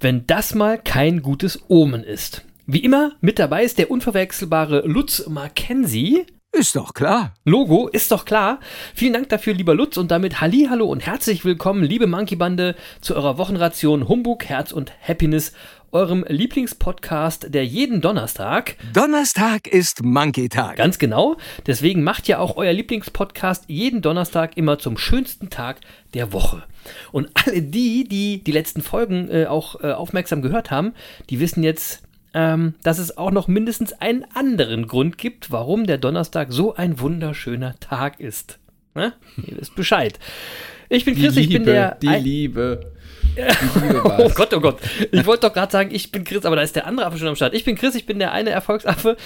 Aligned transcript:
wenn 0.00 0.26
das 0.26 0.54
mal 0.54 0.78
kein 0.78 1.20
gutes 1.20 1.60
Omen 1.68 2.04
ist. 2.04 2.42
Wie 2.64 2.78
immer, 2.78 3.12
mit 3.20 3.38
dabei 3.38 3.64
ist 3.64 3.76
der 3.76 3.90
unverwechselbare 3.90 4.86
Lutz 4.86 5.26
Mackenzie. 5.26 6.24
Ist 6.52 6.76
doch 6.76 6.94
klar. 6.94 7.34
Logo 7.44 7.88
ist 7.88 8.12
doch 8.12 8.24
klar. 8.24 8.60
Vielen 8.94 9.12
Dank 9.12 9.28
dafür, 9.28 9.52
lieber 9.52 9.74
Lutz, 9.74 9.98
und 9.98 10.10
damit 10.10 10.40
Halli, 10.40 10.68
hallo 10.70 10.86
und 10.86 11.04
herzlich 11.04 11.44
willkommen, 11.44 11.82
liebe 11.82 12.06
Monkey 12.06 12.36
Bande, 12.36 12.76
zu 13.02 13.14
eurer 13.14 13.36
Wochenration 13.36 14.08
Humbug, 14.08 14.46
Herz 14.46 14.72
und 14.72 14.90
Happiness, 15.06 15.52
eurem 15.92 16.24
Lieblingspodcast, 16.26 17.54
der 17.54 17.66
jeden 17.66 18.00
Donnerstag. 18.00 18.76
Donnerstag 18.94 19.68
ist 19.68 20.02
Monkey 20.02 20.48
Tag. 20.48 20.76
Ganz 20.76 20.98
genau. 20.98 21.36
Deswegen 21.66 22.02
macht 22.02 22.28
ja 22.28 22.38
auch 22.38 22.56
euer 22.56 22.72
Lieblingspodcast 22.72 23.64
jeden 23.68 24.00
Donnerstag 24.00 24.56
immer 24.56 24.78
zum 24.78 24.96
schönsten 24.96 25.50
Tag 25.50 25.80
der 26.14 26.32
Woche. 26.32 26.62
Und 27.12 27.28
alle 27.34 27.62
die, 27.62 28.08
die 28.08 28.42
die 28.42 28.52
letzten 28.52 28.80
Folgen 28.80 29.28
äh, 29.30 29.46
auch 29.46 29.82
äh, 29.82 29.92
aufmerksam 29.92 30.40
gehört 30.42 30.70
haben, 30.70 30.94
die 31.30 31.40
wissen 31.40 31.62
jetzt, 31.62 32.02
ähm, 32.34 32.74
dass 32.82 32.98
es 32.98 33.18
auch 33.18 33.30
noch 33.30 33.46
mindestens 33.46 33.92
einen 33.92 34.24
anderen 34.34 34.86
Grund 34.86 35.18
gibt, 35.18 35.50
warum 35.50 35.86
der 35.86 35.98
Donnerstag 35.98 36.52
so 36.52 36.74
ein 36.74 37.00
wunderschöner 37.00 37.78
Tag 37.80 38.18
ist. 38.18 38.58
Ne? 38.94 39.12
Ihr 39.36 39.58
wisst 39.58 39.74
Bescheid. 39.74 40.18
Ich 40.88 41.04
bin 41.04 41.14
Chris, 41.16 41.36
ich 41.36 41.48
bin 41.48 41.64
der. 41.64 41.96
Die 41.96 42.08
Liebe. 42.08 42.91
Oh 44.18 44.30
Gott, 44.34 44.52
oh 44.54 44.60
Gott. 44.60 44.78
Ich 45.10 45.26
wollte 45.26 45.46
doch 45.46 45.54
gerade 45.54 45.72
sagen, 45.72 45.90
ich 45.92 46.12
bin 46.12 46.24
Chris, 46.24 46.44
aber 46.44 46.56
da 46.56 46.62
ist 46.62 46.76
der 46.76 46.86
andere 46.86 47.06
Affe 47.06 47.18
schon 47.18 47.28
am 47.28 47.36
Start. 47.36 47.54
Ich 47.54 47.64
bin 47.64 47.76
Chris, 47.76 47.94
ich 47.94 48.06
bin 48.06 48.18
der 48.18 48.32
eine 48.32 48.50
Erfolgsaffe. 48.50 49.16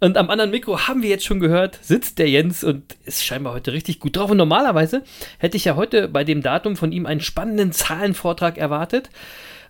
Und 0.00 0.16
am 0.16 0.30
anderen 0.30 0.50
Mikro 0.50 0.86
haben 0.86 1.02
wir 1.02 1.10
jetzt 1.10 1.24
schon 1.24 1.40
gehört, 1.40 1.78
sitzt 1.82 2.18
der 2.18 2.28
Jens 2.28 2.62
und 2.64 2.96
ist 3.04 3.24
scheinbar 3.24 3.54
heute 3.54 3.72
richtig 3.72 4.00
gut 4.00 4.16
drauf. 4.16 4.30
Und 4.30 4.36
normalerweise 4.36 5.02
hätte 5.38 5.56
ich 5.56 5.64
ja 5.64 5.76
heute 5.76 6.08
bei 6.08 6.24
dem 6.24 6.42
Datum 6.42 6.76
von 6.76 6.92
ihm 6.92 7.06
einen 7.06 7.20
spannenden 7.20 7.72
Zahlenvortrag 7.72 8.58
erwartet. 8.58 9.10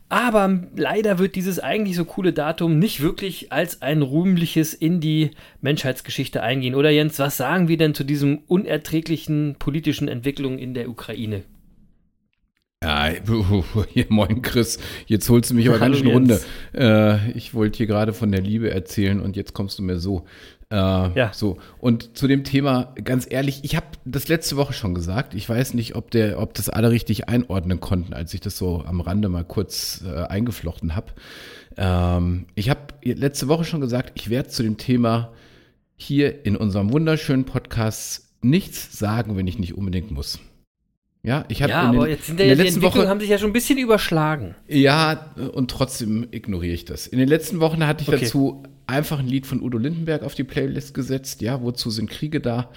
Aber 0.09 0.61
leider 0.77 1.19
wird 1.19 1.35
dieses 1.35 1.59
eigentlich 1.59 1.97
so 1.97 2.05
coole 2.05 2.33
Datum 2.33 2.79
nicht 2.79 3.03
wirklich 3.03 3.51
als 3.51 3.83
ein 3.83 4.03
rühmliches 4.03 4.73
in 4.73 5.01
die 5.01 5.33
Menschheitsgeschichte 5.63 6.43
eingehen. 6.43 6.77
Oder 6.77 6.91
Jens, 6.91 7.19
was 7.19 7.37
sagen 7.37 7.67
wir 7.67 7.77
denn 7.77 7.95
zu 7.95 8.05
diesem 8.05 8.39
unerträglichen 8.47 9.57
politischen 9.59 10.07
Entwicklung 10.07 10.59
in 10.59 10.75
der 10.75 10.89
Ukraine? 10.89 11.43
Ja, 12.85 13.09
hier, 13.89 14.07
moin 14.11 14.43
Chris, 14.43 14.79
jetzt 15.07 15.31
holst 15.31 15.51
du 15.51 15.55
mich 15.55 15.69
aber 15.69 15.79
ganz 15.79 15.97
schön 15.97 16.09
Runde. 16.09 16.41
Äh, 16.75 17.31
ich 17.33 17.55
wollte 17.55 17.79
hier 17.79 17.87
gerade 17.87 18.13
von 18.13 18.31
der 18.31 18.43
Liebe 18.43 18.71
erzählen 18.71 19.21
und 19.21 19.35
jetzt 19.35 19.55
kommst 19.55 19.79
du 19.79 19.83
mir 19.83 19.99
so. 19.99 20.27
Äh, 20.71 20.77
Ja. 20.77 21.33
So. 21.33 21.57
Und 21.79 22.19
zu 22.19 22.29
dem 22.29 22.45
Thema, 22.45 22.95
ganz 23.03 23.27
ehrlich, 23.31 23.61
ich 23.63 23.77
habe 23.77 23.87
das 24.05 24.29
letzte 24.29 24.57
Woche 24.57 24.75
schon 24.75 24.95
gesagt. 24.95 25.35
Ich 25.35 25.49
weiß 25.49 25.73
nicht, 25.73 25.95
ob, 25.97 26.11
der, 26.11 26.39
ob 26.39 26.53
das 26.53 26.69
alle 26.69 26.91
richtig 26.91 27.29
einordnen 27.29 27.81
konnten, 27.81 28.13
als 28.13 28.35
ich 28.35 28.41
das 28.41 28.59
so 28.59 28.85
am 28.85 29.01
Rande 29.01 29.31
mal 29.31 29.45
kurz 29.45 30.05
äh, 30.07 30.25
eingeflochten 30.25 30.95
habe. 30.95 31.13
Ähm, 31.79 32.47
ich 32.57 32.69
habe 32.69 32.81
letzte 33.03 33.49
Woche 33.49 33.65
schon 33.65 33.81
gesagt, 33.81 34.13
ich 34.17 34.29
werde 34.29 34.51
zu 34.51 34.63
dem 34.63 34.77
Thema 34.77 35.33
hier 35.97 36.45
in 36.45 36.57
unserem 36.57 36.93
wunderschönen 36.93 37.45
Podcast 37.47 38.35
nichts 38.43 38.99
sagen, 38.99 39.37
wenn 39.39 39.47
ich 39.47 39.59
nicht 39.59 39.75
unbedingt 39.75 40.11
muss. 40.11 40.41
Ja, 41.27 41.45
ich 41.49 41.61
habe 41.63 41.73
Ja, 41.73 41.87
in, 41.87 41.93
den, 41.93 42.01
aber 42.01 42.09
jetzt 42.09 42.27
sind 42.27 42.41
in 42.41 42.49
ja 42.49 42.55
der 42.55 42.57
die 42.65 42.71
letzten 42.71 42.83
Woche 42.83 43.09
haben 43.09 43.21
sich 43.21 43.29
ja 43.29 43.37
schon 43.39 43.51
ein 43.51 43.53
bisschen 43.53 43.79
überschlagen. 43.79 44.55
ja, 44.69 45.33
und 45.53 45.71
trotzdem 45.71 46.29
ignoriere 46.31 46.73
ich 46.75 46.85
das. 46.85 47.07
In 47.07 47.19
den 47.19 47.29
letzten 47.29 47.59
Wochen 47.61 47.85
hatte 47.87 48.03
ich 48.03 48.09
Okay. 48.09 48.21
dazu 48.23 48.63
einfach 48.87 49.19
ein 49.19 49.27
Lied 49.27 49.45
von 49.47 49.61
Udo 49.61 49.77
Lindenberg 49.77 50.23
auf 50.23 50.35
die 50.37 50.45
Playlist 50.45 50.95
gesetzt. 50.95 51.43
Ja, 51.43 51.61
wozu 51.63 51.91
sind 51.91 52.09
Kriege 52.09 52.41
da? 52.41 52.71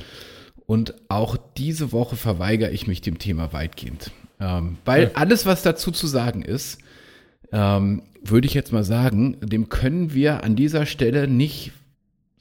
Und 0.65 0.95
auch 1.09 1.37
diese 1.57 1.91
Woche 1.91 2.15
verweigere 2.15 2.71
ich 2.71 2.87
mich 2.87 3.01
dem 3.01 3.19
Thema 3.19 3.53
weitgehend. 3.53 4.11
Ähm, 4.39 4.77
weil 4.85 5.11
alles, 5.13 5.45
was 5.45 5.61
dazu 5.61 5.91
zu 5.91 6.07
sagen 6.07 6.41
ist, 6.41 6.79
ähm, 7.51 8.01
würde 8.23 8.47
ich 8.47 8.53
jetzt 8.55 8.71
mal 8.73 8.83
sagen, 8.83 9.37
dem 9.41 9.69
können 9.69 10.13
wir 10.13 10.43
an 10.43 10.55
dieser 10.55 10.85
Stelle 10.87 11.27
nicht 11.27 11.71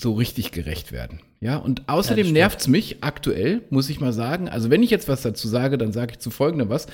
so 0.01 0.15
richtig 0.15 0.53
gerecht 0.53 0.93
werden. 0.93 1.21
Ja, 1.41 1.57
und 1.57 1.89
außerdem 1.89 2.25
stimmt. 2.25 2.35
nervt 2.35 2.61
es 2.61 2.69
mich 2.69 3.03
aktuell, 3.03 3.63
muss 3.71 3.91
ich 3.91 4.01
mal 4.01 4.13
sagen. 4.13 4.49
Also, 4.49 4.71
wenn 4.71 4.83
ich 4.83 4.91
jetzt 4.91 5.09
was 5.09 5.23
dazu 5.23 5.49
sage, 5.49 5.77
dann 5.79 5.93
sage 5.93 6.13
ich 6.13 6.19
zu 6.19 6.31
folgendem 6.31 6.69
was. 6.69 6.87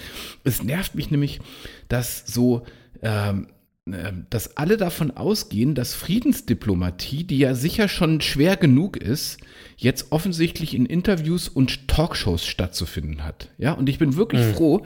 Es 0.42 0.62
nervt 0.62 0.94
mich 0.94 1.10
nämlich, 1.10 1.40
dass 1.88 2.24
so, 2.26 2.62
ähm, 3.02 3.48
ähm, 3.86 4.26
dass 4.30 4.56
alle 4.56 4.78
davon 4.78 5.10
ausgehen, 5.10 5.74
dass 5.74 5.94
Friedensdiplomatie, 5.94 7.24
die 7.24 7.38
ja 7.38 7.54
sicher 7.54 7.88
schon 7.88 8.22
schwer 8.22 8.56
genug 8.56 8.96
ist, 8.96 9.38
jetzt 9.76 10.10
offensichtlich 10.10 10.74
in 10.74 10.86
Interviews 10.86 11.48
und 11.48 11.88
Talkshows 11.88 12.46
stattzufinden 12.46 13.24
hat. 13.24 13.50
Ja, 13.58 13.72
und 13.72 13.88
ich 13.88 13.98
bin 13.98 14.16
wirklich 14.16 14.42
froh, 14.54 14.82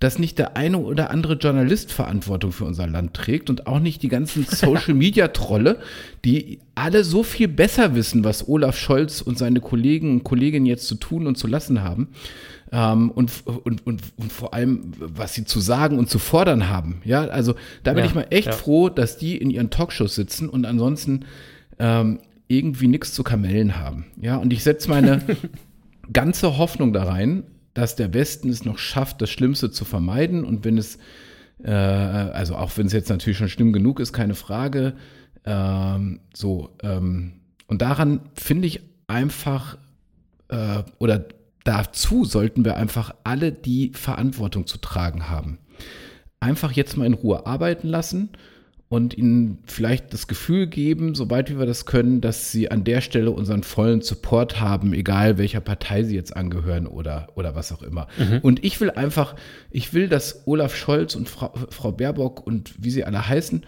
dass 0.00 0.18
nicht 0.18 0.38
der 0.38 0.56
eine 0.56 0.78
oder 0.78 1.10
andere 1.10 1.34
Journalist 1.34 1.92
Verantwortung 1.92 2.52
für 2.52 2.64
unser 2.64 2.86
Land 2.86 3.14
trägt 3.14 3.50
und 3.50 3.66
auch 3.66 3.80
nicht 3.80 4.02
die 4.02 4.08
ganzen 4.08 4.44
Social 4.44 4.94
Media 4.94 5.28
Trolle, 5.28 5.78
die 6.24 6.58
alle 6.74 7.04
so 7.04 7.22
viel 7.22 7.48
besser 7.48 7.94
wissen, 7.94 8.24
was 8.24 8.48
Olaf 8.48 8.78
Scholz 8.78 9.20
und 9.20 9.38
seine 9.38 9.60
Kollegen 9.60 10.10
und 10.10 10.24
Kolleginnen 10.24 10.66
jetzt 10.66 10.88
zu 10.88 10.94
tun 10.94 11.26
und 11.26 11.36
zu 11.36 11.46
lassen 11.46 11.82
haben. 11.82 12.08
Ähm, 12.72 13.10
und, 13.10 13.30
und, 13.46 13.86
und, 13.86 14.02
und 14.16 14.32
vor 14.32 14.54
allem, 14.54 14.92
was 14.98 15.34
sie 15.34 15.44
zu 15.44 15.60
sagen 15.60 15.98
und 15.98 16.08
zu 16.08 16.18
fordern 16.18 16.68
haben. 16.68 17.02
Ja, 17.04 17.24
also 17.24 17.54
da 17.82 17.92
bin 17.92 18.04
Ja, 18.04 18.08
ich 18.08 18.14
mal 18.14 18.26
echt 18.30 18.46
ja. 18.46 18.52
froh, 18.52 18.88
dass 18.88 19.18
die 19.18 19.36
in 19.36 19.50
ihren 19.50 19.70
Talkshows 19.70 20.14
sitzen 20.14 20.48
und 20.48 20.64
ansonsten 20.64 21.26
ähm, 21.78 22.20
irgendwie 22.48 22.88
nichts 22.88 23.12
zu 23.12 23.22
Kamellen 23.22 23.76
haben. 23.76 24.06
Ja, 24.20 24.36
und 24.36 24.52
ich 24.52 24.62
setze 24.62 24.88
meine 24.88 25.20
ganze 26.12 26.56
Hoffnung 26.56 26.92
da 26.92 27.04
rein, 27.04 27.44
dass 27.74 27.96
der 27.96 28.12
Westen 28.14 28.48
es 28.48 28.64
noch 28.64 28.78
schafft, 28.78 29.22
das 29.22 29.30
Schlimmste 29.30 29.70
zu 29.70 29.84
vermeiden. 29.84 30.44
Und 30.44 30.64
wenn 30.64 30.78
es, 30.78 30.98
äh, 31.62 31.70
also 31.70 32.56
auch 32.56 32.76
wenn 32.76 32.86
es 32.86 32.92
jetzt 32.92 33.10
natürlich 33.10 33.38
schon 33.38 33.48
schlimm 33.48 33.72
genug 33.72 34.00
ist, 34.00 34.12
keine 34.12 34.34
Frage, 34.34 34.94
ähm, 35.44 36.20
so, 36.34 36.70
ähm, 36.82 37.40
und 37.66 37.82
daran 37.82 38.20
finde 38.34 38.66
ich 38.66 38.80
einfach, 39.06 39.78
äh, 40.48 40.82
oder 40.98 41.26
dazu 41.64 42.24
sollten 42.24 42.64
wir 42.64 42.76
einfach 42.76 43.14
alle 43.24 43.52
die 43.52 43.92
Verantwortung 43.94 44.66
zu 44.66 44.78
tragen 44.78 45.28
haben. 45.28 45.58
Einfach 46.40 46.72
jetzt 46.72 46.96
mal 46.96 47.06
in 47.06 47.14
Ruhe 47.14 47.46
arbeiten 47.46 47.88
lassen 47.88 48.30
und 48.90 49.16
ihnen 49.16 49.58
vielleicht 49.66 50.12
das 50.12 50.26
Gefühl 50.26 50.66
geben, 50.66 51.14
soweit 51.14 51.48
wie 51.48 51.56
wir 51.60 51.64
das 51.64 51.86
können, 51.86 52.20
dass 52.20 52.50
sie 52.50 52.72
an 52.72 52.82
der 52.82 53.00
Stelle 53.00 53.30
unseren 53.30 53.62
vollen 53.62 54.02
Support 54.02 54.60
haben, 54.60 54.92
egal 54.94 55.38
welcher 55.38 55.60
Partei 55.60 56.02
sie 56.02 56.16
jetzt 56.16 56.36
angehören 56.36 56.88
oder, 56.88 57.28
oder 57.36 57.54
was 57.54 57.70
auch 57.70 57.82
immer. 57.82 58.08
Und 58.42 58.64
ich 58.64 58.80
will 58.80 58.90
einfach, 58.90 59.36
ich 59.70 59.94
will, 59.94 60.08
dass 60.08 60.42
Olaf 60.44 60.74
Scholz 60.74 61.14
und 61.14 61.28
Frau, 61.28 61.54
Frau 61.68 61.92
Baerbock 61.92 62.44
und 62.44 62.74
wie 62.82 62.90
sie 62.90 63.04
alle 63.04 63.28
heißen, 63.28 63.64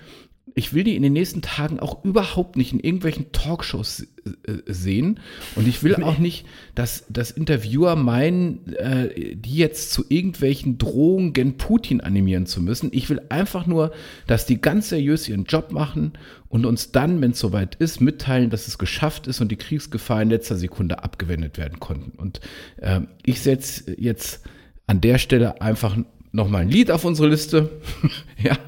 ich 0.55 0.75
will 0.75 0.85
die 0.85 0.97
in 0.97 1.03
den 1.03 1.13
nächsten 1.13 1.43
Tagen 1.43 1.81
auch 1.81 2.05
überhaupt 2.05 2.57
nicht 2.57 2.73
in 2.73 2.81
irgendwelchen 2.81 3.33
Talkshows 3.33 4.03
äh, 4.03 4.53
sehen. 4.67 5.21
Und 5.57 5.67
ich 5.67 5.83
will 5.83 5.97
auch 6.03 6.19
nicht, 6.19 6.47
dass, 6.75 7.05
dass 7.09 7.31
Interviewer 7.31 7.97
meinen, 7.97 8.75
äh, 8.75 9.35
die 9.35 9.57
jetzt 9.57 9.93
zu 9.93 10.05
irgendwelchen 10.09 10.79
Drohungen 10.79 11.33
gen 11.33 11.57
Putin 11.57 12.01
animieren 12.01 12.47
zu 12.47 12.63
müssen. 12.63 12.91
Ich 12.93 13.09
will 13.09 13.21
einfach 13.29 13.67
nur, 13.67 13.93
dass 14.27 14.47
die 14.47 14.61
ganz 14.61 14.91
seriös 14.91 15.29
ihren 15.29 15.45
Job 15.45 15.73
machen 15.73 16.13
und 16.49 16.67
uns 16.67 16.93
dann, 16.93 17.21
wenn 17.21 17.33
es 17.33 17.39
soweit 17.39 17.75
ist, 17.77 18.01
mitteilen, 18.01 18.51
dass 18.51 18.69
es 18.69 18.79
geschafft 18.79 19.27
ist 19.27 19.41
und 19.41 19.51
die 19.51 19.57
Kriegsgefahr 19.57 20.23
in 20.23 20.31
letzter 20.31 20.57
Sekunde 20.57 21.03
abgewendet 21.03 21.57
werden 21.59 21.81
konnten. 21.81 22.19
Und 22.19 22.41
äh, 22.77 23.01
ich 23.25 23.41
setze 23.41 23.99
jetzt 23.99 24.43
an 24.87 25.01
der 25.01 25.19
Stelle 25.19 25.61
einfach 25.63 25.97
nochmal 26.33 26.63
ein 26.63 26.71
Lied 26.71 26.91
auf 26.91 27.05
unsere 27.05 27.29
Liste. 27.29 27.71
ja, 28.43 28.59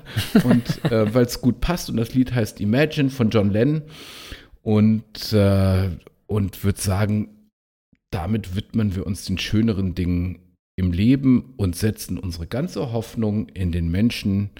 und 0.44 0.84
äh, 0.90 1.12
weil 1.12 1.24
es 1.24 1.40
gut 1.40 1.60
passt 1.60 1.90
und 1.90 1.96
das 1.96 2.14
Lied 2.14 2.32
heißt 2.32 2.60
Imagine 2.60 3.10
von 3.10 3.30
John 3.30 3.50
Lennon 3.50 3.82
und, 4.62 5.32
äh, 5.32 5.90
und 6.26 6.64
würde 6.64 6.80
sagen, 6.80 7.50
damit 8.10 8.54
widmen 8.54 8.94
wir 8.94 9.06
uns 9.06 9.24
den 9.24 9.38
schöneren 9.38 9.94
Dingen 9.94 10.38
im 10.76 10.92
Leben 10.92 11.54
und 11.56 11.76
setzen 11.76 12.18
unsere 12.18 12.46
ganze 12.46 12.92
Hoffnung 12.92 13.48
in 13.48 13.72
den 13.72 13.90
Menschen, 13.90 14.50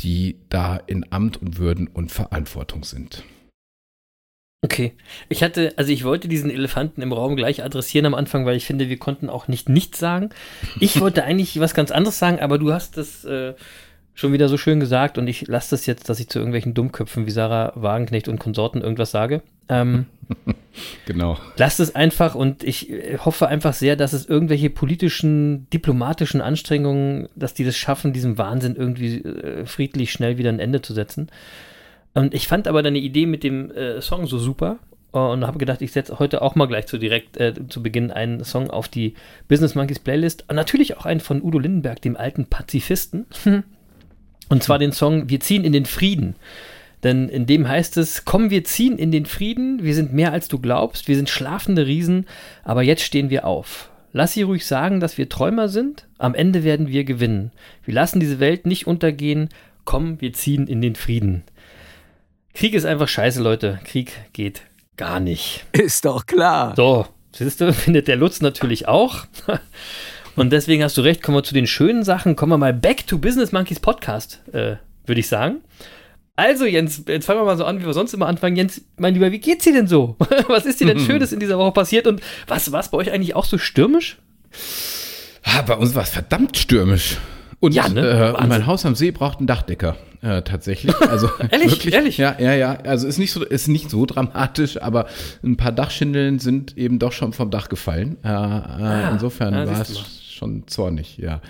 die 0.00 0.40
da 0.48 0.76
in 0.76 1.06
Amt 1.10 1.40
und 1.40 1.58
Würden 1.58 1.86
und 1.86 2.10
Verantwortung 2.10 2.84
sind. 2.84 3.24
Okay. 4.64 4.94
Ich 5.28 5.42
hatte, 5.42 5.74
also 5.76 5.92
ich 5.92 6.04
wollte 6.04 6.26
diesen 6.26 6.50
Elefanten 6.50 7.02
im 7.02 7.12
Raum 7.12 7.36
gleich 7.36 7.62
adressieren 7.62 8.06
am 8.06 8.14
Anfang, 8.14 8.46
weil 8.46 8.56
ich 8.56 8.64
finde, 8.64 8.88
wir 8.88 8.96
konnten 8.96 9.28
auch 9.28 9.46
nicht 9.46 9.68
nichts 9.68 9.98
sagen. 9.98 10.30
Ich 10.80 10.98
wollte 11.02 11.22
eigentlich 11.22 11.60
was 11.60 11.74
ganz 11.74 11.90
anderes 11.90 12.18
sagen, 12.18 12.40
aber 12.40 12.56
du 12.56 12.72
hast 12.72 12.96
das 12.96 13.26
äh, 13.26 13.52
schon 14.14 14.32
wieder 14.32 14.48
so 14.48 14.56
schön 14.56 14.80
gesagt 14.80 15.18
und 15.18 15.26
ich 15.26 15.46
lasse 15.48 15.72
das 15.72 15.84
jetzt, 15.84 16.08
dass 16.08 16.18
ich 16.18 16.30
zu 16.30 16.38
irgendwelchen 16.38 16.72
Dummköpfen 16.72 17.26
wie 17.26 17.30
Sarah 17.30 17.72
Wagenknecht 17.74 18.26
und 18.26 18.38
Konsorten 18.38 18.80
irgendwas 18.80 19.10
sage. 19.10 19.42
Ähm, 19.68 20.06
genau. 21.06 21.36
Lass 21.58 21.78
es 21.78 21.94
einfach 21.94 22.34
und 22.34 22.64
ich 22.64 22.88
äh, 22.90 23.18
hoffe 23.18 23.48
einfach 23.48 23.74
sehr, 23.74 23.96
dass 23.96 24.14
es 24.14 24.24
irgendwelche 24.24 24.70
politischen, 24.70 25.68
diplomatischen 25.74 26.40
Anstrengungen, 26.40 27.28
dass 27.36 27.52
die 27.52 27.64
das 27.64 27.76
schaffen, 27.76 28.14
diesem 28.14 28.38
Wahnsinn 28.38 28.76
irgendwie 28.76 29.18
äh, 29.18 29.66
friedlich 29.66 30.10
schnell 30.10 30.38
wieder 30.38 30.48
ein 30.48 30.58
Ende 30.58 30.80
zu 30.80 30.94
setzen. 30.94 31.28
Und 32.14 32.32
ich 32.32 32.48
fand 32.48 32.68
aber 32.68 32.82
deine 32.82 32.98
Idee 32.98 33.26
mit 33.26 33.42
dem 33.42 33.70
äh, 33.72 34.00
Song 34.00 34.26
so 34.26 34.38
super 34.38 34.78
äh, 35.12 35.18
und 35.18 35.46
habe 35.46 35.58
gedacht, 35.58 35.82
ich 35.82 35.92
setze 35.92 36.18
heute 36.18 36.42
auch 36.42 36.54
mal 36.54 36.66
gleich 36.66 36.86
zu 36.86 36.96
direkt 36.96 37.36
äh, 37.36 37.52
zu 37.68 37.82
Beginn 37.82 38.10
einen 38.10 38.44
Song 38.44 38.70
auf 38.70 38.88
die 38.88 39.14
Business 39.48 39.74
Monkeys 39.74 39.98
Playlist. 39.98 40.44
Und 40.48 40.56
natürlich 40.56 40.96
auch 40.96 41.06
einen 41.06 41.20
von 41.20 41.42
Udo 41.42 41.58
Lindenberg, 41.58 42.00
dem 42.00 42.16
alten 42.16 42.46
Pazifisten. 42.46 43.26
und 44.48 44.62
zwar 44.62 44.78
den 44.78 44.92
Song 44.92 45.28
Wir 45.28 45.40
ziehen 45.40 45.64
in 45.64 45.72
den 45.72 45.86
Frieden. 45.86 46.36
Denn 47.02 47.28
in 47.28 47.44
dem 47.44 47.68
heißt 47.68 47.98
es, 47.98 48.24
komm, 48.24 48.48
wir 48.48 48.64
ziehen 48.64 48.96
in 48.96 49.12
den 49.12 49.26
Frieden, 49.26 49.82
wir 49.82 49.94
sind 49.94 50.14
mehr 50.14 50.32
als 50.32 50.48
du 50.48 50.58
glaubst, 50.58 51.06
wir 51.06 51.16
sind 51.16 51.28
schlafende 51.28 51.86
Riesen, 51.86 52.26
aber 52.64 52.82
jetzt 52.82 53.02
stehen 53.02 53.28
wir 53.28 53.44
auf. 53.44 53.90
Lass 54.12 54.32
sie 54.32 54.42
ruhig 54.42 54.64
sagen, 54.64 55.00
dass 55.00 55.18
wir 55.18 55.28
Träumer 55.28 55.68
sind, 55.68 56.06
am 56.16 56.34
Ende 56.34 56.64
werden 56.64 56.88
wir 56.88 57.04
gewinnen. 57.04 57.50
Wir 57.84 57.92
lassen 57.92 58.20
diese 58.20 58.40
Welt 58.40 58.64
nicht 58.64 58.86
untergehen, 58.86 59.50
komm, 59.84 60.18
wir 60.22 60.32
ziehen 60.32 60.66
in 60.66 60.80
den 60.80 60.94
Frieden. 60.94 61.42
Krieg 62.54 62.74
ist 62.74 62.86
einfach 62.86 63.08
scheiße, 63.08 63.42
Leute. 63.42 63.80
Krieg 63.84 64.12
geht 64.32 64.62
gar 64.96 65.18
nicht. 65.18 65.64
Ist 65.72 66.04
doch 66.04 66.24
klar. 66.24 66.74
So, 66.76 67.06
siehst 67.32 67.60
du, 67.60 67.72
findet 67.74 68.06
der 68.06 68.16
Lutz 68.16 68.40
natürlich 68.40 68.86
auch. 68.86 69.26
Und 70.36 70.52
deswegen 70.52 70.82
hast 70.82 70.96
du 70.96 71.00
recht, 71.00 71.22
kommen 71.22 71.38
wir 71.38 71.42
zu 71.42 71.54
den 71.54 71.66
schönen 71.66 72.04
Sachen. 72.04 72.36
Kommen 72.36 72.52
wir 72.52 72.58
mal 72.58 72.72
back 72.72 73.06
to 73.06 73.18
Business 73.18 73.52
Monkeys 73.52 73.80
Podcast, 73.80 74.40
äh, 74.52 74.76
würde 75.04 75.20
ich 75.20 75.28
sagen. 75.28 75.62
Also, 76.36 76.64
Jens, 76.64 77.02
jetzt 77.06 77.26
fangen 77.26 77.40
wir 77.40 77.44
mal 77.44 77.56
so 77.56 77.64
an, 77.64 77.80
wie 77.80 77.86
wir 77.86 77.92
sonst 77.92 78.14
immer 78.14 78.26
anfangen. 78.26 78.56
Jens, 78.56 78.82
mein 78.96 79.14
Lieber, 79.14 79.30
wie 79.30 79.38
geht's 79.38 79.64
dir 79.64 79.72
denn 79.72 79.86
so? 79.86 80.16
was 80.48 80.64
ist 80.64 80.80
dir 80.80 80.86
denn 80.86 80.98
Schönes 80.98 81.32
in 81.32 81.40
dieser 81.40 81.58
Woche 81.58 81.72
passiert? 81.72 82.06
Und 82.06 82.20
was 82.46 82.70
war 82.72 82.80
es 82.80 82.88
bei 82.88 82.98
euch 82.98 83.12
eigentlich 83.12 83.36
auch 83.36 83.44
so 83.44 83.58
stürmisch? 83.58 84.18
Ah, 85.42 85.62
bei 85.62 85.76
uns 85.76 85.94
war 85.94 86.02
es 86.02 86.10
verdammt 86.10 86.56
stürmisch. 86.56 87.18
Und, 87.64 87.74
Ja, 87.74 87.88
ne? 87.88 88.34
äh, 88.38 88.46
mein 88.46 88.66
Haus 88.66 88.84
am 88.84 88.94
See 88.94 89.10
braucht 89.10 89.38
einen 89.38 89.46
Dachdecker. 89.46 89.96
Äh, 90.20 90.42
tatsächlich. 90.42 90.94
Also 91.00 91.30
Ehrlich? 91.50 91.70
wirklich, 91.72 91.94
Ehrlich? 91.94 92.18
Ja, 92.18 92.36
ja, 92.38 92.52
ja. 92.54 92.76
Also 92.84 93.06
ist 93.08 93.16
nicht 93.18 93.32
so, 93.32 93.42
ist 93.42 93.68
nicht 93.68 93.88
so 93.90 94.04
dramatisch, 94.04 94.82
aber 94.82 95.06
ein 95.42 95.56
paar 95.56 95.72
Dachschindeln 95.72 96.38
sind 96.40 96.76
eben 96.76 96.98
doch 96.98 97.12
schon 97.12 97.32
vom 97.32 97.50
Dach 97.50 97.70
gefallen. 97.70 98.18
Äh, 98.22 98.28
äh, 98.28 99.12
insofern 99.12 99.54
ja, 99.54 99.66
war 99.66 99.80
es 99.80 99.98
schon 100.34 100.66
zornig, 100.66 101.16
ja. 101.16 101.40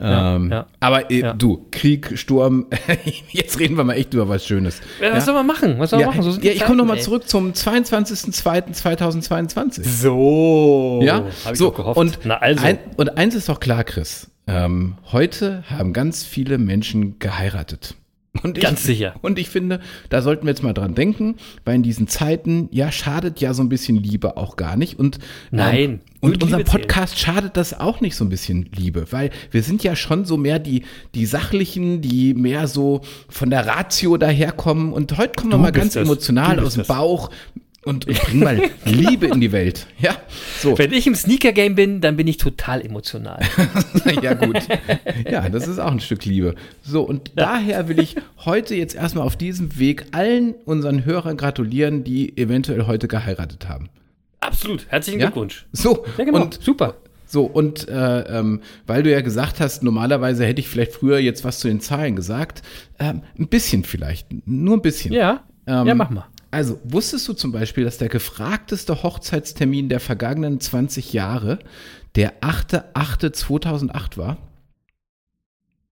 Ja, 0.00 0.36
ähm, 0.36 0.50
ja. 0.50 0.66
Aber 0.80 1.10
äh, 1.10 1.20
Ja. 1.20 1.34
du, 1.34 1.66
Krieg, 1.70 2.18
Sturm, 2.18 2.66
jetzt 3.30 3.58
reden 3.58 3.76
wir 3.76 3.84
mal 3.84 3.92
echt 3.94 4.14
über 4.14 4.26
was 4.28 4.46
Schönes. 4.46 4.80
Ja, 5.02 5.12
was 5.12 5.26
soll 5.26 5.34
man 5.34 5.46
machen? 5.46 5.78
Was 5.78 5.90
soll 5.90 5.98
man 6.00 6.08
machen? 6.08 6.22
So 6.22 6.40
ich 6.40 6.60
komme 6.64 6.78
nochmal 6.78 6.98
zurück 7.00 7.28
zum 7.28 7.52
22.02.2022. 7.52 9.82
So. 9.84 11.00
Ja, 11.02 11.24
Hab 11.44 11.52
ich 11.52 11.58
so 11.58 11.70
gehofft. 11.72 11.98
Und, 11.98 12.20
Na 12.24 12.38
also. 12.38 12.64
ein, 12.64 12.78
und 12.96 13.18
eins 13.18 13.34
ist 13.34 13.50
doch 13.50 13.60
klar, 13.60 13.84
Chris. 13.84 14.28
Ähm, 14.48 14.94
heute 15.12 15.62
haben 15.70 15.92
ganz 15.92 16.24
viele 16.24 16.58
Menschen 16.58 17.18
geheiratet. 17.18 17.94
Und 18.42 18.56
ich, 18.56 18.62
Ganz 18.62 18.84
sicher. 18.84 19.14
Und 19.20 19.38
ich 19.38 19.48
finde, 19.48 19.80
da 20.10 20.22
sollten 20.22 20.44
wir 20.46 20.50
jetzt 20.50 20.62
mal 20.62 20.72
dran 20.72 20.94
denken, 20.94 21.36
weil 21.64 21.76
in 21.76 21.82
diesen 21.82 22.08
Zeiten, 22.08 22.68
ja, 22.70 22.92
schadet 22.92 23.40
ja 23.40 23.52
so 23.52 23.62
ein 23.62 23.68
bisschen 23.68 23.96
Liebe 23.96 24.36
auch 24.36 24.56
gar 24.56 24.76
nicht. 24.76 24.98
Und, 24.98 25.18
Nein, 25.50 25.76
ähm, 25.78 26.00
und 26.20 26.42
unser. 26.42 26.62
Podcast 26.62 27.18
schadet 27.18 27.56
das 27.56 27.78
auch 27.78 28.00
nicht 28.00 28.14
so 28.16 28.24
ein 28.24 28.28
bisschen 28.28 28.68
Liebe, 28.74 29.06
weil 29.10 29.30
wir 29.50 29.62
sind 29.62 29.82
ja 29.82 29.96
schon 29.96 30.24
so 30.24 30.36
mehr 30.36 30.58
die, 30.58 30.84
die 31.14 31.26
Sachlichen, 31.26 32.00
die 32.00 32.34
mehr 32.34 32.68
so 32.68 33.00
von 33.28 33.50
der 33.50 33.66
Ratio 33.66 34.16
daherkommen. 34.16 34.92
Und 34.92 35.16
heute 35.16 35.32
kommen 35.34 35.50
wir 35.52 35.56
Du 35.56 35.62
mal 35.62 35.72
bist 35.72 35.82
ganz 35.82 35.94
das. 35.94 36.04
emotional 36.04 36.60
aus 36.60 36.74
dem 36.74 36.80
das. 36.80 36.86
Und, 37.88 38.06
und 38.06 38.20
bringen 38.22 38.40
mal 38.44 38.62
Liebe 38.84 39.26
in 39.28 39.40
die 39.40 39.50
Welt. 39.50 39.86
Ja, 39.98 40.14
so. 40.60 40.76
Wenn 40.76 40.92
ich 40.92 41.06
im 41.06 41.14
Sneaker-Game 41.14 41.74
bin, 41.74 42.00
dann 42.00 42.16
bin 42.16 42.26
ich 42.26 42.36
total 42.36 42.82
emotional. 42.84 43.40
ja, 44.22 44.34
gut. 44.34 44.58
Ja, 45.30 45.48
das 45.48 45.66
ist 45.66 45.78
auch 45.78 45.90
ein 45.90 46.00
Stück 46.00 46.24
Liebe. 46.26 46.54
So, 46.82 47.02
und 47.02 47.32
daher 47.36 47.88
will 47.88 47.98
ich 47.98 48.16
heute 48.44 48.74
jetzt 48.74 48.94
erstmal 48.94 49.24
auf 49.24 49.36
diesem 49.36 49.78
Weg 49.78 50.04
allen 50.12 50.54
unseren 50.66 51.04
Hörern 51.06 51.36
gratulieren, 51.38 52.04
die 52.04 52.36
eventuell 52.36 52.86
heute 52.86 53.08
geheiratet 53.08 53.68
haben. 53.68 53.88
Absolut. 54.40 54.86
Herzlichen 54.88 55.20
Ja? 55.20 55.26
Glückwunsch. 55.26 55.66
So, 55.72 56.04
Ja, 56.18 56.24
genau. 56.24 56.42
und 56.42 56.62
Super. 56.62 56.94
so, 57.26 57.44
und 57.44 57.88
äh, 57.88 58.20
ähm, 58.38 58.60
weil 58.86 59.02
du 59.02 59.10
ja 59.10 59.20
gesagt 59.22 59.60
hast, 59.60 59.82
normalerweise 59.82 60.44
hätte 60.44 60.60
ich 60.60 60.68
vielleicht 60.68 60.92
früher 60.92 61.18
jetzt 61.18 61.42
was 61.44 61.58
zu 61.58 61.68
den 61.68 61.80
Zahlen 61.80 62.16
gesagt. 62.16 62.62
Ähm, 62.98 63.22
ein 63.38 63.48
bisschen 63.48 63.84
vielleicht, 63.84 64.26
nur 64.46 64.76
ein 64.76 64.82
bisschen. 64.82 65.12
Ja. 65.12 65.44
Ähm, 65.66 65.86
ja, 65.86 65.94
mach 65.94 66.10
mal. 66.10 66.26
Also, 66.50 66.80
wusstest 66.84 67.28
du 67.28 67.34
zum 67.34 67.52
Beispiel, 67.52 67.84
dass 67.84 67.98
der 67.98 68.08
gefragteste 68.08 69.02
Hochzeitstermin 69.02 69.88
der 69.88 70.00
vergangenen 70.00 70.60
20 70.60 71.12
Jahre 71.12 71.58
der 72.14 72.40
8.8.2008 72.40 74.16
war? 74.16 74.38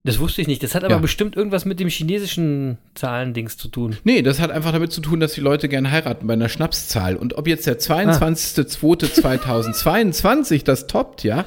Das 0.02 0.19
wusste 0.21 0.40
ich 0.40 0.47
nicht. 0.47 0.62
Das 0.62 0.75
hat 0.76 0.85
aber 0.85 0.95
Ja. 0.95 1.00
bestimmt 1.00 1.35
irgendwas 1.37 1.64
mit 1.64 1.80
dem 1.80 1.88
chinesischen 1.88 2.78
Zahlendings 2.95 3.59
zu 3.59 3.66
tun. 3.69 3.97
Nee, 4.04 4.23
das 4.23 4.38
hat 4.38 4.52
einfach 4.52 4.71
damit 4.73 4.92
zu 4.92 5.00
tun, 5.00 5.19
dass 5.19 5.33
die 5.35 5.40
Leute 5.40 5.69
gerne 5.69 5.90
heiraten 5.90 6.28
bei 6.28 6.35
einer 6.35 6.49
Schnapszahl. 6.49 7.16
Und 7.16 7.37
ob 7.37 7.49
jetzt 7.49 7.66
der 7.66 7.80
22.02.2022 7.80 10.62
das 10.64 10.87
toppt, 10.87 11.25
ja, 11.25 11.45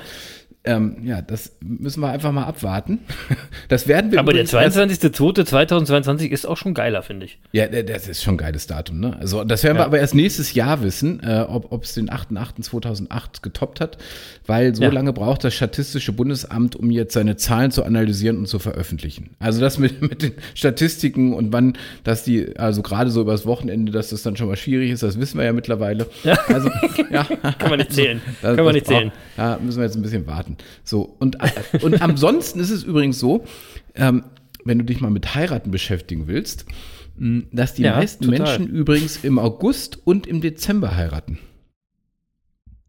ähm, 0.65 0.97
ja, 1.05 1.21
das 1.21 1.55
müssen 1.61 2.01
wir 2.01 2.09
einfach 2.09 2.31
mal 2.31 2.43
abwarten. 2.45 2.99
Das 3.69 3.87
werden 3.87 4.11
wir 4.11 4.19
Aber 4.19 4.33
der 4.33 4.41
übrigens 4.45 4.53
erst- 4.77 5.03
22.02.2022 5.05 6.25
ist 6.29 6.47
auch 6.47 6.57
schon 6.57 6.73
geiler, 6.73 7.03
finde 7.03 7.27
ich. 7.27 7.37
Ja, 7.51 7.67
das 7.67 8.07
ist 8.07 8.23
schon 8.23 8.33
ein 8.33 8.37
geiles 8.37 8.65
Datum, 8.65 8.99
ne? 8.99 9.15
Also, 9.19 9.43
das 9.43 9.63
werden 9.63 9.75
wir 9.77 9.81
Ja. 9.81 9.85
aber 9.85 9.99
erst 9.99 10.15
nächstes 10.15 10.55
Jahr 10.55 10.81
wissen, 10.81 11.21
äh, 11.21 11.45
ob 11.47 11.83
es 11.83 11.93
den 11.93 12.09
8.8.2008 12.09 13.41
getoppt 13.43 13.79
hat, 13.79 13.97
weil 14.47 14.73
so 14.73 14.81
Ja. 14.83 14.89
lange 14.89 15.13
braucht 15.13 15.43
das 15.43 15.53
Statistische 15.53 16.13
Bundesamt, 16.13 16.75
um 16.75 16.89
jetzt 16.89 17.13
seine 17.13 17.35
Zahlen 17.37 17.69
zu 17.69 17.83
analysieren 17.83 18.37
und 18.37 18.47
zu 18.47 18.57
veröffentlichen. 18.57 19.35
Also 19.39 19.61
das 19.61 19.77
mit, 19.77 20.01
mit 20.01 20.23
den 20.23 20.33
Statistiken 20.55 21.33
und 21.33 21.53
wann, 21.53 21.73
dass 22.03 22.23
die, 22.23 22.57
also 22.57 22.81
gerade 22.81 23.11
so 23.11 23.21
übers 23.21 23.45
Wochenende, 23.45 23.91
dass 23.91 24.09
das 24.09 24.23
dann 24.23 24.35
schon 24.35 24.47
mal 24.47 24.55
schwierig 24.57 24.89
ist, 24.91 25.03
das 25.03 25.19
wissen 25.19 25.37
wir 25.37 25.45
ja 25.45 25.53
mittlerweile. 25.53 26.07
Also, 26.47 26.71
ja. 27.11 27.23
Kann 27.23 27.69
man 27.69 27.77
nicht 27.79 27.93
zählen. 27.93 28.19
Das- 28.41 28.55
Kann 28.55 28.65
man 28.65 28.73
nicht 28.73 28.87
zählen. 28.87 29.09
braucht- 29.09 29.37
Da 29.37 29.59
müssen 29.63 29.77
wir 29.77 29.85
jetzt 29.85 29.95
ein 29.95 30.01
bisschen 30.01 30.25
warten. 30.25 30.48
So, 30.83 31.15
und, 31.19 31.37
und 31.81 32.01
ansonsten 32.01 32.59
ist 32.59 32.69
es 32.69 32.83
übrigens 32.83 33.19
so, 33.19 33.45
ähm, 33.95 34.23
wenn 34.65 34.79
du 34.79 34.85
dich 34.85 35.01
mal 35.01 35.11
mit 35.11 35.35
Heiraten 35.35 35.71
beschäftigen 35.71 36.27
willst, 36.27 36.65
dass 37.51 37.73
die 37.73 37.83
Ja, 37.83 37.97
meisten 37.97 38.25
total. 38.25 38.39
Menschen 38.39 38.67
übrigens 38.67 39.23
im 39.23 39.39
August 39.39 39.99
und 40.05 40.27
im 40.27 40.41
Dezember 40.41 40.95
heiraten. 40.95 41.39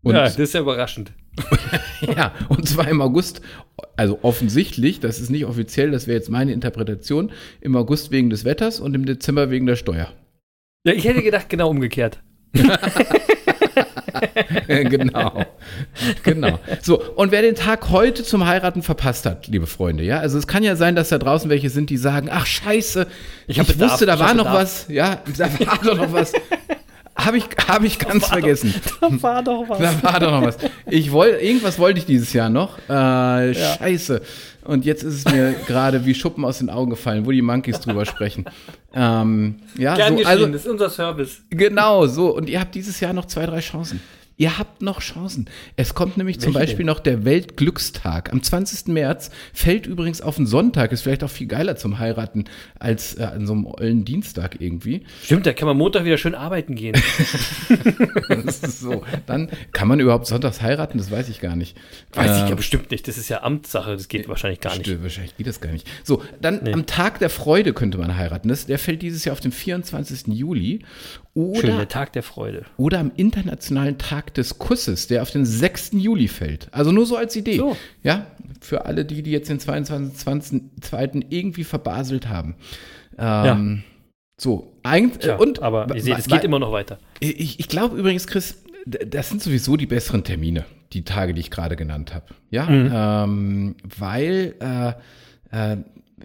Und, 0.02 0.14
ja, 0.14 0.20
ja, 0.20 0.24
das 0.24 0.38
ist 0.38 0.54
ja 0.54 0.60
überraschend. 0.60 1.12
und 2.48 2.68
zwar 2.68 2.88
im 2.88 3.00
August, 3.00 3.40
also 3.96 4.18
offensichtlich, 4.22 5.00
das 5.00 5.20
ist 5.20 5.30
nicht 5.30 5.44
offiziell, 5.44 5.90
das 5.90 6.06
wäre 6.06 6.16
jetzt 6.16 6.30
meine 6.30 6.52
Interpretation, 6.52 7.32
im 7.60 7.76
August 7.76 8.10
wegen 8.10 8.30
des 8.30 8.44
Wetters 8.44 8.80
und 8.80 8.94
im 8.94 9.04
Dezember 9.04 9.50
wegen 9.50 9.66
der 9.66 9.76
Steuer. 9.76 10.12
Ja, 10.84 10.92
ich 10.92 11.04
hätte 11.04 11.22
gedacht, 11.22 11.48
genau 11.48 11.68
umgekehrt. 11.70 12.22
genau. 14.66 15.44
Genau. 16.22 16.58
So, 16.82 17.02
und 17.02 17.32
wer 17.32 17.42
den 17.42 17.54
Tag 17.54 17.90
heute 17.90 18.22
zum 18.22 18.46
Heiraten 18.46 18.82
verpasst 18.82 19.26
hat, 19.26 19.46
liebe 19.46 19.66
Freunde, 19.66 20.04
ja, 20.04 20.18
also 20.18 20.38
es 20.38 20.46
kann 20.46 20.62
ja 20.62 20.76
sein, 20.76 20.96
dass 20.96 21.08
da 21.08 21.18
draußen 21.18 21.50
welche 21.50 21.70
sind, 21.70 21.90
die 21.90 21.96
sagen, 21.96 22.28
ach 22.30 22.46
scheiße, 22.46 23.06
ich, 23.46 23.58
ich 23.58 23.80
wusste, 23.80 24.06
da 24.06 24.18
war 24.18 24.34
noch 24.34 24.52
was, 24.52 24.86
ja, 24.88 25.22
da 25.36 25.46
war 25.60 25.78
doch 25.82 25.96
noch 25.96 26.12
was. 26.12 26.32
Habe 27.16 27.38
ich, 27.38 27.44
hab 27.68 27.82
ich 27.82 27.98
ganz 27.98 28.26
vergessen. 28.26 28.74
Da 29.00 29.22
war 29.22 29.42
doch 29.42 29.68
was. 29.68 29.78
Da 29.78 30.02
war 30.02 30.20
doch 30.20 30.30
noch 30.30 30.42
was. 30.42 30.56
Ich 30.86 31.10
wollte, 31.12 31.38
irgendwas 31.38 31.78
wollte 31.78 31.98
ich 31.98 32.06
dieses 32.06 32.32
Jahr 32.32 32.48
noch. 32.48 32.78
Äh, 32.88 33.54
Scheiße. 33.54 34.22
Und 34.64 34.84
jetzt 34.84 35.02
ist 35.02 35.14
es 35.14 35.32
mir 35.32 35.52
gerade 35.66 36.04
wie 36.04 36.14
Schuppen 36.14 36.44
aus 36.44 36.58
den 36.58 36.70
Augen 36.70 36.90
gefallen, 36.90 37.26
wo 37.26 37.30
die 37.30 37.42
Monkeys 37.42 37.80
drüber 37.80 38.06
sprechen. 38.06 38.44
Ähm, 38.94 39.56
ja, 39.76 39.96
Gern 39.96 40.12
so, 40.12 40.16
geschehen, 40.18 40.30
also, 40.30 40.46
das 40.46 40.62
ist 40.62 40.68
unser 40.68 40.90
Service. 40.90 41.42
Genau, 41.50 42.06
so. 42.06 42.34
Und 42.34 42.48
ihr 42.48 42.60
habt 42.60 42.74
dieses 42.74 43.00
Jahr 43.00 43.12
noch 43.12 43.26
zwei, 43.26 43.46
drei 43.46 43.60
Chancen. 43.60 44.00
Ihr 44.40 44.56
habt 44.56 44.80
noch 44.80 45.00
Chancen. 45.02 45.50
Es 45.76 45.92
kommt 45.94 46.16
nämlich 46.16 46.40
zum 46.40 46.54
Welche 46.54 46.60
Beispiel 46.68 46.78
denn? 46.78 46.86
noch 46.86 47.00
der 47.00 47.26
Weltglückstag. 47.26 48.32
Am 48.32 48.42
20. 48.42 48.86
März 48.86 49.30
fällt 49.52 49.84
übrigens 49.86 50.22
auf 50.22 50.38
einen 50.38 50.46
Sonntag. 50.46 50.92
Ist 50.92 51.02
vielleicht 51.02 51.22
auch 51.22 51.28
viel 51.30 51.46
geiler 51.46 51.76
zum 51.76 51.98
Heiraten 51.98 52.46
als 52.78 53.18
äh, 53.18 53.24
an 53.24 53.46
so 53.46 53.52
einem 53.52 53.66
ollen 53.66 54.06
Dienstag 54.06 54.56
irgendwie. 54.58 55.04
Stimmt, 55.22 55.44
da 55.44 55.52
kann 55.52 55.68
man 55.68 55.76
Montag 55.76 56.06
wieder 56.06 56.16
schön 56.16 56.34
arbeiten 56.34 56.74
gehen. 56.74 56.96
Das 58.28 58.60
ist 58.60 58.80
so. 58.80 59.02
Dann 59.26 59.50
kann 59.72 59.88
man 59.88 60.00
überhaupt 60.00 60.26
sonntags 60.26 60.62
heiraten? 60.62 60.96
Das 60.98 61.10
weiß 61.10 61.28
ich 61.28 61.40
gar 61.40 61.56
nicht. 61.56 61.76
Weiß 62.14 62.38
ich 62.38 62.44
Äh, 62.44 62.48
ja 62.50 62.54
bestimmt 62.54 62.90
nicht. 62.90 63.06
Das 63.08 63.18
ist 63.18 63.28
ja 63.28 63.42
Amtssache. 63.42 63.92
Das 63.92 64.08
geht 64.08 64.28
wahrscheinlich 64.28 64.60
gar 64.60 64.76
nicht. 64.76 65.02
Wahrscheinlich 65.02 65.36
geht 65.36 65.46
das 65.48 65.60
gar 65.60 65.70
nicht. 65.72 65.86
So, 66.02 66.22
dann 66.40 66.66
am 66.72 66.86
Tag 66.86 67.18
der 67.18 67.28
Freude 67.28 67.74
könnte 67.74 67.98
man 67.98 68.16
heiraten. 68.16 68.48
Das, 68.48 68.64
der 68.66 68.78
fällt 68.78 69.02
dieses 69.02 69.24
Jahr 69.26 69.34
auf 69.34 69.40
den 69.40 69.52
24. 69.52 70.28
Juli. 70.28 70.80
Oder, 71.34 71.60
Schön, 71.60 71.76
der 71.76 71.88
Tag 71.88 72.12
der 72.12 72.22
Freude. 72.24 72.64
oder 72.76 72.98
am 72.98 73.12
Internationalen 73.14 73.98
Tag 73.98 74.34
des 74.34 74.58
Kusses, 74.58 75.06
der 75.06 75.22
auf 75.22 75.30
den 75.30 75.46
6. 75.46 75.90
Juli 75.92 76.26
fällt. 76.26 76.68
Also 76.72 76.90
nur 76.90 77.06
so 77.06 77.16
als 77.16 77.36
Idee. 77.36 77.56
So. 77.56 77.76
Ja, 78.02 78.26
für 78.60 78.84
alle 78.84 79.04
die, 79.04 79.22
die 79.22 79.30
jetzt 79.30 79.48
den 79.48 79.60
22. 79.60 80.60
zweiten 80.80 81.24
irgendwie 81.30 81.64
verbaselt 81.64 82.28
haben. 82.28 82.56
Ähm, 83.16 83.84
So, 84.38 84.72
eigentlich. 84.82 85.18
Tja, 85.18 85.36
und, 85.36 85.62
aber 85.62 85.94
ihr 85.94 86.02
seht, 86.02 86.18
es 86.18 86.26
geht 86.26 86.42
immer 86.44 86.58
noch 86.58 86.72
weiter. 86.72 86.98
ich, 87.20 87.60
ich 87.60 87.68
glaube 87.68 87.96
übrigens, 87.96 88.26
Chris, 88.26 88.62
das 88.86 89.28
sind 89.28 89.42
sowieso 89.42 89.76
die 89.76 89.86
besseren 89.86 90.24
Termine, 90.24 90.64
die 90.94 91.04
Tage, 91.04 91.34
die 91.34 91.40
ich 91.40 91.50
gerade 91.50 91.76
genannt 91.76 92.14
habe. 92.14 92.24
Ja, 92.50 93.22
ähm, 93.24 93.76
weil 93.98 94.54
äh, 94.60 95.72
äh, 95.72 95.76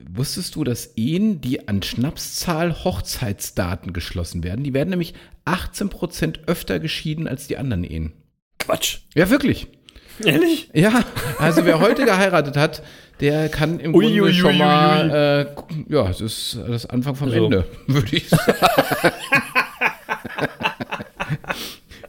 wusstest 0.09 0.55
du, 0.55 0.63
dass 0.63 0.93
Ehen, 0.95 1.41
die 1.41 1.67
an 1.67 1.81
Schnapszahl 1.81 2.83
Hochzeitsdaten 2.83 3.93
geschlossen 3.93 4.43
werden, 4.43 4.63
die 4.63 4.73
werden 4.73 4.89
nämlich 4.89 5.13
18% 5.45 6.47
öfter 6.47 6.79
geschieden 6.79 7.27
als 7.27 7.47
die 7.47 7.57
anderen 7.57 7.83
Ehen. 7.83 8.13
Quatsch. 8.59 8.99
Ja, 9.13 9.29
wirklich. 9.29 9.67
Ehrlich? 10.23 10.69
Ja, 10.73 11.03
also 11.39 11.65
wer 11.65 11.79
heute 11.79 12.05
geheiratet 12.05 12.55
hat, 12.55 12.83
der 13.19 13.49
kann 13.49 13.79
im 13.79 13.91
Grunde 13.93 14.21
ui, 14.21 14.33
schon 14.33 14.57
mal, 14.57 15.09
äh, 15.09 15.93
ja, 15.93 16.09
es 16.09 16.21
ist 16.21 16.57
das 16.67 16.85
Anfang 16.85 17.15
vom 17.15 17.29
So. 17.29 17.45
Ende, 17.45 17.65
würde 17.87 18.15
ich 18.15 18.29
sagen. 18.29 18.53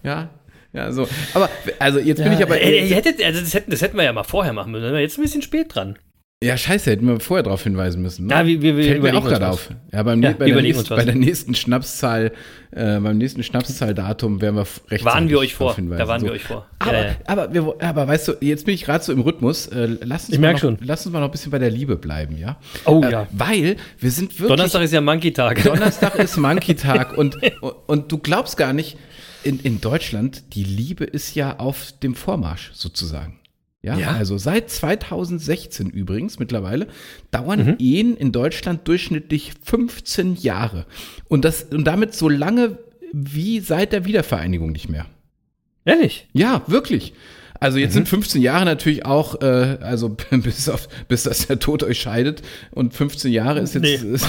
ja, 0.04 0.30
ja, 0.72 0.92
so. 0.92 1.08
Aber, 1.34 1.48
also 1.78 1.98
jetzt 1.98 2.22
bin 2.22 2.32
ich 2.32 2.42
aber, 2.42 2.60
ihr 2.60 2.94
hättet, 2.94 3.22
also 3.22 3.40
das, 3.40 3.54
hätten, 3.54 3.70
das 3.70 3.82
hätten 3.82 3.96
wir 3.96 4.04
ja 4.04 4.12
mal 4.12 4.24
vorher 4.24 4.52
machen 4.52 4.72
müssen. 4.72 4.92
Wir 4.92 5.00
jetzt 5.00 5.18
ein 5.18 5.22
bisschen 5.22 5.42
spät 5.42 5.74
dran. 5.74 5.98
Ja, 6.46 6.56
scheiße, 6.56 6.90
hätten 6.90 7.06
wir 7.06 7.20
vorher 7.20 7.42
darauf 7.42 7.62
hinweisen 7.62 8.00
müssen. 8.02 8.26
Ne? 8.26 8.34
Ja, 8.34 8.46
wir- 8.46 8.60
wir- 8.62 8.74
Fällt 8.84 9.02
mir 9.02 9.16
auch 9.16 9.24
gerade 9.24 9.48
auf. 9.50 9.70
Ja, 9.92 10.02
beim, 10.02 10.22
Ja, 10.22 10.32
bei, 10.32 10.46
der 10.50 10.62
nächsten, 10.62 10.88
bei 10.94 11.04
der 11.04 11.14
nächsten 11.14 11.54
Schnapszahl, 11.54 12.32
äh, 12.72 13.00
beim 13.00 13.18
nächsten 13.18 13.42
Schnapszahldatum 13.42 14.40
werden 14.40 14.56
wir 14.56 14.62
rechtzeitig 14.62 15.04
Waren 15.04 15.28
wir 15.28 15.38
euch 15.38 15.54
vor. 15.54 15.74
hinweisen. 15.76 15.98
Da 15.98 16.08
waren 16.08 16.20
So. 16.20 16.26
wir 16.26 16.32
euch 16.32 16.44
vor. 16.44 16.66
Aber, 16.78 16.92
Ja, 16.92 17.04
ja. 17.06 17.16
aber, 17.26 17.52
wir, 17.54 17.74
aber 17.80 18.08
weißt 18.08 18.28
du, 18.28 18.32
jetzt 18.40 18.66
bin 18.66 18.74
ich 18.74 18.84
gerade 18.84 19.02
so 19.04 19.12
im 19.12 19.20
Rhythmus. 19.20 19.66
Äh, 19.68 19.96
lass 20.04 20.24
uns 20.26 20.34
Ich 20.34 20.38
noch, 20.40 20.58
schon. 20.58 20.78
Lass 20.80 21.04
uns 21.06 21.12
mal 21.12 21.20
noch 21.20 21.28
ein 21.28 21.32
bisschen 21.32 21.50
bei 21.52 21.58
der 21.58 21.70
Liebe 21.70 21.96
bleiben, 21.96 22.36
ja? 22.38 22.58
Oh, 22.84 23.02
äh, 23.04 23.10
ja. 23.10 23.26
Weil 23.32 23.76
wir 23.98 24.10
sind 24.10 24.30
wirklich. 24.38 24.48
Donnerstag 24.56 24.82
ist 24.82 24.92
ja 24.92 25.00
Monkey-Tag. 25.00 25.62
Donnerstag 25.64 26.14
ist 26.18 26.36
Monkey-Tag 26.36 27.16
und, 27.18 27.36
und 27.86 28.12
du 28.12 28.18
glaubst 28.18 28.56
gar 28.56 28.72
nicht, 28.72 28.96
in, 29.42 29.60
in 29.60 29.80
Deutschland, 29.80 30.54
die 30.54 30.64
Liebe 30.64 31.04
ist 31.04 31.34
ja 31.36 31.58
auf 31.58 31.92
dem 32.02 32.14
Vormarsch 32.16 32.70
sozusagen. 32.74 33.38
Ja, 33.86 33.96
Ja. 33.96 34.10
also 34.12 34.36
seit 34.36 34.68
2016 34.70 35.88
übrigens 35.90 36.38
mittlerweile 36.38 36.88
dauern 37.30 37.64
Mhm. 37.64 37.74
Ehen 37.78 38.16
in 38.16 38.32
Deutschland 38.32 38.86
durchschnittlich 38.88 39.52
15 39.64 40.34
Jahre. 40.34 40.84
Und, 41.28 41.44
das, 41.44 41.62
und 41.64 41.84
damit 41.84 42.12
so 42.14 42.28
lange 42.28 42.78
wie 43.12 43.60
seit 43.60 43.92
der 43.92 44.04
Wiedervereinigung 44.04 44.72
nicht 44.72 44.88
mehr. 44.88 45.06
Ehrlich? 45.84 46.26
Ja, 46.32 46.62
wirklich. 46.66 47.14
Also 47.58 47.78
jetzt 47.78 47.94
sind 47.94 48.06
15 48.08 48.42
Jahre 48.42 48.64
natürlich 48.66 49.06
auch, 49.06 49.40
äh, 49.40 49.78
also 49.80 50.10
bis, 50.30 50.68
auf, 50.68 50.88
bis 51.08 51.22
dass 51.22 51.46
der 51.46 51.58
Tod 51.58 51.82
euch 51.84 52.00
scheidet 52.00 52.42
und 52.72 52.92
15 52.92 53.32
Jahre 53.32 53.60
ist 53.60 53.74
jetzt, 53.74 53.82
Nee. 53.82 53.94
ist, 54.12 54.26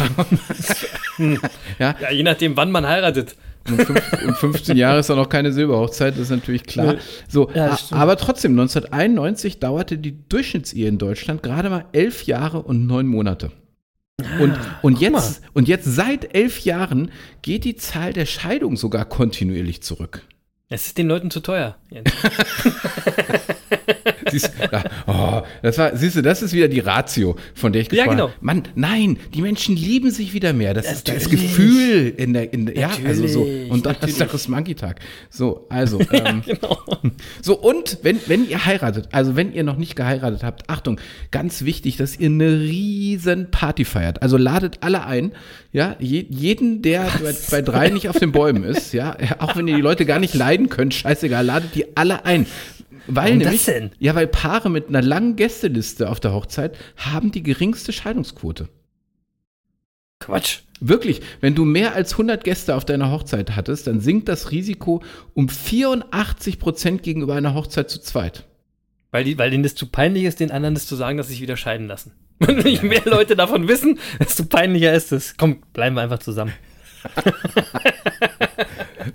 ja, 1.80 1.96
Ja, 2.00 2.12
je 2.12 2.24
nachdem, 2.24 2.56
wann 2.56 2.72
man 2.72 2.86
heiratet. 2.88 3.36
Und, 3.68 3.82
fünf, 3.84 4.24
und 4.26 4.38
15 4.38 4.78
Jahre 4.78 5.00
ist 5.00 5.10
auch 5.10 5.16
noch 5.16 5.30
keine 5.30 5.52
Silberhochzeit, 5.52 6.14
das 6.14 6.24
ist 6.24 6.30
natürlich 6.30 6.64
klar. 6.64 6.94
Nee. 6.94 7.00
So, 7.28 7.50
Ja, 7.54 7.78
aber 7.92 8.18
trotzdem, 8.18 8.52
1991 8.52 9.60
dauerte 9.60 9.98
die 9.98 10.28
Durchschnittsehe 10.28 10.88
in 10.88 10.98
Deutschland 10.98 11.44
gerade 11.44 11.70
mal 11.70 11.86
elf 11.92 12.24
Jahre 12.24 12.62
und 12.62 12.88
neun 12.88 13.08
Monate. 13.08 13.52
Und, 14.40 14.58
und, 14.82 15.00
jetzt, 15.00 15.44
und 15.54 15.68
jetzt 15.68 15.86
seit 15.86 16.34
elf 16.34 16.62
Jahren 16.62 17.12
geht 17.44 17.66
die 17.66 17.76
Zahl 17.76 18.14
der 18.14 18.26
Scheidungen 18.26 18.76
sogar 18.76 19.06
kontinuierlich 19.06 19.84
zurück. 19.84 20.24
Es 20.70 20.88
ist 20.88 20.98
den 20.98 21.08
Leuten 21.08 21.30
zu 21.32 21.40
teuer. 21.40 21.78
Siehst, 24.32 24.52
ja, 24.72 24.84
oh, 25.06 25.42
das 25.62 25.78
war, 25.78 25.96
siehst 25.96 26.18
du, 26.18 26.22
das 26.22 26.42
ist 26.42 26.54
wieder 26.54 26.68
die 26.68 26.80
Ratio, 26.80 27.36
von 27.54 27.72
der 27.72 27.82
ich 27.82 27.88
Ja, 27.88 28.04
gesprochen 28.04 28.18
genau. 28.18 28.30
habe. 28.30 28.38
Mann, 28.42 28.64
nein, 28.76 29.18
die 29.34 29.42
Menschen 29.42 29.76
lieben 29.76 30.12
sich 30.12 30.34
wieder 30.34 30.54
mehr. 30.54 30.74
Das 30.74 30.92
ist 30.92 31.08
das. 31.08 31.30
Gefühl 31.30 32.14
in 32.16 32.34
der, 32.34 32.54
in 32.54 32.66
der 32.68 32.78
ja, 32.78 32.92
also 33.06 33.28
so. 33.28 33.42
Und 33.70 33.86
Donnerstag 33.86 34.34
ist 34.34 34.48
Monkey-Tag. 34.48 35.00
So, 35.30 35.66
also, 35.70 36.00
ähm, 36.12 36.42
genau. 36.46 36.78
so, 37.42 37.58
und 37.58 38.00
wenn, 38.04 38.20
wenn 38.28 38.48
ihr 38.48 38.66
heiratet, 38.66 39.10
also 39.12 39.36
wenn 39.36 39.54
ihr 39.54 39.64
noch 39.64 39.78
nicht 39.78 39.96
geheiratet 39.96 40.44
habt, 40.44 40.70
Achtung, 40.70 41.00
ganz 41.32 41.64
wichtig, 41.64 41.98
dass 41.98 42.18
ihr 42.18 42.28
eine 42.28 42.60
riesen 42.60 43.52
Party 43.52 43.86
feiert. 43.86 44.22
Also 44.22 44.38
ladet 44.38 44.78
alle 44.82 45.06
ein, 45.06 45.32
ja, 45.72 45.96
je, 46.00 46.26
jeden, 46.30 46.82
der 46.82 47.10
bei, 47.22 47.36
bei 47.52 47.62
drei 47.62 47.90
nicht 47.90 48.10
auf 48.10 48.20
den 48.20 48.32
Bäumen 48.32 48.64
ist, 48.64 48.94
ja, 48.94 49.16
auch 49.40 49.56
wenn 49.56 49.68
ihr 49.68 49.76
die 49.76 49.82
Leute 49.82 50.06
gar 50.06 50.20
nicht 50.20 50.34
leiden 50.34 50.70
könnt, 50.70 50.94
scheißegal, 50.94 51.46
ladet 51.46 51.76
die 51.76 51.98
alle 51.98 52.26
ein. 52.26 52.46
Weil 53.08 53.26
Warum 53.26 53.40
das 53.40 53.46
nämlich, 53.46 53.66
denn? 53.66 53.92
ja, 54.00 54.16
weil 54.16 54.28
Paare 54.28 54.70
mit 54.70 54.90
einer 54.90 55.02
langen 55.02 55.36
Gästeliste 55.36 56.10
auf 56.10 56.20
der 56.20 56.34
Hochzeit 56.34 56.78
haben 56.98 57.32
die 57.32 57.44
geringste 57.44 57.94
Scheidungsquote. 57.94 58.70
Quatsch. 60.20 60.60
Wirklich, 60.80 61.22
wenn 61.42 61.56
du 61.56 61.66
mehr 61.66 61.96
als 61.96 62.14
100 62.14 62.44
Gäste 62.44 62.76
auf 62.76 62.86
deiner 62.86 63.12
Hochzeit 63.12 63.56
hattest, 63.56 63.88
dann 63.88 64.00
sinkt 64.00 64.28
das 64.28 64.52
Risiko 64.52 65.02
um 65.34 65.50
84 65.50 66.60
Prozent 66.60 67.02
gegenüber 67.02 67.34
einer 67.36 67.56
Hochzeit 67.56 67.90
zu 67.90 68.00
zweit. 68.00 68.46
Weil, 69.12 69.24
die, 69.24 69.38
weil 69.38 69.50
denen 69.50 69.64
das 69.64 69.74
zu 69.74 69.88
peinlich 69.88 70.26
ist, 70.26 70.40
den 70.40 70.52
anderen 70.52 70.76
das 70.76 70.86
zu 70.86 70.96
sagen, 70.96 71.18
dass 71.18 71.28
sie 71.28 71.34
sich 71.34 71.42
wieder 71.42 71.58
scheiden 71.58 71.88
lassen. 71.88 72.12
Und 72.40 72.64
je 72.66 72.82
mehr 72.82 73.02
Leute 73.06 73.36
davon 73.36 73.68
wissen, 73.68 73.98
desto 74.20 74.46
peinlicher 74.46 74.94
ist 74.94 75.12
es. 75.12 75.36
Komm, 75.38 75.62
bleiben 75.74 75.96
wir 75.96 76.04
einfach 76.04 76.20
zusammen. 76.20 76.54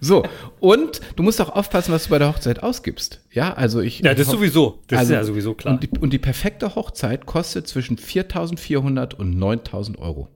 So, 0.00 0.24
und 0.62 1.00
du 1.16 1.24
musst 1.24 1.40
auch 1.40 1.48
aufpassen, 1.48 1.92
was 1.92 2.04
du 2.04 2.10
bei 2.10 2.20
der 2.20 2.28
Hochzeit 2.28 2.62
ausgibst. 2.62 3.20
Ja, 3.32 3.52
also 3.52 3.80
ich. 3.80 3.98
Ja, 3.98 4.14
das 4.14 4.28
sowieso. 4.28 4.80
Das 4.86 5.00
also, 5.00 5.12
ist 5.12 5.16
ja 5.16 5.24
sowieso 5.24 5.54
klar. 5.54 5.74
Und 5.74 5.82
die, 5.82 5.98
und 5.98 6.12
die 6.12 6.18
perfekte 6.18 6.76
Hochzeit 6.76 7.26
kostet 7.26 7.66
zwischen 7.66 7.96
4.400 7.96 9.16
und 9.16 9.36
9.000 9.36 9.98
Euro. 9.98 10.28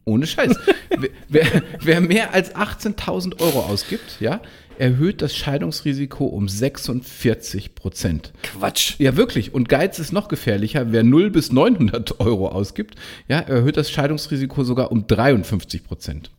Ohne 0.03 0.27
Scheiß. 0.27 0.59
wer, 0.99 1.09
wer, 1.29 1.63
wer 1.79 2.01
mehr 2.01 2.33
als 2.33 2.53
18.000 2.53 3.39
Euro 3.39 3.61
ausgibt, 3.61 4.19
ja, 4.19 4.41
erhöht 4.77 5.21
das 5.21 5.33
Scheidungsrisiko 5.33 6.25
um 6.25 6.49
46 6.49 7.73
Prozent. 7.73 8.33
Quatsch. 8.43 8.95
Ja, 8.99 9.15
wirklich. 9.15 9.53
Und 9.53 9.69
Geiz 9.69 9.97
ist 9.97 10.11
noch 10.11 10.27
gefährlicher. 10.27 10.91
Wer 10.91 11.03
0 11.03 11.31
bis 11.31 11.53
900 11.53 12.19
Euro 12.19 12.49
ausgibt, 12.49 12.95
ja, 13.29 13.39
erhöht 13.39 13.77
das 13.77 13.89
Scheidungsrisiko 13.89 14.65
sogar 14.65 14.91
um 14.91 15.07
53 15.07 15.85
Prozent. 15.85 16.31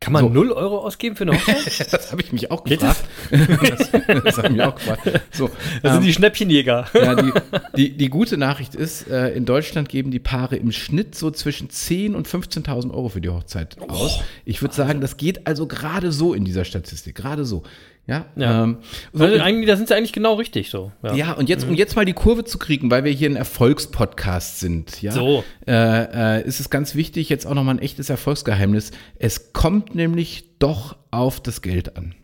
Kann 0.00 0.12
man 0.12 0.24
So. 0.24 0.30
0 0.30 0.52
Euro 0.52 0.78
ausgeben 0.78 1.16
für 1.16 1.24
eine 1.24 1.32
Hochzeit? 1.36 1.92
Das 1.92 2.12
habe 2.12 2.22
ich 2.22 2.32
mich 2.32 2.50
auch 2.50 2.62
gefragt. 2.62 3.04
Das, 3.30 3.90
das 4.24 4.38
habe 4.38 4.46
ich 4.48 4.52
mich 4.52 4.62
auch 4.62 4.74
gefragt. 4.76 5.20
So, 5.32 5.50
Das 5.82 5.92
sind 5.94 6.02
ähm, 6.02 6.06
die 6.06 6.12
Schnäppchenjäger. 6.12 6.86
ja, 6.94 7.14
die, 7.16 7.32
die, 7.76 7.96
die 7.96 8.08
gute 8.08 8.36
Nachricht 8.36 8.76
ist, 8.76 9.08
äh, 9.08 9.30
in 9.30 9.44
Deutschland 9.44 9.88
geben 9.88 10.10
die 10.12 10.20
Paare 10.20 10.56
im 10.56 10.70
Schnitt 10.70 11.16
so 11.16 11.30
zwischen 11.32 11.68
10.000 11.68 12.14
und 12.14 12.28
15.000 12.28 12.90
Euro 12.92 13.08
für 13.08 13.20
die 13.20 13.28
Hochzeit 13.28 13.76
aus. 13.88 14.20
Ich 14.44 14.62
würde 14.62 14.74
sagen, 14.74 15.00
das 15.00 15.16
geht 15.16 15.46
also 15.48 15.66
gerade 15.66 16.12
so 16.12 16.32
in 16.32 16.44
dieser 16.44 16.64
Statistik, 16.64 17.16
gerade 17.16 17.44
so. 17.44 17.64
Ja, 18.08 18.24
Ja. 18.36 18.64
Ähm, 18.64 18.78
so, 19.12 19.24
Also 19.24 19.34
und- 19.36 19.40
eigentlich, 19.42 19.66
da 19.68 19.76
sind 19.76 19.86
sie 19.88 19.94
eigentlich 19.94 20.14
genau 20.14 20.34
richtig 20.34 20.70
so. 20.70 20.90
ja, 21.14 21.32
und 21.34 21.48
jetzt, 21.50 21.68
um 21.68 21.74
jetzt 21.74 21.94
mal 21.94 22.06
die 22.06 22.14
Kurve 22.14 22.42
zu 22.44 22.58
kriegen, 22.58 22.90
weil 22.90 23.04
wir 23.04 23.12
hier 23.12 23.28
ein 23.28 23.36
Erfolgspodcast 23.36 24.60
sind, 24.60 25.02
ja, 25.02 25.12
So. 25.12 25.44
äh, 25.66 26.38
äh, 26.40 26.46
ist 26.48 26.58
es 26.58 26.70
ganz 26.70 26.94
wichtig, 26.94 27.28
jetzt 27.28 27.46
auch 27.46 27.52
nochmal 27.54 27.74
ein 27.76 27.82
echtes 27.82 28.08
Erfolgsgeheimnis. 28.08 28.92
Es 29.18 29.52
kommt 29.52 29.94
nämlich 29.94 30.56
doch 30.58 30.96
auf 31.10 31.38
das 31.40 31.60
Geld 31.60 31.96
an. 31.98 32.14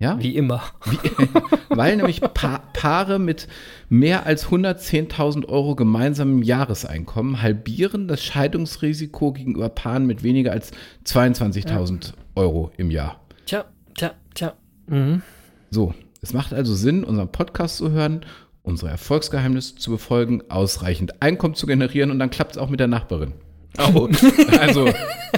Ja? 0.00 0.20
Wie 0.20 0.36
immer. 0.36 0.62
Weil 1.68 1.96
nämlich 1.96 2.20
pa 2.20 2.58
Paare 2.72 3.18
mit 3.18 3.48
mehr 3.88 4.26
als 4.26 4.46
110.000 4.46 5.46
Euro 5.48 5.74
gemeinsamem 5.76 6.42
Jahreseinkommen 6.42 7.42
halbieren 7.42 8.06
das 8.08 8.22
Scheidungsrisiko 8.24 9.32
gegenüber 9.32 9.68
Paaren 9.68 10.06
mit 10.06 10.22
weniger 10.22 10.52
als 10.52 10.70
22.000 11.04 12.12
Euro 12.36 12.70
im 12.76 12.90
Jahr. 12.92 13.20
Tja. 13.46 13.64
Mhm. 14.88 15.22
So, 15.70 15.94
es 16.22 16.32
macht 16.32 16.52
also 16.52 16.74
Sinn, 16.74 17.04
unseren 17.04 17.30
Podcast 17.30 17.76
zu 17.76 17.90
hören, 17.90 18.24
unsere 18.62 18.90
Erfolgsgeheimnisse 18.90 19.76
zu 19.76 19.90
befolgen, 19.90 20.42
ausreichend 20.48 21.22
Einkommen 21.22 21.54
zu 21.54 21.66
generieren 21.66 22.10
und 22.10 22.18
dann 22.18 22.30
klappt 22.30 22.52
es 22.52 22.58
auch 22.58 22.68
mit 22.68 22.80
der 22.80 22.88
Nachbarin. 22.88 23.32
Oh, 23.94 24.08
also, 24.58 24.88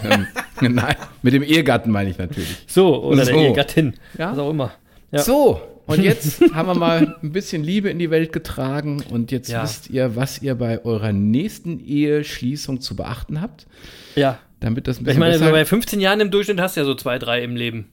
ähm, 0.03 0.27
nein, 0.63 0.97
mit 1.21 1.35
dem 1.35 1.43
Ehegatten 1.43 1.91
meine 1.91 2.09
ich 2.09 2.17
natürlich. 2.17 2.57
So, 2.67 3.03
oder 3.05 3.27
So. 3.27 3.33
der 3.33 3.41
Ehegattin. 3.43 3.95
Ja. 4.17 4.31
Was 4.33 4.39
auch 4.39 4.49
immer. 4.51 4.73
Ja. 5.13 5.19
So, 5.19 5.61
und 5.87 6.03
jetzt 6.03 6.41
haben 6.55 6.69
wir 6.69 6.75
mal 6.75 7.17
ein 7.23 7.33
bisschen 7.33 7.63
Liebe 7.63 7.91
in 7.91 7.99
die 7.99 8.11
Welt 8.11 8.33
getragen 8.33 9.03
und 9.11 9.31
jetzt 9.31 9.51
Ja. 9.51 9.63
wisst 9.63 9.91
ihr, 9.91 10.17
was 10.17 10.41
ihr 10.41 10.55
bei 10.55 10.83
eurer 10.87 11.13
nächsten 11.13 11.81
Eheschließung 11.81 12.81
zu 12.81 12.97
beachten 12.97 13.43
habt, 13.43 13.67
ja. 14.15 14.39
damit 14.61 14.87
das 14.87 15.01
ein 15.01 15.05
bisschen 15.05 15.23
Ich 15.23 15.39
meine, 15.39 15.51
bei 15.51 15.65
15 15.67 16.01
Jahren 16.01 16.21
im 16.21 16.31
Durchschnitt 16.31 16.61
hast 16.61 16.77
du 16.77 16.81
ja 16.81 16.87
so 16.87 16.95
zwei, 16.95 17.19
drei 17.19 17.43
im 17.43 17.57
Leben. 17.57 17.89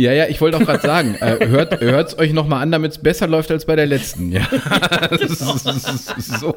Ja, 0.00 0.10
ja, 0.14 0.26
ich 0.26 0.40
wollte 0.40 0.56
auch 0.56 0.62
gerade 0.62 0.80
sagen, 0.80 1.16
äh, 1.20 1.46
hört 1.48 1.82
es 2.08 2.18
euch 2.18 2.32
nochmal 2.32 2.62
an, 2.62 2.72
damit 2.72 2.92
es 2.92 2.98
besser 2.98 3.26
läuft 3.26 3.50
als 3.50 3.66
bei 3.66 3.76
der 3.76 3.84
letzten. 3.84 4.32
Ja. 4.32 4.40
so. 6.18 6.54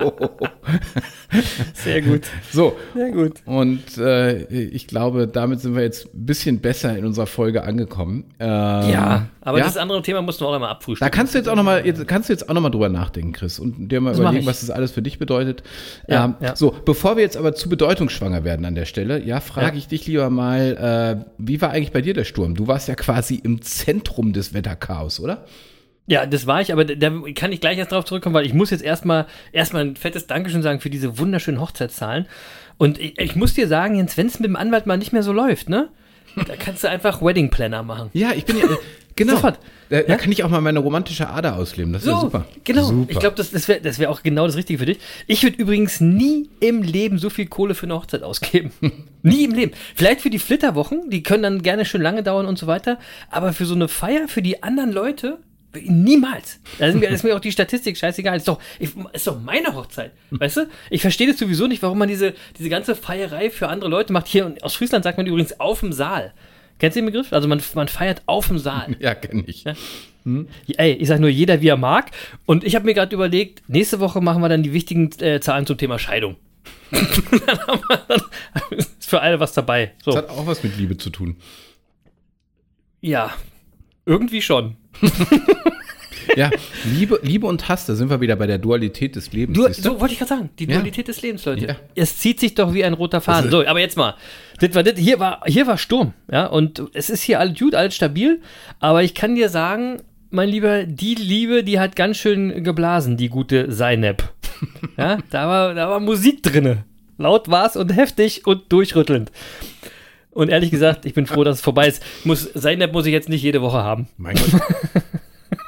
Sehr 1.73 2.01
gut. 2.01 2.21
So. 2.53 2.77
Sehr 2.95 3.11
gut. 3.11 3.41
Und 3.45 3.97
äh, 3.97 4.43
ich 4.45 4.87
glaube, 4.87 5.27
damit 5.27 5.59
sind 5.59 5.75
wir 5.75 5.83
jetzt 5.83 6.05
ein 6.15 6.25
bisschen 6.25 6.61
besser 6.61 6.97
in 6.97 7.03
unserer 7.05 7.27
Folge 7.27 7.63
angekommen. 7.65 8.23
Ähm, 8.39 8.47
Ja, 8.47 9.25
aber 9.41 9.57
ja, 9.57 9.65
das 9.65 9.75
andere 9.75 10.01
Thema 10.01 10.21
mussten 10.21 10.45
wir 10.45 10.47
auch 10.47 10.53
einmal 10.53 10.69
da 10.69 10.75
abfrühstücken. 10.75 11.11
kannst 11.11 11.33
du 11.33 11.37
jetzt 11.37 11.49
auch 11.49 11.55
nochmal, 11.57 11.83
kannst 12.07 12.29
du 12.29 12.33
jetzt 12.33 12.47
auch 12.47 12.53
noch 12.53 12.61
mal 12.61 12.69
drüber 12.69 12.87
nachdenken, 12.87 13.33
Chris, 13.33 13.59
und 13.59 13.89
dir 13.89 13.99
mal 13.99 14.11
Das 14.11 14.19
überlegen, 14.19 14.45
was 14.45 14.61
das 14.61 14.69
alles 14.69 14.93
für 14.93 15.01
dich 15.01 15.19
bedeutet. 15.19 15.61
Ja, 16.07 16.23
ähm, 16.23 16.35
ja. 16.39 16.55
So, 16.55 16.73
bevor 16.85 17.17
wir 17.17 17.23
jetzt 17.23 17.35
aber 17.35 17.53
zu 17.53 17.67
bedeutungsschwanger 17.67 18.45
werden 18.45 18.65
an 18.65 18.75
der 18.75 18.85
Stelle, 18.85 19.21
ja, 19.21 19.41
frage 19.41 19.67
Ja. 19.67 19.73
ich 19.75 19.89
dich 19.89 20.07
lieber 20.07 20.29
mal, 20.29 21.19
äh, 21.19 21.25
wie 21.37 21.61
war 21.61 21.71
eigentlich 21.71 21.91
bei 21.91 22.01
dir 22.01 22.13
der 22.13 22.23
Sturm? 22.23 22.55
Du 22.55 22.67
warst 22.67 22.87
ja 22.87 22.95
quasi 22.95 23.24
im 23.31 23.61
Zentrum 23.61 24.33
des 24.33 24.53
Wetterchaos, 24.53 25.19
oder? 25.19 25.45
Ja, 26.07 26.27
das 26.27 26.45
war 26.45 26.61
ich, 26.61 26.71
aber 26.71 26.85
da 26.85 27.11
kann 27.33 27.51
ich 27.51 27.61
gleich 27.61 27.79
erst 27.79 27.91
drauf 27.91 28.05
zurückkommen, 28.05 28.35
weil 28.35 28.45
ich 28.45 28.53
muss 28.53 28.69
jetzt 28.69 28.83
erstmal 28.83 29.25
erstmal 29.51 29.83
ein 29.83 29.95
fettes 29.95 30.27
Dankeschön 30.27 30.61
sagen 30.61 30.79
für 30.79 30.91
diese 30.91 31.17
wunderschönen 31.17 31.59
Hochzeitszahlen. 31.59 32.27
Und 32.77 32.99
ich, 32.99 33.17
ich 33.17 33.35
muss 33.35 33.55
dir 33.55 33.67
sagen, 33.67 33.95
Jens, 33.95 34.15
wenn 34.15 34.27
es 34.27 34.39
mit 34.39 34.47
dem 34.47 34.55
Anwalt 34.55 34.85
mal 34.85 34.97
nicht 34.97 35.13
mehr 35.13 35.23
so 35.23 35.33
läuft, 35.33 35.69
ne? 35.69 35.89
Da 36.35 36.55
kannst 36.57 36.83
du 36.83 36.89
einfach 36.89 37.21
Wedding 37.21 37.49
Planner 37.49 37.81
machen. 37.81 38.09
Ja, 38.13 38.33
ich 38.33 38.45
bin 38.45 38.57
ja, 38.57 38.65
genau. 39.15 39.33
Sofort. 39.33 39.59
Da, 39.89 40.01
da 40.01 40.17
kann 40.17 40.31
ich 40.31 40.43
auch 40.43 40.49
mal 40.49 40.61
meine 40.61 40.79
romantische 40.79 41.29
Ader 41.29 41.55
ausleben. 41.55 41.93
Das 41.93 42.03
ist 42.03 42.09
ja 42.09 42.19
super. 42.19 42.45
Genau. 42.63 42.83
Super. 42.83 43.11
Ich 43.11 43.19
glaube, 43.19 43.35
das, 43.35 43.51
das 43.51 43.67
wäre 43.67 43.97
wär 43.97 44.09
auch 44.09 44.23
genau 44.23 44.45
das 44.45 44.55
Richtige 44.55 44.79
für 44.79 44.85
dich. 44.85 44.99
Ich 45.27 45.43
würde 45.43 45.57
übrigens 45.57 46.01
nie 46.01 46.49
im 46.59 46.81
Leben 46.81 47.17
so 47.19 47.29
viel 47.29 47.45
Kohle 47.47 47.75
für 47.75 47.85
eine 47.85 47.95
Hochzeit 47.95 48.23
ausgeben. 48.23 48.71
nie 49.21 49.43
im 49.45 49.53
Leben. 49.53 49.73
Vielleicht 49.95 50.21
für 50.21 50.29
die 50.29 50.39
Flitterwochen, 50.39 51.09
die 51.09 51.23
können 51.23 51.43
dann 51.43 51.61
gerne 51.61 51.85
schön 51.85 52.01
lange 52.01 52.23
dauern 52.23 52.45
und 52.45 52.57
so 52.57 52.67
weiter. 52.67 52.99
Aber 53.29 53.53
für 53.53 53.65
so 53.65 53.75
eine 53.75 53.87
Feier, 53.87 54.27
für 54.27 54.41
die 54.41 54.63
anderen 54.63 54.91
Leute, 54.91 55.39
niemals. 55.83 56.59
Da 56.79 56.87
ist 56.87 56.95
mir, 56.95 57.09
ist 57.09 57.23
mir 57.23 57.35
auch 57.35 57.39
die 57.39 57.51
Statistik 57.51 57.97
scheißegal. 57.97 58.37
Ist 58.37 58.47
doch, 58.47 58.59
ich, 58.79 58.91
ist 59.13 59.27
doch 59.27 59.39
meine 59.39 59.75
Hochzeit. 59.75 60.11
Weißt 60.31 60.57
du? 60.57 60.67
Ich 60.89 61.01
verstehe 61.01 61.27
das 61.27 61.37
sowieso 61.37 61.67
nicht, 61.67 61.83
warum 61.83 61.97
man 61.97 62.07
diese, 62.07 62.33
diese 62.57 62.69
ganze 62.69 62.95
Feierei 62.95 63.49
für 63.49 63.67
andere 63.67 63.89
Leute 63.89 64.13
macht. 64.13 64.27
Hier 64.27 64.55
aus 64.61 64.75
Friesland 64.75 65.03
sagt 65.03 65.17
man 65.17 65.27
übrigens 65.27 65.59
auf 65.59 65.81
dem 65.81 65.93
Saal. 65.93 66.33
Kennst 66.79 66.95
du 66.95 67.01
den 67.01 67.05
Begriff? 67.05 67.31
Also 67.33 67.47
man, 67.47 67.61
man 67.75 67.87
feiert 67.87 68.21
auf 68.25 68.47
dem 68.47 68.57
Saal. 68.59 68.95
ja, 68.99 69.15
kenne 69.15 69.43
ich. 69.47 69.63
Ey, 70.77 70.93
ich 70.93 71.07
sag 71.07 71.19
nur 71.19 71.29
jeder 71.29 71.61
wie 71.61 71.67
er 71.67 71.77
mag. 71.77 72.11
Und 72.45 72.63
ich 72.63 72.75
habe 72.75 72.85
mir 72.85 72.93
gerade 72.93 73.13
überlegt, 73.15 73.63
nächste 73.67 73.99
Woche 73.99 74.21
machen 74.21 74.41
wir 74.41 74.49
dann 74.49 74.63
die 74.63 74.73
wichtigen 74.73 75.11
äh, 75.21 75.39
Zahlen 75.39 75.65
zum 75.65 75.77
Thema 75.77 75.99
Scheidung. 75.99 76.35
dann 76.91 77.59
haben 77.67 77.81
wir 77.87 77.97
dann 78.07 78.21
ist 78.77 79.05
für 79.09 79.21
alle 79.21 79.39
was 79.39 79.53
dabei. 79.53 79.93
Das 80.03 80.13
So. 80.13 80.17
hat 80.17 80.29
auch 80.29 80.47
was 80.47 80.63
mit 80.63 80.77
Liebe 80.77 80.97
zu 80.97 81.09
tun. 81.11 81.37
Ja, 83.01 83.31
irgendwie 84.05 84.41
schon. 84.41 84.77
Ja, 86.35 86.49
Liebe, 86.85 87.19
Liebe 87.23 87.47
und 87.47 87.67
Hass, 87.69 87.85
da 87.85 87.95
sind 87.95 88.09
wir 88.09 88.21
wieder 88.21 88.35
bei 88.35 88.47
der 88.47 88.57
Dualität 88.57 89.15
des 89.15 89.31
Lebens. 89.33 89.57
Du, 89.57 89.71
so 89.73 89.99
wollte 89.99 90.13
ich 90.13 90.19
gerade 90.19 90.29
sagen, 90.29 90.49
die 90.59 90.65
Ja. 90.65 90.75
Dualität 90.75 91.07
des 91.07 91.21
Lebens, 91.21 91.45
Leute. 91.45 91.65
Ja. 91.67 91.75
Es 91.95 92.17
zieht 92.17 92.39
sich 92.39 92.55
doch 92.55 92.73
wie 92.73 92.83
ein 92.83 92.93
roter 92.93 93.21
Faden. 93.21 93.51
So, 93.51 93.65
aber 93.65 93.79
jetzt 93.79 93.97
mal. 93.97 94.15
Das 94.59 94.73
war, 94.73 94.83
das, 94.83 94.97
hier, 94.97 95.19
war, 95.19 95.41
hier 95.45 95.67
war 95.67 95.77
Sturm, 95.77 96.13
ja, 96.31 96.45
und 96.45 96.81
es 96.93 97.09
ist 97.09 97.21
hier 97.23 97.39
alles 97.39 97.59
gut, 97.59 97.75
alles 97.75 97.95
stabil, 97.95 98.41
aber 98.79 99.03
ich 99.03 99.13
kann 99.13 99.35
dir 99.35 99.49
sagen, 99.49 100.01
mein 100.31 100.49
Lieber, 100.49 100.83
die 100.83 101.15
Liebe, 101.15 101.63
die 101.63 101.79
hat 101.79 101.95
ganz 101.95 102.17
schön 102.17 102.63
geblasen, 102.63 103.17
die 103.17 103.29
gute 103.29 103.71
Seinep. 103.71 104.23
ja, 104.97 105.17
da 105.29 105.47
war, 105.47 105.73
da 105.73 105.89
war 105.89 105.99
Musik 105.99 106.41
drinne. 106.43 106.83
Laut 107.17 107.49
war's 107.49 107.75
und 107.77 107.95
heftig 107.95 108.45
und 108.45 108.71
durchrüttelnd. 108.71 109.31
Und 110.31 110.49
ehrlich 110.49 110.69
gesagt, 110.71 111.05
ich 111.05 111.13
bin 111.13 111.27
froh, 111.27 111.45
dass 111.45 111.57
es 111.57 111.61
vorbei 111.61 111.87
ist. 111.87 112.03
Muss, 112.25 112.49
Seinep 112.53 112.91
muss 112.91 113.05
ich 113.05 113.13
jetzt 113.13 113.29
nicht 113.29 113.41
jede 113.41 113.61
Woche 113.61 113.77
haben. 113.83 114.09
Mein 114.17 114.35
Gott. 114.35 114.61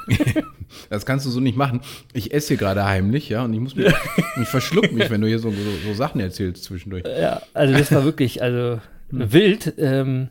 Das 0.89 1.05
kannst 1.05 1.25
du 1.25 1.29
so 1.29 1.39
nicht 1.39 1.57
machen. 1.57 1.81
Ich 2.13 2.33
esse 2.33 2.49
hier 2.49 2.57
gerade 2.57 2.83
heimlich, 2.83 3.29
ja, 3.29 3.45
und 3.45 3.53
ich 3.53 3.59
muss 3.59 3.75
mich, 3.75 3.87
ich 4.41 4.47
verschluck 4.47 4.91
mich, 4.91 5.09
wenn 5.09 5.21
du 5.21 5.27
hier 5.27 5.39
so, 5.39 5.49
so, 5.49 5.57
so 5.85 5.93
Sachen 5.93 6.19
erzählst 6.19 6.63
zwischendurch. 6.65 7.03
Ja, 7.05 7.41
also 7.53 7.73
das 7.73 7.91
war 7.91 8.03
wirklich, 8.03 8.41
also 8.43 8.81
wild. 9.09 9.73
Ähm, 9.77 10.29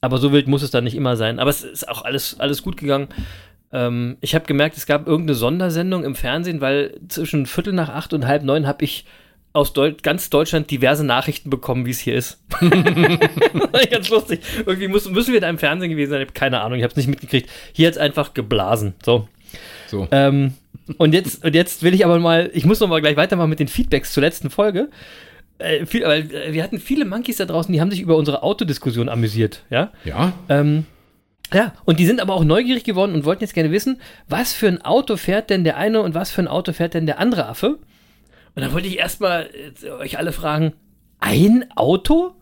aber 0.00 0.18
so 0.18 0.32
wild 0.32 0.48
muss 0.48 0.62
es 0.62 0.72
dann 0.72 0.84
nicht 0.84 0.96
immer 0.96 1.16
sein. 1.16 1.38
Aber 1.38 1.50
es 1.50 1.62
ist 1.62 1.88
auch 1.88 2.02
alles, 2.04 2.40
alles 2.40 2.62
gut 2.62 2.76
gegangen. 2.76 3.08
Ähm, 3.72 4.16
ich 4.20 4.34
habe 4.34 4.46
gemerkt, 4.46 4.76
es 4.76 4.86
gab 4.86 5.06
irgendeine 5.06 5.36
Sondersendung 5.36 6.04
im 6.04 6.16
Fernsehen, 6.16 6.60
weil 6.60 7.00
zwischen 7.08 7.46
Viertel 7.46 7.72
nach 7.72 7.88
acht 7.88 8.12
und 8.12 8.26
halb 8.26 8.42
neun 8.42 8.66
habe 8.66 8.84
ich 8.84 9.06
aus 9.52 9.72
Deu 9.72 9.92
ganz 10.02 10.30
Deutschland 10.30 10.70
diverse 10.70 11.04
Nachrichten 11.04 11.50
bekommen, 11.50 11.84
wie 11.84 11.90
es 11.90 12.00
hier 12.00 12.14
ist. 12.14 12.42
ganz 13.90 14.08
lustig. 14.08 14.40
Irgendwie 14.64 14.88
muss, 14.88 15.08
müssen 15.08 15.32
wir 15.32 15.40
da 15.40 15.48
im 15.48 15.58
Fernsehen 15.58 15.90
gewesen 15.90 16.10
sein. 16.10 16.22
Ich 16.22 16.28
habe 16.28 16.38
keine 16.38 16.60
Ahnung, 16.60 16.78
ich 16.78 16.84
habe 16.84 16.92
es 16.92 16.96
nicht 16.96 17.08
mitgekriegt. 17.08 17.50
Hier 17.72 17.88
hat 17.88 17.94
es 17.94 18.00
einfach 18.00 18.34
geblasen. 18.34 18.94
So. 19.04 19.28
So. 19.88 20.08
Ähm, 20.10 20.54
und, 20.96 21.12
jetzt, 21.12 21.44
und 21.44 21.54
jetzt 21.54 21.82
will 21.82 21.92
ich 21.92 22.04
aber 22.04 22.18
mal, 22.18 22.50
ich 22.54 22.64
muss 22.64 22.80
noch 22.80 22.88
mal 22.88 23.00
gleich 23.00 23.16
weitermachen 23.16 23.50
mit 23.50 23.60
den 23.60 23.68
Feedbacks 23.68 24.12
zur 24.12 24.22
letzten 24.22 24.48
Folge. 24.48 24.88
Äh, 25.58 25.84
viel, 25.86 26.02
weil 26.04 26.32
äh, 26.32 26.52
wir 26.52 26.62
hatten 26.62 26.80
viele 26.80 27.04
Monkeys 27.04 27.36
da 27.36 27.44
draußen, 27.44 27.72
die 27.72 27.80
haben 27.80 27.90
sich 27.90 28.00
über 28.00 28.16
unsere 28.16 28.42
Autodiskussion 28.42 29.08
amüsiert, 29.08 29.64
ja. 29.70 29.92
Ja, 30.04 30.32
Ähm, 30.48 30.86
ja, 31.52 31.74
und 31.84 31.98
die 31.98 32.06
sind 32.06 32.20
aber 32.20 32.34
auch 32.34 32.44
neugierig 32.44 32.84
geworden 32.84 33.14
und 33.14 33.26
wollten 33.26 33.42
jetzt 33.42 33.52
gerne 33.52 33.70
wissen, 33.70 34.00
was 34.28 34.54
für 34.54 34.68
ein 34.68 34.82
Auto 34.82 35.16
fährt 35.16 35.50
denn 35.50 35.64
der 35.64 35.76
eine 35.76 36.00
und 36.00 36.14
was 36.14 36.30
für 36.30 36.40
ein 36.40 36.48
Auto 36.48 36.72
fährt 36.72 36.94
denn 36.94 37.04
der 37.04 37.18
andere 37.18 37.46
Affe? 37.46 37.78
Und 38.54 38.62
dann 38.62 38.72
wollte 38.72 38.88
ich 38.88 38.98
erstmal 38.98 39.50
äh, 39.82 39.90
euch 39.90 40.18
alle 40.18 40.32
fragen, 40.32 40.74
ein 41.20 41.70
Auto? 41.76 42.34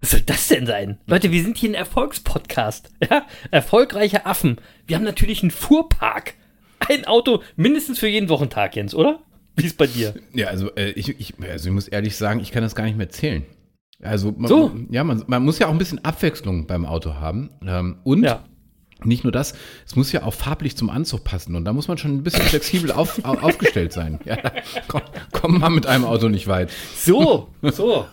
Was 0.00 0.10
soll 0.12 0.20
das 0.20 0.48
denn 0.48 0.66
sein? 0.66 0.98
Leute, 1.06 1.32
wir 1.32 1.42
sind 1.42 1.56
hier 1.56 1.70
ein 1.70 1.74
Erfolgspodcast. 1.74 2.90
Ja? 3.10 3.26
Erfolgreiche 3.50 4.26
Affen. 4.26 4.56
Wir 4.86 4.96
haben 4.96 5.04
natürlich 5.04 5.42
einen 5.42 5.50
Fuhrpark. 5.50 6.34
Ein 6.88 7.06
Auto 7.06 7.42
mindestens 7.56 7.98
für 7.98 8.06
jeden 8.08 8.28
Wochentag, 8.28 8.76
Jens, 8.76 8.94
oder? 8.94 9.20
Wie 9.56 9.64
ist 9.66 9.78
bei 9.78 9.86
dir? 9.86 10.14
ja 10.34 10.48
also, 10.48 10.74
äh, 10.76 10.90
ich, 10.90 11.08
ich, 11.08 11.34
also 11.40 11.68
ich 11.68 11.74
muss 11.74 11.88
ehrlich 11.88 12.16
sagen, 12.16 12.40
ich 12.40 12.52
kann 12.52 12.62
das 12.62 12.74
gar 12.74 12.84
nicht 12.84 12.98
mehr 12.98 13.08
zählen. 13.08 13.44
Also, 14.02 14.32
man, 14.36 14.48
So. 14.48 14.70
ja, 14.90 15.02
man, 15.02 15.24
man 15.26 15.42
muss 15.42 15.58
ja 15.58 15.66
auch 15.68 15.72
ein 15.72 15.78
bisschen 15.78 16.04
Abwechslung 16.04 16.66
beim 16.66 16.84
Auto 16.84 17.14
haben. 17.14 17.50
Ähm, 17.66 17.98
und 18.04 18.22
Ja. 18.24 18.44
Nicht 19.04 19.24
nur 19.24 19.32
das, 19.32 19.54
es 19.86 19.94
muss 19.96 20.10
ja 20.12 20.22
auch 20.22 20.32
farblich 20.34 20.76
zum 20.76 20.90
Anzug 20.90 21.22
passen. 21.24 21.54
Und 21.54 21.64
da 21.64 21.72
muss 21.72 21.88
man 21.88 21.98
schon 21.98 22.14
ein 22.16 22.22
bisschen 22.22 22.42
flexibel 22.44 22.90
auf, 22.92 23.18
au- 23.24 23.38
aufgestellt 23.38 23.92
sein. 23.92 24.18
Ja, 24.24 24.36
komm, 24.88 25.02
komm 25.32 25.58
mal 25.58 25.70
mit 25.70 25.86
einem 25.86 26.04
Auto 26.04 26.28
nicht 26.28 26.46
weit. 26.46 26.70
So, 26.96 27.48
so. 27.62 28.06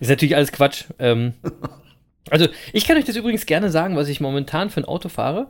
Ist 0.00 0.08
natürlich 0.08 0.36
alles 0.36 0.52
Quatsch. 0.52 0.84
Ähm, 0.98 1.34
also, 2.30 2.48
ich 2.72 2.86
kann 2.86 2.96
euch 2.96 3.04
das 3.04 3.16
übrigens 3.16 3.44
gerne 3.46 3.70
sagen, 3.70 3.96
was 3.96 4.08
ich 4.08 4.20
momentan 4.20 4.70
für 4.70 4.80
ein 4.80 4.84
Auto 4.84 5.08
fahre. 5.08 5.48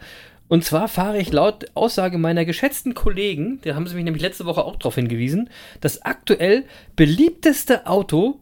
Und 0.49 0.63
zwar 0.65 0.89
fahre 0.89 1.19
ich 1.19 1.33
laut 1.33 1.65
Aussage 1.75 2.19
meiner 2.19 2.45
geschätzten 2.45 2.95
Kollegen, 2.95 3.61
da 3.63 3.75
haben 3.75 3.87
sie 3.87 3.95
mich 3.95 4.05
nämlich 4.05 4.23
letzte 4.23 4.45
Woche 4.45 4.63
auch 4.65 4.77
darauf 4.77 4.95
hingewiesen, 4.95 5.49
das 5.81 6.03
aktuell 6.03 6.65
beliebteste 6.97 7.87
Auto 7.87 8.41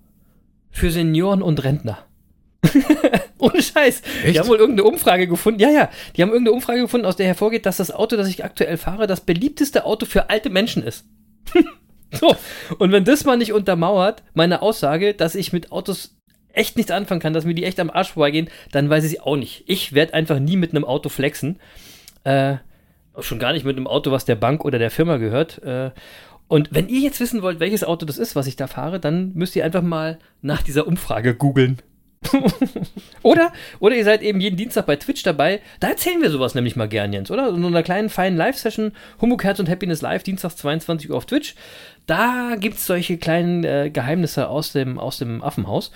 für 0.70 0.90
Senioren 0.90 1.42
und 1.42 1.62
Rentner. 1.62 1.98
Ohne 3.42 3.60
Scheiß. 3.60 4.02
Echt? 4.24 4.34
Die 4.34 4.38
haben 4.38 4.48
wohl 4.48 4.58
irgendeine 4.58 4.88
Umfrage 4.88 5.26
gefunden. 5.26 5.60
Ja, 5.60 5.68
ja. 5.68 5.90
Die 6.16 6.22
haben 6.22 6.30
irgendeine 6.30 6.54
Umfrage 6.54 6.80
gefunden, 6.80 7.06
aus 7.06 7.16
der 7.16 7.26
hervorgeht, 7.26 7.66
dass 7.66 7.78
das 7.78 7.90
Auto, 7.90 8.16
das 8.16 8.28
ich 8.28 8.44
aktuell 8.44 8.76
fahre, 8.76 9.08
das 9.08 9.20
beliebteste 9.20 9.84
Auto 9.84 10.06
für 10.06 10.30
alte 10.30 10.48
Menschen 10.48 10.84
ist. 10.84 11.06
so. 12.12 12.36
Und 12.78 12.92
wenn 12.92 13.04
das 13.04 13.24
mal 13.24 13.36
nicht 13.36 13.52
untermauert, 13.52 14.22
meine 14.34 14.62
Aussage, 14.62 15.12
dass 15.12 15.34
ich 15.34 15.52
mit 15.52 15.72
Autos 15.72 16.16
echt 16.52 16.76
nichts 16.76 16.92
anfangen 16.92 17.20
kann, 17.20 17.32
dass 17.32 17.44
mir 17.44 17.54
die 17.54 17.64
echt 17.64 17.80
am 17.80 17.90
Arsch 17.90 18.12
vorbeigehen, 18.12 18.48
dann 18.70 18.88
weiß 18.88 19.04
ich 19.10 19.22
auch 19.22 19.36
nicht. 19.36 19.64
Ich 19.66 19.92
werde 19.92 20.14
einfach 20.14 20.38
nie 20.38 20.56
mit 20.56 20.70
einem 20.70 20.84
Auto 20.84 21.08
flexen. 21.08 21.58
Äh, 22.22 22.56
schon 23.18 23.40
gar 23.40 23.52
nicht 23.52 23.64
mit 23.64 23.76
einem 23.76 23.88
Auto, 23.88 24.12
was 24.12 24.24
der 24.24 24.36
Bank 24.36 24.64
oder 24.64 24.78
der 24.78 24.92
Firma 24.92 25.16
gehört. 25.16 25.60
Äh, 25.64 25.90
und 26.46 26.68
wenn 26.70 26.88
ihr 26.88 27.00
jetzt 27.00 27.18
wissen 27.18 27.42
wollt, 27.42 27.58
welches 27.58 27.82
Auto 27.82 28.06
das 28.06 28.18
ist, 28.18 28.36
was 28.36 28.46
ich 28.46 28.54
da 28.54 28.68
fahre, 28.68 29.00
dann 29.00 29.32
müsst 29.34 29.56
ihr 29.56 29.64
einfach 29.64 29.82
mal 29.82 30.20
nach 30.42 30.62
dieser 30.62 30.86
Umfrage 30.86 31.34
googeln. 31.34 31.78
oder, 33.22 33.52
oder 33.80 33.96
ihr 33.96 34.04
seid 34.04 34.22
eben 34.22 34.40
jeden 34.40 34.56
Dienstag 34.56 34.86
bei 34.86 34.96
Twitch 34.96 35.22
dabei. 35.22 35.60
Da 35.80 35.88
erzählen 35.88 36.20
wir 36.22 36.30
sowas 36.30 36.54
nämlich 36.54 36.76
mal 36.76 36.88
gern, 36.88 37.12
Jens, 37.12 37.30
oder? 37.30 37.48
In 37.48 37.64
einer 37.64 37.82
kleinen, 37.82 38.08
feinen 38.08 38.36
Live-Session. 38.36 38.92
Humbug, 39.20 39.44
Herz 39.44 39.58
und 39.58 39.68
Happiness 39.68 40.02
Live, 40.02 40.22
dienstags 40.22 40.56
22 40.56 41.10
Uhr 41.10 41.16
auf 41.16 41.26
Twitch. 41.26 41.54
Da 42.06 42.56
gibt 42.58 42.76
es 42.76 42.86
solche 42.86 43.16
kleinen 43.16 43.64
äh, 43.64 43.90
Geheimnisse 43.92 44.48
aus 44.48 44.72
dem, 44.72 44.98
aus 44.98 45.18
dem 45.18 45.42
Affenhaus. 45.42 45.92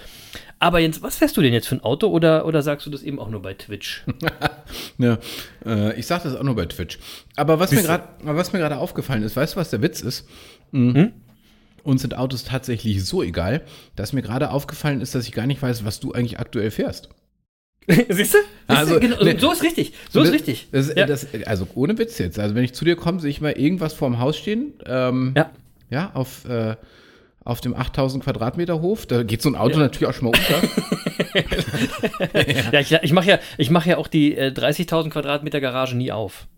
Aber 0.58 0.78
Jens, 0.78 1.02
was 1.02 1.16
fährst 1.16 1.36
du 1.36 1.42
denn 1.42 1.52
jetzt 1.52 1.68
für 1.68 1.74
ein 1.74 1.84
Auto 1.84 2.08
oder, 2.08 2.46
oder 2.46 2.62
sagst 2.62 2.86
du 2.86 2.90
das 2.90 3.02
eben 3.02 3.18
auch 3.18 3.28
nur 3.28 3.42
bei 3.42 3.54
Twitch? 3.54 4.04
ja, 4.98 5.18
äh, 5.66 5.98
ich 5.98 6.06
sag 6.06 6.22
das 6.22 6.34
auch 6.34 6.42
nur 6.42 6.56
bei 6.56 6.66
Twitch. 6.66 6.98
Aber 7.34 7.58
was 7.58 7.70
Bist 7.70 8.52
mir 8.52 8.58
gerade 8.60 8.78
aufgefallen 8.78 9.22
ist, 9.22 9.36
weißt 9.36 9.54
du, 9.54 9.60
was 9.60 9.70
der 9.70 9.82
Witz 9.82 10.00
ist? 10.00 10.26
Mhm. 10.70 10.94
Hm? 10.94 11.12
Uns 11.86 12.02
sind 12.02 12.16
Autos 12.16 12.44
tatsächlich 12.44 13.04
so 13.04 13.22
egal, 13.22 13.62
dass 13.94 14.12
mir 14.12 14.22
gerade 14.22 14.50
aufgefallen 14.50 15.00
ist, 15.00 15.14
dass 15.14 15.24
ich 15.26 15.32
gar 15.32 15.46
nicht 15.46 15.62
weiß, 15.62 15.84
was 15.84 16.00
du 16.00 16.12
eigentlich 16.12 16.38
aktuell 16.38 16.70
fährst. 16.70 17.08
Siehst 18.08 18.34
du? 18.34 18.38
Also, 18.66 18.98
genau, 18.98 19.22
ne, 19.22 19.38
so 19.38 19.52
ist 19.52 19.62
richtig. 19.62 19.92
So 20.10 20.22
ist 20.22 20.32
richtig. 20.32 20.66
Das, 20.72 20.92
ja. 20.94 21.06
das, 21.06 21.28
also 21.46 21.68
ohne 21.76 21.96
Witz 21.98 22.18
jetzt. 22.18 22.38
Also 22.38 22.56
wenn 22.56 22.64
ich 22.64 22.74
zu 22.74 22.84
dir 22.84 22.96
komme, 22.96 23.20
sehe 23.20 23.30
ich 23.30 23.40
mal 23.40 23.52
irgendwas 23.52 23.92
vorm 23.92 24.18
Haus 24.18 24.36
stehen. 24.36 24.72
Ähm, 24.84 25.34
ja. 25.36 25.50
Ja, 25.88 26.10
auf, 26.14 26.44
äh, 26.46 26.74
auf 27.44 27.60
dem 27.60 27.76
8000 27.76 28.24
Quadratmeter 28.24 28.80
Hof. 28.80 29.06
Da 29.06 29.22
geht 29.22 29.40
so 29.40 29.48
ein 29.48 29.54
Auto 29.54 29.74
ja. 29.74 29.82
natürlich 29.82 30.08
auch 30.08 30.14
schon 30.14 30.30
mal 30.30 30.36
unter. 30.36 30.68
ja, 32.72 32.80
ich, 32.80 32.92
ich 32.92 33.12
mache 33.12 33.28
ja, 33.28 33.38
mach 33.70 33.86
ja 33.86 33.98
auch 33.98 34.08
die 34.08 34.36
äh, 34.36 34.48
30.000 34.48 35.10
Quadratmeter 35.10 35.60
Garage 35.60 35.96
nie 35.96 36.10
auf. 36.10 36.48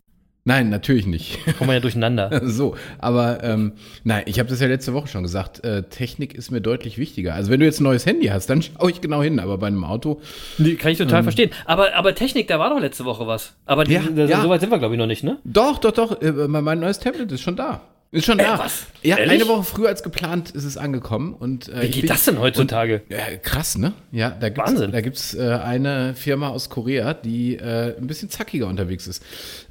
Nein, 0.49 0.71
natürlich 0.71 1.05
nicht. 1.05 1.41
Kommen 1.59 1.69
wir 1.69 1.75
ja 1.75 1.81
durcheinander. 1.81 2.41
so, 2.43 2.75
aber 2.99 3.45
ähm, 3.45 3.73
nein, 4.03 4.23
ich 4.25 4.39
habe 4.39 4.49
das 4.49 4.61
ja 4.61 4.67
letzte 4.67 4.95
Woche 4.95 5.07
schon 5.07 5.23
gesagt. 5.23 5.63
Äh, 5.63 5.83
Technik 5.83 6.33
ist 6.33 6.51
mir 6.51 6.63
deutlich 6.63 6.97
wichtiger. 6.97 7.35
Also 7.35 7.51
wenn 7.51 7.61
du 7.61 7.67
jetzt 7.67 7.81
ein 7.81 7.85
neues 7.85 8.07
Handy 8.07 8.29
hast, 8.29 8.49
dann 8.49 8.63
schaue 8.63 8.91
ich 8.91 9.03
genau 9.03 9.23
hin. 9.23 9.41
Aber 9.41 9.59
bei 9.59 9.67
einem 9.67 9.85
Auto. 9.85 10.23
Nee, 10.57 10.77
kann 10.77 10.91
ich 10.91 10.97
total 10.97 11.19
ähm, 11.19 11.25
verstehen. 11.25 11.51
Aber, 11.67 11.95
aber 11.95 12.15
Technik, 12.15 12.49
da 12.49 12.59
war 12.59 12.71
doch 12.71 12.81
letzte 12.81 13.05
Woche 13.05 13.27
was. 13.27 13.57
Aber 13.67 13.85
die, 13.85 13.93
ja, 13.93 14.01
da, 14.01 14.25
ja. 14.25 14.41
so 14.41 14.49
weit 14.49 14.63
sind 14.63 14.71
wir, 14.71 14.79
glaube 14.79 14.95
ich, 14.95 14.99
noch 14.99 15.07
nicht, 15.07 15.23
ne? 15.23 15.37
Doch, 15.45 15.77
doch, 15.77 15.93
doch. 15.93 16.23
Äh, 16.23 16.33
mein 16.49 16.81
neues 16.81 16.99
Tablet 16.99 17.31
ist 17.31 17.43
schon 17.43 17.57
da. 17.57 17.83
Ist 18.11 18.25
schon 18.25 18.39
da. 18.39 18.55
Äh, 18.55 18.59
was? 18.59 18.87
Ja, 19.03 19.19
Ehrlich? 19.19 19.43
eine 19.43 19.49
Woche 19.49 19.65
früher 19.65 19.89
als 19.89 20.03
geplant 20.03 20.51
ist 20.51 20.65
es 20.65 20.77
angekommen. 20.79 21.35
Und, 21.35 21.69
äh, 21.69 21.83
Wie 21.83 21.89
geht 21.89 22.03
bin, 22.03 22.09
das 22.09 22.25
denn 22.25 22.39
heutzutage? 22.39 23.03
Und, 23.09 23.15
äh, 23.15 23.39
krass, 23.39 23.77
ne? 23.77 23.93
Ja, 24.13 24.31
da 24.31 24.49
gibt's, 24.49 24.71
Wahnsinn. 24.71 24.93
Da 24.93 25.01
gibt 25.03 25.17
es 25.17 25.35
äh, 25.35 25.43
eine 25.63 26.15
Firma 26.15 26.49
aus 26.49 26.71
Korea, 26.71 27.13
die 27.13 27.57
äh, 27.57 27.97
ein 27.99 28.07
bisschen 28.07 28.31
zackiger 28.31 28.67
unterwegs 28.67 29.07
ist. 29.07 29.23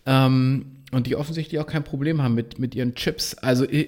Ähm, 0.06 0.68
und 0.92 1.08
die 1.08 1.16
offensichtlich 1.16 1.60
auch 1.60 1.66
kein 1.66 1.84
Problem 1.84 2.22
haben 2.22 2.36
mit, 2.36 2.60
mit 2.60 2.76
ihren 2.76 2.94
Chips. 2.96 3.34
Also, 3.34 3.66
äh, 3.66 3.88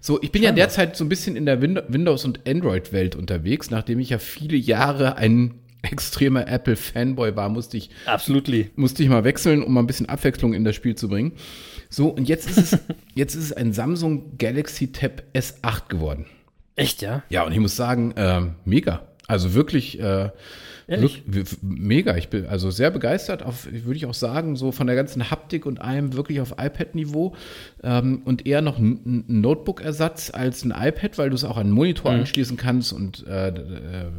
so, 0.00 0.20
ich 0.22 0.32
bin 0.32 0.42
Scheinbar. 0.42 0.58
ja 0.58 0.66
derzeit 0.66 0.96
so 0.96 1.04
ein 1.04 1.08
bisschen 1.08 1.36
in 1.36 1.44
der 1.46 1.60
Windows- 1.60 2.24
und 2.24 2.48
Android-Welt 2.48 3.14
unterwegs, 3.14 3.70
nachdem 3.70 4.00
ich 4.00 4.10
ja 4.10 4.18
viele 4.18 4.56
Jahre 4.56 5.16
ein 5.16 5.54
extremer 5.82 6.48
Apple-Fanboy 6.48 7.36
war, 7.36 7.48
musste 7.48 7.76
ich, 7.76 7.90
Absolutely. 8.06 8.70
musste 8.74 9.02
ich 9.02 9.08
mal 9.08 9.24
wechseln, 9.24 9.62
um 9.62 9.74
mal 9.74 9.80
ein 9.80 9.86
bisschen 9.86 10.08
Abwechslung 10.08 10.54
in 10.54 10.64
das 10.64 10.74
Spiel 10.76 10.94
zu 10.94 11.08
bringen. 11.08 11.32
So, 11.92 12.08
und 12.08 12.26
jetzt 12.26 12.48
ist 12.48 12.58
es, 12.58 12.78
jetzt 13.14 13.34
ist 13.34 13.44
es 13.44 13.52
ein 13.52 13.74
Samsung 13.74 14.38
Galaxy 14.38 14.92
Tab 14.92 15.22
S8 15.34 15.88
geworden. 15.88 16.24
Echt, 16.74 17.02
ja? 17.02 17.22
Ja, 17.28 17.44
und 17.44 17.52
ich 17.52 17.60
muss 17.60 17.76
sagen, 17.76 18.12
äh, 18.12 18.40
mega. 18.64 19.02
Also 19.28 19.52
wirklich, 19.52 20.00
äh, 20.00 20.30
wirklich, 20.86 21.22
mega. 21.60 22.16
Ich 22.16 22.30
bin 22.30 22.46
also 22.46 22.70
sehr 22.70 22.90
begeistert, 22.90 23.42
auf, 23.42 23.66
würde 23.70 23.96
ich 23.96 24.06
auch 24.06 24.14
sagen, 24.14 24.56
so 24.56 24.72
von 24.72 24.86
der 24.86 24.96
ganzen 24.96 25.30
Haptik 25.30 25.66
und 25.66 25.82
allem 25.82 26.14
wirklich 26.14 26.40
auf 26.40 26.52
iPad-Niveau 26.52 27.34
ähm, 27.82 28.22
und 28.24 28.46
eher 28.46 28.62
noch 28.62 28.78
ein, 28.78 29.24
Notebook-Ersatz 29.28 30.30
als 30.32 30.64
ein 30.64 30.70
iPad, 30.70 31.18
weil 31.18 31.28
du 31.28 31.36
es 31.36 31.44
auch 31.44 31.56
an 31.56 31.66
einen 31.66 31.72
Monitor 31.72 32.12
mhm. 32.12 32.20
anschließen 32.20 32.56
kannst 32.56 32.94
und 32.94 33.26
äh, 33.26 33.52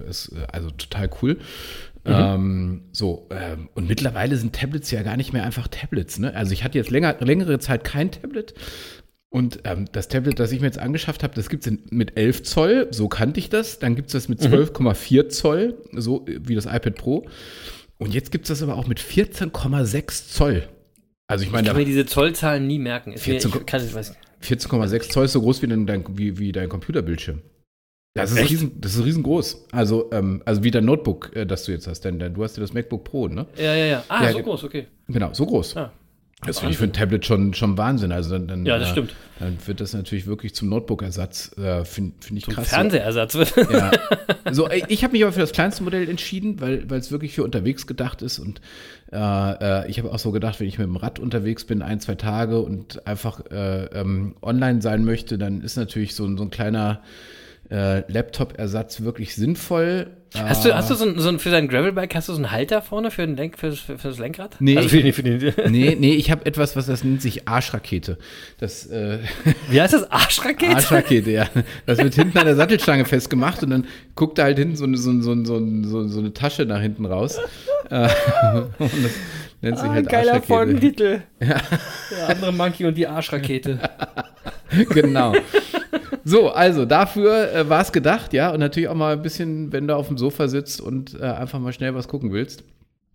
ist 0.08 0.30
äh, 0.30 0.46
also 0.52 0.70
total 0.70 1.10
cool. 1.22 1.40
Mhm. 2.06 2.14
Ähm, 2.14 2.82
so, 2.92 3.30
ähm, 3.32 3.70
und 3.76 3.88
mittlerweile 3.88 4.36
sind 4.36 4.54
Tablets 4.54 4.92
ja 4.92 5.04
gar 5.04 5.16
nicht 5.16 5.32
mehr 5.32 5.44
einfach 5.44 5.68
Tablets. 5.68 6.20
Ne? 6.20 6.36
Also 6.36 6.52
ich 6.52 6.64
hatte 6.64 6.78
jetzt 6.78 6.92
länger, 6.92 7.16
längere 7.20 7.60
Zeit 7.60 7.84
kein 7.84 8.12
Tablet. 8.12 8.54
Und 9.30 9.62
ähm, 9.64 9.86
das 9.92 10.10
Tablet, 10.10 10.38
das 10.40 10.52
ich 10.52 10.60
mir 10.60 10.68
jetzt 10.68 10.80
angeschafft 10.80 11.24
habe, 11.24 11.34
das 11.34 11.50
gibt 11.50 11.66
es 11.66 11.74
mit 11.90 12.18
11 12.18 12.44
Zoll, 12.44 12.88
so 12.92 13.08
kannte 13.08 13.40
ich 13.40 13.50
das. 13.50 13.80
Dann 13.80 13.96
gibt 13.96 14.10
es 14.10 14.14
das 14.14 14.30
mit 14.30 14.42
12,4 14.42 15.24
mhm. 15.24 15.30
Zoll, 15.30 15.78
so 15.94 16.26
wie 16.28 16.56
das 16.56 16.66
iPad 16.66 16.96
Pro. 16.96 17.28
Und 17.98 18.14
jetzt 18.14 18.32
gibt 18.32 18.46
es 18.46 18.50
das 18.50 18.62
aber 18.62 18.78
auch 18.78 18.86
mit 18.86 19.00
14,6 19.00 20.28
Zoll. 20.30 20.68
Also 21.28 21.46
ich 21.46 21.52
meine, 21.52 21.64
ich 21.64 21.68
kann 21.70 21.78
mir 21.78 21.86
diese 21.86 22.06
Zollzahlen 22.06 22.68
nie 22.68 22.80
merken. 22.80 23.14
14,6 24.44 25.10
Zoll 25.10 25.26
ist 25.26 25.32
so 25.32 25.42
groß 25.42 25.62
wie 25.62 25.68
dein, 25.68 26.06
wie, 26.18 26.38
wie 26.38 26.52
dein 26.52 26.70
Computerbildschirm. 26.70 27.42
Das 28.16 28.32
ist, 28.32 28.50
riesen, 28.50 28.80
das 28.80 28.96
ist 28.96 29.04
riesengroß. 29.04 29.66
Also, 29.72 30.12
ähm, 30.12 30.44
also 30.46 30.64
wie 30.64 30.70
dein 30.70 30.86
Notebook, 30.86 31.36
äh, 31.36 31.46
das 31.46 31.64
du 31.64 31.72
jetzt 31.72 31.88
hast. 31.88 32.02
Denn, 32.02 32.20
denn 32.20 32.36
du 32.36 32.44
hast 32.44 32.56
ja 32.58 32.62
das 32.62 32.72
MacBook 32.72 33.04
Pro, 33.04 33.28
ne? 33.28 33.48
Ja, 33.58 33.74
ja, 33.74 33.86
ja. 33.86 34.04
Ah, 34.08 34.26
ja, 34.26 34.34
so 34.34 34.44
groß, 34.44 34.64
okay. 34.66 34.86
Genau, 35.08 35.34
so 35.34 35.48
groß. 35.48 35.78
Ah, 35.78 35.92
das 36.46 36.60
finde 36.60 36.74
ich 36.74 36.78
für 36.78 36.84
ein 36.84 36.94
Tablet 36.94 37.26
schon, 37.26 37.56
schon 37.56 37.78
Wahnsinn. 37.78 38.12
Also 38.12 38.32
dann, 38.32 38.48
dann, 38.48 38.66
ja, 38.66 38.78
das 38.78 38.90
äh, 38.90 38.92
stimmt. 38.92 39.16
Dann 39.40 39.58
wird 39.66 39.82
das 39.82 39.94
natürlich 39.94 40.28
wirklich 40.28 40.54
zum 40.54 40.70
Notebook-Ersatz. 40.70 41.58
Äh, 41.58 41.86
finde 41.86 42.14
find 42.20 42.38
ich 42.38 42.46
zum 42.46 42.54
krass. 42.54 42.70
Fernsehersatz 42.70 43.34
wird. 43.36 43.56
Ja. 43.72 43.92
So, 44.52 44.70
ich 44.70 45.04
habe 45.04 45.14
mich 45.14 45.24
aber 45.24 45.32
für 45.32 45.40
das 45.40 45.54
kleinste 45.54 45.84
Modell 45.84 46.08
entschieden, 46.08 46.62
weil 46.62 46.86
es 46.92 47.12
wirklich 47.12 47.34
für 47.34 47.44
unterwegs 47.44 47.88
gedacht 47.88 48.22
ist. 48.22 48.38
Und 48.40 48.62
äh, 49.12 49.18
äh, 49.18 49.90
ich 49.90 49.98
habe 49.98 50.12
auch 50.12 50.20
so 50.20 50.32
gedacht, 50.32 50.60
wenn 50.60 50.68
ich 50.68 50.78
mit 50.78 50.86
dem 50.86 50.98
Rad 50.98 51.18
unterwegs 51.18 51.64
bin, 51.64 51.82
ein, 51.82 52.00
zwei 52.00 52.16
Tage 52.16 52.60
und 52.60 53.08
einfach 53.08 53.42
äh, 53.50 53.86
ähm, 53.86 54.36
online 54.42 54.82
sein 54.82 55.06
möchte, 55.06 55.38
dann 55.38 55.62
ist 55.62 55.78
natürlich 55.78 56.14
so, 56.14 56.38
so 56.38 56.44
ein 56.44 56.52
kleiner 56.52 57.02
äh, 57.74 58.04
Laptop-Ersatz 58.12 59.02
wirklich 59.02 59.34
sinnvoll. 59.36 60.12
Hast 60.36 60.66
du, 60.66 60.74
hast 60.74 60.90
du 60.90 60.96
so, 60.96 61.06
ein, 61.06 61.20
so 61.20 61.30
ein, 61.30 61.40
für 61.40 61.52
dein 61.52 61.68
Gravelbike, 61.68 62.16
hast 62.16 62.28
du 62.28 62.34
so 62.34 62.38
einen 62.38 62.52
Halter 62.52 62.82
vorne 62.82 63.12
für, 63.12 63.26
den 63.26 63.36
Lenk, 63.36 63.58
für, 63.58 63.72
für, 63.72 63.98
für 63.98 64.08
das 64.08 64.18
Lenkrad? 64.18 64.56
Nee, 64.60 64.78
also 64.78 64.90
für, 64.90 65.14
für 65.14 65.22
den, 65.22 65.54
nee, 65.72 65.96
nee, 66.00 66.14
ich 66.14 66.32
habe 66.32 66.46
etwas, 66.46 66.76
was 66.76 66.88
das 66.88 67.04
nennt 67.04 67.22
sich 67.22 67.48
Arschrakete. 67.48 68.18
Das, 68.60 68.88
äh, 68.88 69.20
Wie 69.70 69.80
heißt 69.80 69.94
das? 69.94 70.10
Arschrakete? 70.12 70.76
Arschrakete, 70.76 71.32
ja. 71.32 71.48
Das 71.86 72.00
wird 72.00 72.16
hinten 72.16 72.38
an 72.38 72.46
der 72.46 72.56
Sattelstange 72.56 73.06
festgemacht 73.06 73.62
und 73.64 73.70
dann 73.70 73.86
guckt 74.16 74.38
da 74.40 74.44
halt 74.44 74.58
hinten 74.58 74.76
so 74.76 74.86
eine, 74.86 74.98
so, 74.98 75.12
so, 75.22 75.44
so, 75.44 76.08
so 76.08 76.20
eine 76.20 76.34
Tasche 76.34 76.66
nach 76.66 76.82
hinten 76.82 77.06
raus. 77.06 77.38
Äh, 77.90 78.10
und 78.80 79.04
das 79.04 79.12
nennt 79.62 79.78
sich 79.78 79.88
ah, 79.88 79.94
halt 79.94 80.10
geiler 80.10 80.42
Folgentitel. 80.42 81.22
Ja. 81.40 81.62
Der 82.12 82.30
andere 82.30 82.54
Monkey 82.54 82.86
und 82.86 82.98
die 82.98 83.08
Arschrakete. 83.08 83.80
genau. 84.90 85.34
So, 86.26 86.50
also 86.50 86.86
dafür 86.86 87.54
äh, 87.54 87.70
war 87.70 87.82
es 87.82 87.92
gedacht, 87.92 88.34
ja. 88.34 88.52
Und 88.52 88.60
natürlich 88.60 88.90
auch 88.90 88.96
mal 88.96 89.14
ein 89.14 89.22
bisschen, 89.22 89.72
wenn 89.72 89.88
du 89.88 89.96
auf 89.96 90.08
dem 90.08 90.18
Sofa 90.18 90.48
sitzt 90.48 90.82
und 90.82 91.20
äh, 91.20 91.24
einfach 91.24 91.60
mal 91.60 91.74
schnell 91.74 91.96
was 91.96 92.08
gucken 92.08 92.32
willst. 92.32 92.64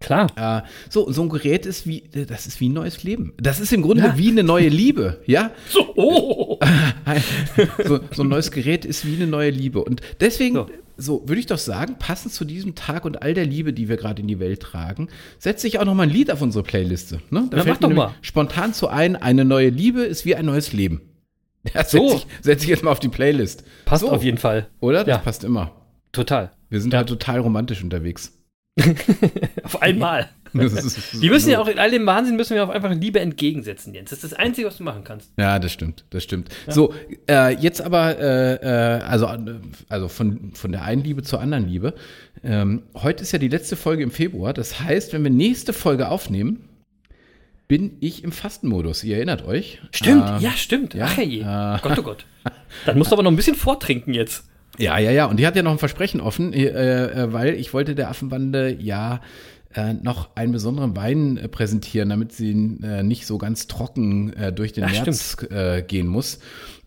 Klar. 0.00 0.28
Äh, 0.36 0.62
so, 0.88 1.10
so 1.10 1.22
ein 1.22 1.28
Gerät 1.28 1.66
ist 1.66 1.86
wie, 1.86 2.04
das 2.12 2.46
ist 2.46 2.60
wie 2.60 2.68
ein 2.68 2.72
neues 2.72 3.02
Leben. 3.02 3.32
Das 3.36 3.58
ist 3.58 3.72
im 3.72 3.82
Grunde 3.82 4.04
ja. 4.04 4.18
wie 4.18 4.30
eine 4.30 4.44
neue 4.44 4.68
Liebe, 4.68 5.20
ja? 5.26 5.50
So, 5.68 5.92
oh. 5.96 6.58
so, 7.84 8.00
so, 8.12 8.22
ein 8.22 8.28
neues 8.28 8.50
Gerät 8.50 8.84
ist 8.84 9.06
wie 9.06 9.16
eine 9.16 9.26
neue 9.26 9.50
Liebe. 9.50 9.82
Und 9.82 10.00
deswegen, 10.20 10.54
so, 10.54 10.66
so 10.96 11.22
würde 11.26 11.40
ich 11.40 11.46
doch 11.46 11.58
sagen, 11.58 11.96
passend 11.98 12.32
zu 12.32 12.44
diesem 12.44 12.76
Tag 12.76 13.04
und 13.04 13.22
all 13.22 13.34
der 13.34 13.46
Liebe, 13.46 13.72
die 13.72 13.88
wir 13.88 13.96
gerade 13.96 14.22
in 14.22 14.28
die 14.28 14.38
Welt 14.38 14.60
tragen, 14.60 15.08
setze 15.38 15.66
ich 15.66 15.80
auch 15.80 15.84
noch 15.84 15.94
mal 15.94 16.04
ein 16.04 16.10
Lied 16.10 16.30
auf 16.30 16.42
unsere 16.42 16.62
Playliste. 16.62 17.20
Ne? 17.30 17.48
Da 17.50 17.58
ja, 17.58 17.62
fällt 17.64 17.80
mir 17.80 18.14
spontan 18.22 18.74
zu 18.74 18.88
ein, 18.88 19.16
eine 19.16 19.44
neue 19.44 19.70
Liebe 19.70 20.02
ist 20.02 20.24
wie 20.24 20.36
ein 20.36 20.46
neues 20.46 20.72
Leben. 20.72 21.00
Ja, 21.74 21.84
so. 21.84 22.08
Setze 22.08 22.16
ich, 22.16 22.26
setz 22.44 22.62
ich, 22.62 22.68
jetzt 22.68 22.82
mal 22.82 22.92
auf 22.92 23.00
die 23.00 23.08
Playlist. 23.08 23.64
Passt 23.84 24.02
so. 24.02 24.10
auf 24.10 24.22
jeden 24.22 24.38
Fall. 24.38 24.68
Oder? 24.80 25.00
Das 25.04 25.08
ja. 25.08 25.18
passt 25.18 25.44
immer. 25.44 25.72
Total. 26.12 26.52
Wir 26.70 26.80
sind 26.80 26.92
ja. 26.92 26.98
halt 26.98 27.08
total 27.08 27.40
romantisch 27.40 27.82
unterwegs. 27.82 28.32
auf 29.64 29.82
einmal. 29.82 30.28
die 30.54 31.28
müssen 31.28 31.50
ja 31.50 31.60
auch 31.60 31.68
in 31.68 31.78
all 31.78 31.90
dem 31.90 32.06
Wahnsinn 32.06 32.36
müssen 32.36 32.54
wir 32.54 32.64
auch 32.64 32.70
einfach 32.70 32.94
Liebe 32.94 33.20
entgegensetzen, 33.20 33.92
Jens. 33.92 34.10
Das 34.10 34.22
ist 34.22 34.32
das 34.32 34.38
Einzige, 34.38 34.66
was 34.66 34.78
du 34.78 34.84
machen 34.84 35.04
kannst. 35.04 35.30
Ja, 35.36 35.58
das 35.58 35.72
stimmt, 35.72 36.04
das 36.10 36.22
stimmt. 36.22 36.48
Ja. 36.66 36.72
So, 36.72 36.94
äh, 37.28 37.54
jetzt 37.54 37.82
aber, 37.82 38.18
äh, 38.18 38.54
äh 38.54 39.02
also, 39.02 39.28
also 39.88 40.08
von, 40.08 40.52
von 40.54 40.72
der 40.72 40.84
einen 40.84 41.02
Liebe 41.02 41.22
zur 41.22 41.40
anderen 41.40 41.68
Liebe. 41.68 41.94
Ähm, 42.42 42.84
heute 42.94 43.22
ist 43.22 43.32
ja 43.32 43.38
die 43.38 43.48
letzte 43.48 43.76
Folge 43.76 44.02
im 44.02 44.10
Februar. 44.10 44.54
Das 44.54 44.80
heißt, 44.80 45.12
wenn 45.12 45.22
wir 45.22 45.30
nächste 45.30 45.72
Folge 45.72 46.08
aufnehmen, 46.08 46.67
bin 47.68 47.98
ich 48.00 48.24
im 48.24 48.32
Fastenmodus. 48.32 49.04
Ihr 49.04 49.16
erinnert 49.16 49.46
euch? 49.46 49.80
Stimmt, 49.92 50.28
äh, 50.28 50.42
ja, 50.42 50.50
stimmt. 50.52 50.94
Ja, 50.94 51.06
Ach 51.08 51.18
je. 51.18 51.42
Äh, 51.42 51.78
Gott, 51.82 51.98
oh 51.98 52.02
Gott. 52.02 52.26
Dann 52.86 52.96
musst 52.96 53.10
du 53.10 53.14
aber 53.14 53.22
noch 53.22 53.30
ein 53.30 53.36
bisschen 53.36 53.54
vortrinken 53.54 54.14
jetzt. 54.14 54.44
Ja, 54.78 54.98
ja, 54.98 55.10
ja. 55.10 55.26
Und 55.26 55.38
die 55.38 55.46
hat 55.46 55.54
ja 55.54 55.62
noch 55.62 55.72
ein 55.72 55.78
Versprechen 55.78 56.20
offen, 56.20 56.52
äh, 56.52 56.66
äh 56.66 57.32
weil 57.32 57.54
ich 57.54 57.74
wollte 57.74 57.94
der 57.94 58.08
Affenbande 58.08 58.74
ja 58.80 59.20
äh, 59.74 59.92
noch 59.92 60.34
einen 60.34 60.52
besonderen 60.52 60.96
Wein 60.96 61.36
äh, 61.36 61.48
präsentieren, 61.48 62.08
damit 62.08 62.32
sie 62.32 62.54
nicht 62.54 63.26
so 63.26 63.36
ganz 63.38 63.66
trocken 63.66 64.32
durch 64.54 64.72
den 64.72 64.84
ja, 64.84 65.02
März 65.02 65.36
gehen 65.86 66.06
muss. 66.06 66.38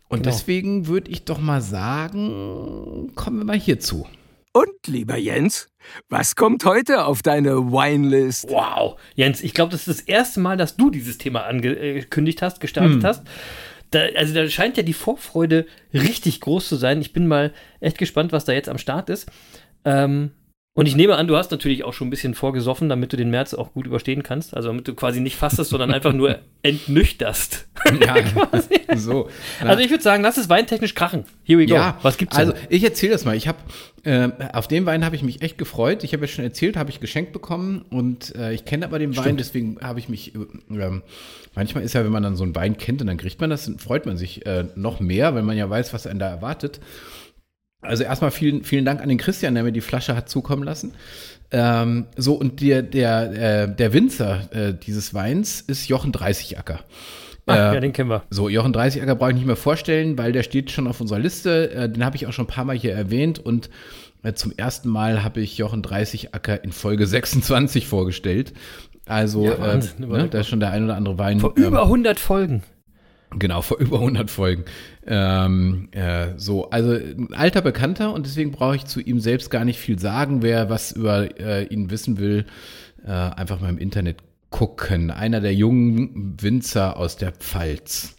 Und 0.09 0.23
genau. 0.23 0.35
deswegen 0.35 0.87
würde 0.87 1.11
ich 1.11 1.23
doch 1.23 1.39
mal 1.39 1.61
sagen, 1.61 3.11
kommen 3.15 3.37
wir 3.37 3.45
mal 3.45 3.59
hierzu. 3.59 4.07
Und 4.53 4.87
lieber 4.87 5.15
Jens, 5.15 5.69
was 6.09 6.35
kommt 6.35 6.65
heute 6.65 7.05
auf 7.05 7.21
deine 7.21 7.71
Winelist? 7.71 8.49
Wow, 8.49 8.99
Jens, 9.15 9.41
ich 9.41 9.53
glaube, 9.53 9.71
das 9.71 9.87
ist 9.87 9.99
das 9.99 10.07
erste 10.07 10.41
Mal, 10.41 10.57
dass 10.57 10.75
du 10.75 10.89
dieses 10.89 11.17
Thema 11.17 11.45
angekündigt 11.45 12.41
hast, 12.41 12.59
gestartet 12.59 12.95
hm. 12.95 13.03
hast. 13.05 13.23
Da, 13.91 14.01
also 14.15 14.33
da 14.33 14.47
scheint 14.49 14.75
ja 14.75 14.83
die 14.83 14.93
Vorfreude 14.93 15.65
richtig 15.93 16.41
groß 16.41 16.67
zu 16.67 16.75
sein. 16.75 16.99
Ich 17.01 17.13
bin 17.13 17.27
mal 17.27 17.53
echt 17.79 17.97
gespannt, 17.97 18.33
was 18.33 18.43
da 18.43 18.51
jetzt 18.51 18.69
am 18.69 18.77
Start 18.77 19.09
ist. 19.09 19.29
Ähm, 19.85 20.31
und 20.73 20.85
ich 20.85 20.95
nehme 20.95 21.17
an, 21.17 21.27
du 21.27 21.35
hast 21.35 21.51
natürlich 21.51 21.83
auch 21.83 21.91
schon 21.91 22.07
ein 22.07 22.11
bisschen 22.11 22.33
vorgesoffen, 22.33 22.87
damit 22.87 23.11
du 23.11 23.17
den 23.17 23.29
März 23.29 23.53
auch 23.53 23.73
gut 23.73 23.87
überstehen 23.87 24.23
kannst. 24.23 24.55
Also 24.55 24.69
damit 24.69 24.87
du 24.87 24.95
quasi 24.95 25.19
nicht 25.19 25.35
fastest, 25.35 25.69
sondern 25.69 25.93
einfach 25.93 26.13
nur 26.13 26.39
entnüchterst. 26.63 27.67
Ja, 27.99 28.15
so. 28.95 29.29
Also 29.59 29.83
ich 29.83 29.89
würde 29.89 30.01
sagen, 30.01 30.23
lass 30.23 30.37
es 30.37 30.47
weintechnisch 30.47 30.95
krachen. 30.95 31.25
Here 31.43 31.59
we 31.59 31.65
go. 31.65 31.73
Ja, 31.73 31.97
Was 32.03 32.17
gibt's 32.17 32.37
denn? 32.37 32.51
Also 32.51 32.61
ich 32.69 32.85
erzähle 32.85 33.11
das 33.11 33.25
mal. 33.25 33.35
Ich 33.35 33.49
habe 33.49 33.57
äh, 34.03 34.29
auf 34.53 34.69
den 34.69 34.85
Wein 34.85 35.03
habe 35.03 35.15
ich 35.17 35.23
mich 35.23 35.41
echt 35.41 35.57
gefreut. 35.57 36.05
Ich 36.05 36.13
habe 36.13 36.23
ja 36.23 36.27
schon 36.29 36.45
erzählt, 36.45 36.77
habe 36.77 36.89
ich 36.89 37.01
geschenkt 37.01 37.33
bekommen 37.33 37.83
und 37.89 38.33
äh, 38.35 38.53
ich 38.53 38.63
kenne 38.63 38.85
aber 38.85 38.97
den 38.97 39.11
Stimmt. 39.11 39.27
Wein, 39.27 39.37
deswegen 39.37 39.77
habe 39.81 39.99
ich 39.99 40.07
mich. 40.07 40.33
Äh, 40.35 40.39
manchmal 41.53 41.83
ist 41.83 41.93
ja, 41.93 42.05
wenn 42.05 42.13
man 42.13 42.23
dann 42.23 42.37
so 42.37 42.43
einen 42.43 42.55
Wein 42.55 42.77
kennt 42.77 43.01
und 43.01 43.07
dann 43.07 43.17
kriegt 43.17 43.41
man 43.41 43.49
das, 43.49 43.65
dann 43.65 43.77
freut 43.77 44.05
man 44.05 44.15
sich 44.15 44.45
äh, 44.45 44.65
noch 44.75 45.01
mehr, 45.01 45.35
wenn 45.35 45.43
man 45.43 45.57
ja 45.57 45.69
weiß, 45.69 45.93
was 45.93 46.07
einen 46.07 46.19
da 46.19 46.29
erwartet. 46.29 46.79
Also 47.81 48.03
erstmal 48.03 48.31
vielen, 48.31 48.63
vielen 48.63 48.85
Dank 48.85 49.01
an 49.01 49.09
den 49.09 49.17
Christian, 49.17 49.55
der 49.55 49.63
mir 49.63 49.71
die 49.71 49.81
Flasche 49.81 50.15
hat 50.15 50.29
zukommen 50.29 50.63
lassen. 50.63 50.93
Ähm, 51.51 52.05
so, 52.15 52.35
und 52.35 52.61
der, 52.61 52.81
der, 52.81 53.63
äh, 53.63 53.75
der 53.75 53.93
Winzer 53.93 54.49
äh, 54.51 54.73
dieses 54.73 55.13
Weins 55.13 55.61
ist 55.61 55.87
Jochen 55.87 56.11
Dreißigacker. 56.11 56.79
Ach, 57.47 57.55
äh, 57.55 57.73
ja, 57.73 57.79
den 57.79 57.91
kennen 57.91 58.09
wir. 58.09 58.23
So, 58.29 58.49
Jochen 58.49 58.71
Dreißigacker 58.71 59.15
brauche 59.15 59.31
ich 59.31 59.35
nicht 59.35 59.47
mehr 59.47 59.55
vorstellen, 59.55 60.17
weil 60.17 60.31
der 60.31 60.43
steht 60.43 60.71
schon 60.71 60.87
auf 60.87 61.01
unserer 61.01 61.19
Liste. 61.19 61.71
Äh, 61.71 61.89
den 61.89 62.05
habe 62.05 62.15
ich 62.15 62.27
auch 62.27 62.33
schon 62.33 62.45
ein 62.45 62.49
paar 62.49 62.65
Mal 62.65 62.77
hier 62.77 62.93
erwähnt 62.93 63.39
und 63.39 63.69
äh, 64.23 64.33
zum 64.33 64.53
ersten 64.55 64.87
Mal 64.87 65.23
habe 65.23 65.41
ich 65.41 65.57
Jochen 65.57 65.81
Dreißigacker 65.81 66.63
in 66.63 66.71
Folge 66.71 67.07
26 67.07 67.87
vorgestellt. 67.87 68.53
Also, 69.05 69.45
ja, 69.45 69.59
Wahnsinn, 69.59 70.03
äh, 70.03 70.17
ne, 70.17 70.27
da 70.29 70.39
ist 70.39 70.47
schon 70.47 70.59
der 70.59 70.71
ein 70.71 70.83
oder 70.85 70.95
andere 70.95 71.17
Wein. 71.17 71.39
Vor 71.39 71.53
über 71.55 71.83
100 71.83 72.17
ähm, 72.17 72.21
Folgen. 72.21 72.63
Genau, 73.37 73.61
vor 73.61 73.77
über 73.79 73.99
100 73.99 74.29
Folgen. 74.29 74.65
Ähm, 75.05 75.89
äh, 75.91 76.29
so, 76.37 76.69
also 76.69 76.91
ein 76.91 77.33
alter 77.33 77.61
Bekannter 77.61 78.13
und 78.13 78.25
deswegen 78.25 78.51
brauche 78.51 78.75
ich 78.75 78.85
zu 78.85 78.99
ihm 78.99 79.19
selbst 79.19 79.49
gar 79.49 79.65
nicht 79.65 79.79
viel 79.79 79.99
sagen. 79.99 80.41
Wer 80.41 80.69
was 80.69 80.91
über 80.91 81.39
äh, 81.39 81.65
ihn 81.65 81.89
wissen 81.89 82.17
will, 82.17 82.45
äh, 83.05 83.11
einfach 83.11 83.59
mal 83.59 83.69
im 83.69 83.77
Internet 83.77 84.17
gucken. 84.49 85.11
Einer 85.11 85.39
der 85.39 85.53
jungen 85.53 86.37
Winzer 86.41 86.97
aus 86.97 87.15
der 87.15 87.31
Pfalz. 87.31 88.15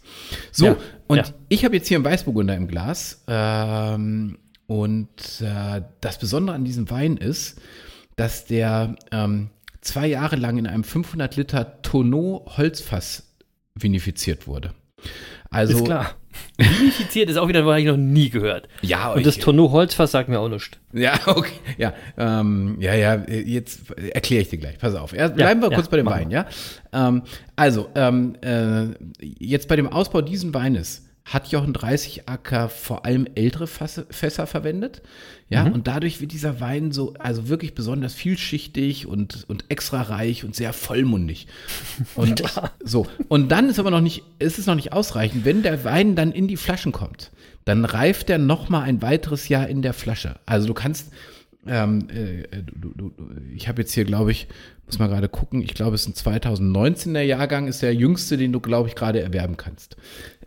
So, 0.51 0.65
ja, 0.65 0.77
und 1.07 1.17
ja. 1.17 1.23
ich 1.47 1.63
habe 1.63 1.75
jetzt 1.75 1.87
hier 1.87 1.97
einen 1.97 2.05
Weißburgunder 2.05 2.55
im 2.55 2.67
Glas. 2.67 3.23
Ähm, 3.27 4.39
und 4.65 5.41
äh, 5.41 5.81
das 6.01 6.17
Besondere 6.17 6.55
an 6.55 6.65
diesem 6.65 6.89
Wein 6.89 7.17
ist, 7.17 7.61
dass 8.15 8.45
der 8.45 8.95
ähm, 9.11 9.49
zwei 9.81 10.07
Jahre 10.07 10.35
lang 10.35 10.57
in 10.57 10.67
einem 10.67 10.83
500 10.83 11.35
Liter 11.35 11.81
Tonneau 11.81 12.45
Holzfass 12.57 13.35
vinifiziert 13.75 14.47
wurde. 14.47 14.73
Also, 15.49 15.77
ist 15.77 15.85
klar. 15.85 16.15
Vinifiziert 16.57 17.29
ist 17.29 17.37
auch 17.37 17.47
wieder, 17.47 17.65
was 17.65 17.79
ich 17.79 17.85
noch 17.85 17.97
nie 17.97 18.29
gehört. 18.29 18.67
Ja, 18.81 19.11
und 19.11 19.25
das 19.25 19.37
Tonneau 19.37 19.71
Holzfass 19.71 20.11
sagt 20.11 20.29
mir 20.29 20.39
auch 20.39 20.49
nichts. 20.49 20.71
Ja, 20.91 21.13
okay. 21.27 21.53
Ja, 21.77 21.93
ähm, 22.17 22.77
ja, 22.79 22.93
ja, 22.95 23.23
jetzt 23.27 23.91
erkläre 23.97 24.41
ich 24.41 24.49
dir 24.49 24.57
gleich. 24.57 24.79
Pass 24.79 24.95
auf. 24.95 25.13
Erst 25.13 25.35
bleiben 25.35 25.61
ja, 25.61 25.69
wir 25.69 25.75
kurz 25.75 25.87
ja, 25.87 25.91
bei 25.91 25.97
dem 25.97 26.05
Wein, 26.07 26.31
ja? 26.31 26.45
Ähm, 26.91 27.23
also, 27.55 27.89
ähm, 27.95 28.35
äh, 28.41 28.85
jetzt 29.19 29.67
bei 29.67 29.75
dem 29.75 29.87
Ausbau 29.87 30.21
dieses 30.21 30.53
Weines 30.53 31.03
hat 31.25 31.47
Jochen 31.47 31.71
30 31.71 32.27
Acker 32.27 32.67
vor 32.67 33.05
allem 33.05 33.27
ältere 33.35 33.65
Fasse, 33.65 34.05
Fässer 34.09 34.45
verwendet. 34.45 35.01
Ja, 35.49 35.63
mhm. 35.63 35.73
und 35.73 35.87
dadurch 35.87 36.19
wird 36.19 36.31
dieser 36.31 36.59
Wein 36.59 36.91
so, 36.91 37.13
also 37.17 37.47
wirklich 37.47 37.75
besonders 37.75 38.13
vielschichtig 38.13 39.07
und, 39.07 39.45
und 39.47 39.65
extra 39.69 40.01
reich 40.01 40.43
und 40.43 40.55
sehr 40.55 40.73
vollmundig. 40.73 41.47
Und 42.15 42.43
so. 42.83 43.07
Und 43.29 43.49
dann 43.51 43.69
ist 43.69 43.79
aber 43.79 43.91
noch 43.91 44.01
nicht, 44.01 44.23
ist 44.39 44.59
es 44.59 44.65
noch 44.65 44.75
nicht 44.75 44.93
ausreichend. 44.93 45.45
Wenn 45.45 45.63
der 45.63 45.83
Wein 45.83 46.15
dann 46.15 46.31
in 46.31 46.47
die 46.47 46.57
Flaschen 46.57 46.91
kommt, 46.91 47.31
dann 47.65 47.85
reift 47.85 48.29
er 48.29 48.37
noch 48.37 48.69
mal 48.69 48.81
ein 48.81 49.01
weiteres 49.01 49.47
Jahr 49.47 49.67
in 49.67 49.81
der 49.81 49.93
Flasche. 49.93 50.35
Also 50.45 50.67
du 50.67 50.73
kannst, 50.73 51.13
ähm, 51.65 52.07
äh, 52.09 52.61
du, 52.75 52.89
du, 52.89 53.09
du, 53.09 53.31
ich 53.55 53.67
habe 53.67 53.81
jetzt 53.81 53.93
hier, 53.93 54.05
glaube 54.05 54.31
ich, 54.31 54.47
muss 54.85 54.99
mal 54.99 55.07
gerade 55.07 55.29
gucken, 55.29 55.61
ich 55.61 55.73
glaube, 55.73 55.95
es 55.95 56.05
ist 56.05 56.25
ein 56.25 56.33
2019er 56.35 57.21
Jahrgang, 57.21 57.67
ist 57.67 57.81
der 57.81 57.95
jüngste, 57.95 58.37
den 58.37 58.51
du, 58.51 58.59
glaube 58.59 58.89
ich, 58.89 58.95
gerade 58.95 59.21
erwerben 59.21 59.57
kannst. 59.57 59.95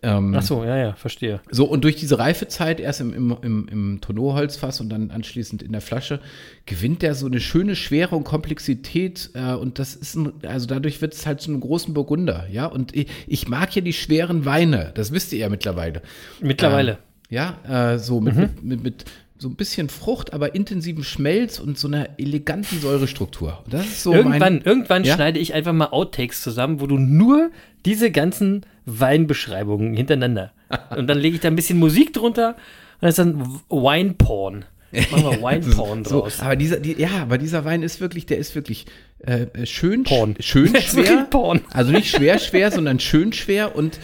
Ähm, 0.02 0.34
Ach 0.36 0.42
so, 0.42 0.64
ja, 0.64 0.76
ja, 0.76 0.92
verstehe. 0.94 1.40
So, 1.50 1.64
und 1.64 1.84
durch 1.84 1.96
diese 1.96 2.18
Reifezeit, 2.18 2.80
erst 2.80 3.00
im, 3.00 3.14
im, 3.14 3.36
im, 3.42 3.68
im 3.68 4.00
Tonneauholzfass 4.00 4.80
und 4.80 4.90
dann 4.90 5.10
anschließend 5.10 5.62
in 5.62 5.72
der 5.72 5.80
Flasche, 5.80 6.20
gewinnt 6.66 7.02
der 7.02 7.14
so 7.14 7.26
eine 7.26 7.40
schöne 7.40 7.76
Schwere 7.76 8.14
und 8.14 8.24
Komplexität. 8.24 9.30
Äh, 9.34 9.54
und 9.54 9.78
das 9.78 9.94
ist 9.94 10.16
ein, 10.16 10.32
also 10.46 10.66
dadurch 10.66 11.00
wird 11.00 11.14
es 11.14 11.26
halt 11.26 11.40
zu 11.40 11.50
einem 11.50 11.60
großen 11.60 11.94
Burgunder, 11.94 12.46
ja. 12.50 12.66
Und 12.66 12.94
ich, 12.94 13.08
ich 13.26 13.48
mag 13.48 13.74
ja 13.74 13.82
die 13.82 13.92
schweren 13.92 14.44
Weine, 14.44 14.92
das 14.94 15.12
wisst 15.12 15.32
ihr 15.32 15.38
ja 15.38 15.48
mittlerweile. 15.48 16.02
Mittlerweile. 16.40 16.92
Ähm, 16.92 16.98
ja, 17.28 17.94
äh, 17.94 17.98
so 17.98 18.20
mit, 18.20 18.36
mhm. 18.36 18.40
mit, 18.40 18.62
mit, 18.62 18.82
mit 18.84 19.04
so 19.38 19.48
ein 19.48 19.54
bisschen 19.54 19.88
Frucht, 19.88 20.32
aber 20.32 20.54
intensiven 20.54 21.04
Schmelz 21.04 21.58
und 21.58 21.78
so 21.78 21.88
einer 21.88 22.18
eleganten 22.18 22.80
Säurestruktur. 22.80 23.62
das 23.68 23.86
ist 23.86 24.02
so 24.02 24.12
irgendwann 24.12 24.38
mein, 24.38 24.62
irgendwann 24.62 25.04
ja? 25.04 25.14
schneide 25.14 25.38
ich 25.38 25.54
einfach 25.54 25.72
mal 25.72 25.88
Outtakes 25.88 26.42
zusammen, 26.42 26.80
wo 26.80 26.86
du 26.86 26.98
nur 26.98 27.50
diese 27.84 28.10
ganzen 28.10 28.64
Weinbeschreibungen 28.86 29.94
hintereinander 29.94 30.52
und 30.96 31.06
dann 31.06 31.18
lege 31.18 31.36
ich 31.36 31.42
da 31.42 31.48
ein 31.48 31.56
bisschen 31.56 31.78
Musik 31.78 32.12
drunter 32.12 32.56
und 33.00 33.02
das 33.02 33.10
ist 33.10 33.18
dann 33.18 33.60
Wine 33.68 34.14
Porn. 34.14 34.64
Machen 34.92 35.24
wir 35.24 35.42
Wine 35.42 35.74
Porn 35.74 36.04
draus. 36.04 36.38
So, 36.38 36.42
aber 36.44 36.56
dieser, 36.56 36.78
die, 36.78 36.94
ja, 36.98 37.22
aber 37.22 37.38
dieser 37.38 37.64
Wein 37.64 37.82
ist 37.82 38.00
wirklich, 38.00 38.26
der 38.26 38.38
ist 38.38 38.54
wirklich 38.54 38.86
äh, 39.20 39.66
schön, 39.66 40.04
Porn. 40.04 40.36
schön 40.40 40.74
schwer. 40.80 41.26
Also 41.72 41.92
nicht 41.92 42.10
schwer 42.10 42.38
schwer, 42.38 42.70
sondern 42.70 43.00
schön 43.00 43.32
schwer 43.32 43.74
und 43.74 43.98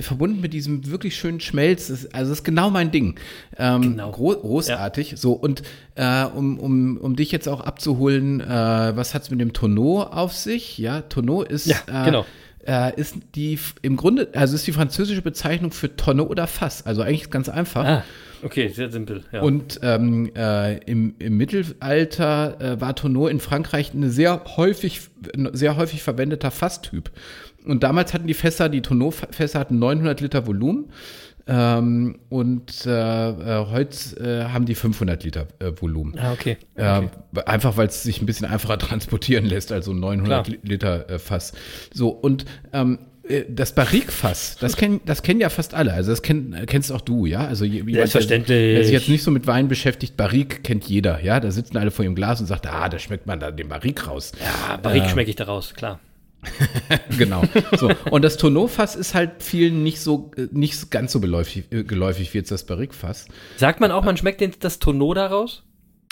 verbunden 0.00 0.40
mit 0.40 0.52
diesem 0.52 0.90
wirklich 0.90 1.16
schönen 1.16 1.40
Schmelz. 1.40 1.88
Das, 1.88 2.06
also 2.12 2.30
das 2.30 2.40
ist 2.40 2.44
genau 2.44 2.70
mein 2.70 2.90
Ding. 2.90 3.18
Ähm, 3.58 3.82
genau. 3.82 4.12
Gro 4.12 4.30
großartig. 4.30 5.12
Ja. 5.12 5.16
So, 5.16 5.32
und 5.32 5.62
äh, 5.94 6.24
um, 6.24 6.58
um, 6.58 6.96
um 6.98 7.16
dich 7.16 7.32
jetzt 7.32 7.48
auch 7.48 7.60
abzuholen, 7.60 8.40
äh, 8.40 8.46
was 8.46 9.14
hat 9.14 9.22
es 9.22 9.30
mit 9.30 9.40
dem 9.40 9.52
Tonneau 9.52 10.02
auf 10.02 10.32
sich? 10.32 10.78
Ja, 10.78 11.02
Tonneau 11.02 11.42
ist. 11.42 11.66
Ja, 11.66 11.76
äh, 11.86 12.04
genau. 12.04 12.26
Äh, 12.66 13.00
ist 13.00 13.16
die 13.34 13.58
im 13.80 13.96
Grunde, 13.96 14.28
also 14.34 14.54
ist 14.54 14.66
die 14.66 14.72
französische 14.72 15.22
Bezeichnung 15.22 15.72
für 15.72 15.96
Tonne 15.96 16.24
oder 16.26 16.46
Fass. 16.46 16.84
Also 16.84 17.00
eigentlich 17.00 17.30
ganz 17.30 17.48
einfach. 17.48 17.84
Ah, 17.84 18.04
okay, 18.42 18.68
sehr 18.68 18.90
simpel. 18.90 19.24
Ja. 19.32 19.42
Und 19.42 19.80
ähm, 19.82 20.30
äh, 20.36 20.78
im, 20.84 21.14
im, 21.18 21.36
Mittelalter 21.36 22.60
äh, 22.60 22.80
war 22.80 22.94
Tonneau 22.94 23.28
in 23.28 23.40
Frankreich 23.40 23.92
eine 23.94 24.10
sehr 24.10 24.42
häufig, 24.56 25.02
sehr 25.52 25.76
häufig 25.76 26.02
verwendeter 26.02 26.50
Fasstyp. 26.50 27.10
Und 27.64 27.82
damals 27.82 28.14
hatten 28.14 28.26
die 28.26 28.34
Fässer, 28.34 28.68
die 28.68 28.82
Tonneau-Fässer 28.82 29.58
hatten 29.58 29.78
900 29.78 30.20
Liter 30.20 30.46
Volumen. 30.46 30.90
Ähm, 31.46 32.20
und 32.28 32.86
äh, 32.86 33.30
äh, 33.30 33.66
heute 33.66 34.20
äh, 34.20 34.52
haben 34.52 34.66
die 34.66 34.74
500 34.74 35.24
Liter 35.24 35.48
äh, 35.58 35.72
Volumen. 35.74 36.16
Ah, 36.18 36.32
okay. 36.32 36.58
okay. 36.76 37.08
einfach, 37.44 37.76
weil 37.76 37.88
es 37.88 38.02
sich 38.02 38.22
ein 38.22 38.26
bisschen 38.26 38.46
einfacher 38.46 38.78
transportieren 38.78 39.46
lässt, 39.46 39.72
also 39.72 39.92
900 39.92 40.46
Klar. 40.46 40.58
Liter 40.62 41.10
äh, 41.10 41.18
Fass. 41.18 41.52
So, 41.92 42.10
und 42.10 42.44
ähm, 42.72 42.98
äh, 43.00 43.09
das 43.48 43.74
Barrique-Fass, 43.74 44.56
das 44.60 44.76
kennen, 44.76 45.00
das 45.06 45.22
kennen 45.22 45.40
ja 45.40 45.48
fast 45.48 45.74
alle. 45.74 45.92
Also 45.92 46.10
das 46.10 46.22
kenn, 46.22 46.56
kennst 46.66 46.90
auch 46.92 47.00
du, 47.00 47.26
ja? 47.26 47.46
Also 47.46 47.64
Selbstverständlich. 47.64 48.76
Wer 48.76 48.84
sich 48.84 48.92
jetzt 48.92 49.08
nicht 49.08 49.22
so 49.22 49.30
mit 49.30 49.46
Wein 49.46 49.68
beschäftigt, 49.68 50.16
Barrique 50.16 50.62
kennt 50.62 50.84
jeder, 50.84 51.22
ja? 51.22 51.40
Da 51.40 51.50
sitzen 51.50 51.76
alle 51.76 51.90
vor 51.90 52.04
ihrem 52.04 52.14
Glas 52.14 52.40
und 52.40 52.46
sagt, 52.46 52.66
ah, 52.66 52.88
da 52.88 52.98
schmeckt 52.98 53.26
man 53.26 53.40
da 53.40 53.50
den 53.50 53.68
Barrique 53.68 54.06
raus. 54.06 54.32
Ja, 54.40 54.76
Barrique 54.76 55.06
äh, 55.06 55.10
schmecke 55.10 55.30
ich 55.30 55.36
da 55.36 55.44
raus, 55.44 55.74
klar. 55.74 56.00
genau. 57.18 57.42
So. 57.78 57.90
Und 58.10 58.22
das 58.22 58.36
Tonneau-Fass 58.36 58.96
ist 58.96 59.14
halt 59.14 59.42
vielen 59.42 59.82
nicht 59.82 60.00
so 60.00 60.30
nicht 60.50 60.90
ganz 60.90 61.12
so 61.12 61.20
beläufig, 61.20 61.64
äh, 61.70 61.84
geläufig 61.84 62.32
wie 62.32 62.38
jetzt 62.38 62.50
das 62.50 62.64
Barrique-Fass. 62.64 63.26
Sagt 63.56 63.80
man 63.80 63.90
auch, 63.90 64.04
man 64.04 64.16
schmeckt 64.16 64.40
den, 64.40 64.52
das 64.60 64.78
Tonneau 64.78 65.14
daraus? 65.14 65.62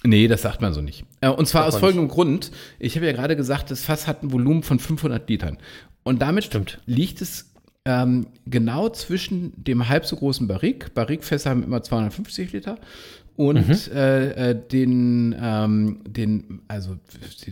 Nee, 0.05 0.29
das 0.29 0.43
sagt 0.43 0.61
man 0.61 0.73
so 0.73 0.81
nicht. 0.81 1.05
Äh, 1.21 1.29
und 1.29 1.47
zwar 1.47 1.67
aus 1.67 1.77
folgendem 1.77 2.05
nicht. 2.05 2.15
Grund. 2.15 2.51
Ich 2.79 2.95
habe 2.95 3.07
ja 3.07 3.13
gerade 3.13 3.35
gesagt, 3.35 3.71
das 3.71 3.85
Fass 3.85 4.07
hat 4.07 4.23
ein 4.23 4.31
Volumen 4.31 4.63
von 4.63 4.79
500 4.79 5.29
Litern. 5.29 5.59
Und 6.09 6.23
damit 6.23 6.45
Stimmt. 6.45 6.81
liegt 6.87 7.21
es 7.21 7.53
ähm, 7.85 8.29
genau 8.47 8.89
zwischen 8.89 9.53
dem 9.63 9.91
halb 9.91 10.07
so 10.07 10.17
großen 10.17 10.49
Barrique. 10.49 10.89
Barrique-Fässer 10.95 11.51
haben 11.51 11.63
immer 11.63 11.83
250 11.83 12.53
Liter 12.53 12.79
und 13.37 13.69
mhm. 13.69 13.95
äh, 13.95 14.51
äh, 14.51 14.55
den, 14.55 15.37
ähm, 15.39 16.01
den, 16.09 16.63
also 16.67 16.97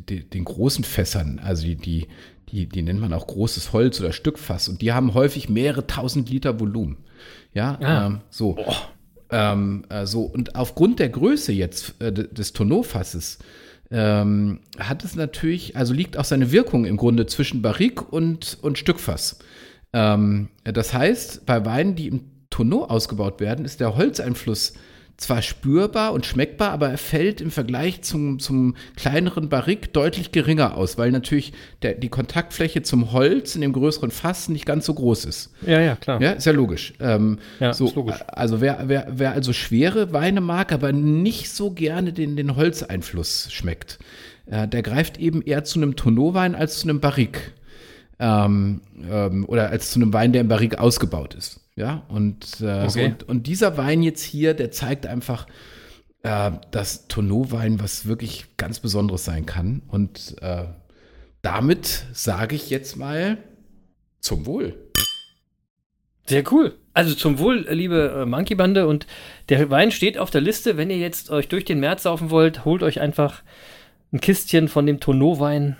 den, 0.08 0.30
den 0.30 0.44
großen 0.46 0.84
Fässern, 0.84 1.38
also 1.38 1.66
die, 1.66 1.76
die, 1.76 2.06
die, 2.48 2.66
die 2.66 2.80
nennt 2.80 2.98
man 2.98 3.12
auch 3.12 3.26
großes 3.26 3.74
Holz 3.74 4.00
oder 4.00 4.12
Stückfass 4.12 4.70
und 4.70 4.80
die 4.80 4.94
haben 4.94 5.12
häufig 5.12 5.50
mehrere 5.50 5.86
tausend 5.86 6.30
Liter 6.30 6.58
Volumen. 6.58 6.96
Ja, 7.52 7.78
ah. 7.82 8.06
ähm, 8.06 8.20
so. 8.30 8.56
Ähm, 9.28 9.84
äh, 9.90 10.06
so. 10.06 10.22
Und 10.22 10.56
aufgrund 10.56 10.98
der 10.98 11.10
Größe 11.10 11.52
jetzt 11.52 12.00
äh, 12.00 12.10
des 12.10 12.54
Tonneau-Fasses 12.54 13.38
ähm, 13.90 14.60
hat 14.78 15.04
es 15.04 15.14
natürlich, 15.14 15.76
also 15.76 15.94
liegt 15.94 16.16
auch 16.16 16.24
seine 16.24 16.52
Wirkung 16.52 16.84
im 16.84 16.96
Grunde 16.96 17.26
zwischen 17.26 17.62
Barrique 17.62 18.04
und, 18.04 18.58
und 18.62 18.78
Stückfass. 18.78 19.38
Ähm, 19.92 20.48
das 20.64 20.92
heißt, 20.92 21.46
bei 21.46 21.64
Weinen, 21.64 21.94
die 21.94 22.08
im 22.08 22.20
Tonneau 22.50 22.84
ausgebaut 22.84 23.40
werden, 23.40 23.64
ist 23.64 23.80
der 23.80 23.96
Holzeinfluss 23.96 24.74
zwar 25.16 25.40
spürbar 25.40 26.12
und 26.12 26.26
schmeckbar, 26.26 26.72
aber 26.72 26.90
er 26.90 26.98
fällt 26.98 27.40
im 27.40 27.50
Vergleich 27.50 28.02
zum, 28.02 28.38
zum 28.38 28.76
kleineren 28.96 29.48
Barrique 29.48 29.88
deutlich 29.92 30.30
geringer 30.30 30.76
aus, 30.76 30.98
weil 30.98 31.10
natürlich 31.10 31.52
der, 31.82 31.94
die 31.94 32.10
Kontaktfläche 32.10 32.82
zum 32.82 33.12
Holz 33.12 33.54
in 33.54 33.62
dem 33.62 33.72
größeren 33.72 34.10
Fass 34.10 34.48
nicht 34.48 34.66
ganz 34.66 34.84
so 34.84 34.94
groß 34.94 35.24
ist. 35.24 35.54
Ja, 35.66 35.80
ja, 35.80 35.96
klar. 35.96 36.20
Ja, 36.20 36.32
ist 36.32 36.44
ja 36.44 36.52
logisch. 36.52 36.92
Ähm, 37.00 37.38
Ja, 37.60 37.72
so, 37.72 37.86
ist 37.86 37.94
logisch. 37.94 38.16
Also 38.26 38.60
wer, 38.60 38.84
wer, 38.86 39.06
wer 39.10 39.32
also 39.32 39.52
schwere 39.52 40.12
Weine 40.12 40.42
mag, 40.42 40.72
aber 40.72 40.92
nicht 40.92 41.50
so 41.50 41.70
gerne 41.70 42.12
den, 42.12 42.36
den 42.36 42.54
Holzeinfluss 42.54 43.48
schmeckt, 43.50 43.98
äh, 44.46 44.68
der 44.68 44.82
greift 44.82 45.18
eben 45.18 45.40
eher 45.40 45.64
zu 45.64 45.78
einem 45.78 45.96
Tonneauwein 45.96 46.54
als 46.54 46.80
zu 46.80 46.88
einem 46.88 47.00
Barrique. 47.00 47.40
Ähm, 48.18 48.80
ähm, 49.10 49.44
oder 49.46 49.68
als 49.68 49.90
zu 49.90 49.98
einem 49.98 50.12
Wein, 50.12 50.32
der 50.32 50.40
im 50.40 50.48
Barrique 50.48 50.78
ausgebaut 50.78 51.34
ist. 51.34 51.60
Ja, 51.76 52.04
und, 52.08 52.60
äh, 52.62 52.86
Okay. 52.86 53.04
und, 53.06 53.22
und 53.28 53.46
dieser 53.46 53.76
Wein 53.76 54.02
jetzt 54.02 54.22
hier, 54.22 54.54
der 54.54 54.70
zeigt 54.70 55.06
einfach, 55.06 55.46
äh, 56.22 56.52
dass 56.70 57.06
Tonneau-Wein 57.06 57.78
was 57.80 58.06
wirklich 58.06 58.46
ganz 58.56 58.80
Besonderes 58.80 59.24
sein 59.26 59.44
kann. 59.44 59.82
Und 59.88 60.36
äh, 60.40 60.64
damit 61.42 62.06
sage 62.12 62.56
ich 62.56 62.70
jetzt 62.70 62.96
mal 62.96 63.38
zum 64.20 64.46
Wohl. 64.46 64.74
Sehr 66.26 66.50
cool. 66.50 66.74
Also 66.94 67.14
zum 67.14 67.38
Wohl, 67.38 67.66
liebe 67.70 68.22
äh, 68.22 68.26
Monkey-Bande. 68.26 68.88
Und 68.88 69.06
der 69.50 69.68
Wein 69.70 69.92
steht 69.92 70.18
auf 70.18 70.30
der 70.30 70.40
Liste. 70.40 70.76
Wenn 70.78 70.90
ihr 70.90 70.98
jetzt 70.98 71.30
euch 71.30 71.46
durch 71.48 71.64
den 71.66 71.78
März 71.78 72.04
saufen 72.04 72.30
wollt, 72.30 72.64
holt 72.64 72.82
euch 72.82 73.00
einfach 73.00 73.42
ein 74.12 74.20
Kistchen 74.20 74.68
von 74.68 74.86
dem 74.86 74.98
Tonneau-Wein. 74.98 75.76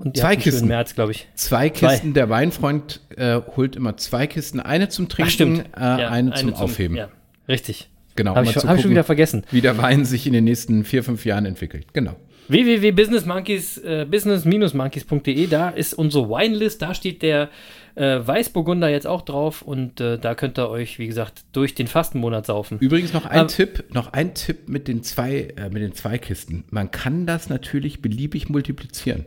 Und 0.00 0.16
Zwei 0.16 0.34
Kisten. 0.36 0.66
März, 0.68 0.94
glaube 0.94 1.12
ich. 1.12 1.28
Zwei 1.34 1.68
Kisten, 1.70 2.14
der 2.14 2.28
Weinfreund 2.30 3.00
äh, 3.16 3.40
holt 3.56 3.76
immer 3.76 3.96
zwei 3.98 4.26
Kisten, 4.26 4.58
eine 4.60 4.88
zum 4.88 5.08
Trinken, 5.08 5.64
Ach. 5.72 5.98
Äh, 5.98 6.02
Ja, 6.02 6.08
eine, 6.10 6.32
zum 6.34 6.54
Aufheben. 6.54 6.96
Ja, 6.96 7.08
richtig. 7.48 7.88
Genau, 8.16 8.34
Habe 8.34 8.46
ich, 8.46 8.52
schon- 8.52 8.68
hab 8.68 8.76
ich 8.76 8.82
schon 8.82 8.90
wieder 8.90 9.04
vergessen. 9.04 9.44
wie 9.50 9.60
der 9.60 9.78
Wein 9.78 10.04
sich 10.04 10.26
in 10.26 10.32
den 10.32 10.44
nächsten 10.44 10.84
vier, 10.84 11.04
fünf 11.04 11.24
Jahren 11.24 11.46
entwickelt. 11.46 11.86
Genau. 11.92 12.16
www.businessmonkeys, 12.48 13.78
äh, 13.78 14.06
business-monkeys.de, 14.10 15.46
da 15.46 15.68
ist 15.70 15.94
unsere 15.94 16.28
Winelist, 16.28 16.82
da 16.82 16.94
steht 16.94 17.22
der 17.22 17.48
äh, 17.94 18.18
Weißburgunder 18.24 18.88
jetzt 18.88 19.06
auch 19.06 19.22
drauf 19.22 19.62
und 19.62 20.00
äh, 20.00 20.18
da 20.18 20.34
könnt 20.34 20.58
ihr 20.58 20.68
euch, 20.70 20.98
wie 20.98 21.06
gesagt, 21.06 21.42
durch 21.52 21.74
den 21.74 21.86
Fastenmonat 21.86 22.46
saufen. 22.46 22.78
Übrigens 22.80 23.12
noch 23.12 23.26
ein 23.26 23.42
Ähm, 23.42 23.48
Tipp, 23.48 23.84
noch 23.92 24.12
ein 24.12 24.34
Tipp 24.34 24.68
mit 24.68 24.88
den 24.88 25.02
zwei, 25.02 25.48
äh, 25.56 25.68
mit 25.70 25.82
den 25.82 25.92
zwei 25.94 26.18
Kisten. 26.18 26.64
Man 26.70 26.90
kann 26.90 27.26
das 27.26 27.48
natürlich 27.48 28.00
beliebig 28.02 28.48
multiplizieren. 28.48 29.26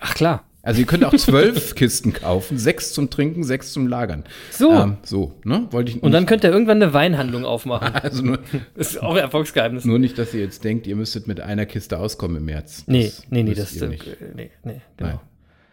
Ach 0.00 0.14
klar. 0.14 0.44
Also 0.64 0.78
ihr 0.80 0.86
könnt 0.86 1.04
auch 1.04 1.12
zwölf 1.16 1.74
Kisten 1.74 2.12
kaufen, 2.12 2.56
sechs 2.56 2.92
zum 2.92 3.10
Trinken, 3.10 3.42
sechs 3.42 3.72
zum 3.72 3.88
Lagern. 3.88 4.22
So. 4.52 4.70
Ähm, 4.72 4.96
so, 5.02 5.34
ne? 5.44 5.66
Wollte 5.72 5.90
ich 5.90 6.00
Und 6.02 6.12
dann 6.12 6.24
könnt 6.24 6.44
ihr 6.44 6.50
irgendwann 6.52 6.80
eine 6.80 6.94
Weinhandlung 6.94 7.44
aufmachen. 7.44 7.92
also 7.96 8.22
nur, 8.22 8.38
Das 8.76 8.90
ist 8.92 9.02
auch 9.02 9.12
ein 9.14 9.16
Erfolgsgeheimnis. 9.18 9.84
nur 9.84 9.98
nicht, 9.98 10.16
dass 10.18 10.32
ihr 10.34 10.40
jetzt 10.40 10.62
denkt, 10.62 10.86
ihr 10.86 10.94
müsstet 10.94 11.26
mit 11.26 11.40
einer 11.40 11.66
Kiste 11.66 11.98
auskommen 11.98 12.36
im 12.36 12.44
März. 12.44 12.84
Nee, 12.86 13.06
Das 13.06 13.24
nee, 13.30 13.42
nee, 13.42 13.50
müsst 13.50 13.60
das 13.60 13.74
ihr 13.76 13.82
äh, 13.82 13.88
nicht. 13.88 14.06
nee, 14.36 14.50
nee, 14.64 14.80
genau. 14.96 15.10
Nein. 15.10 15.20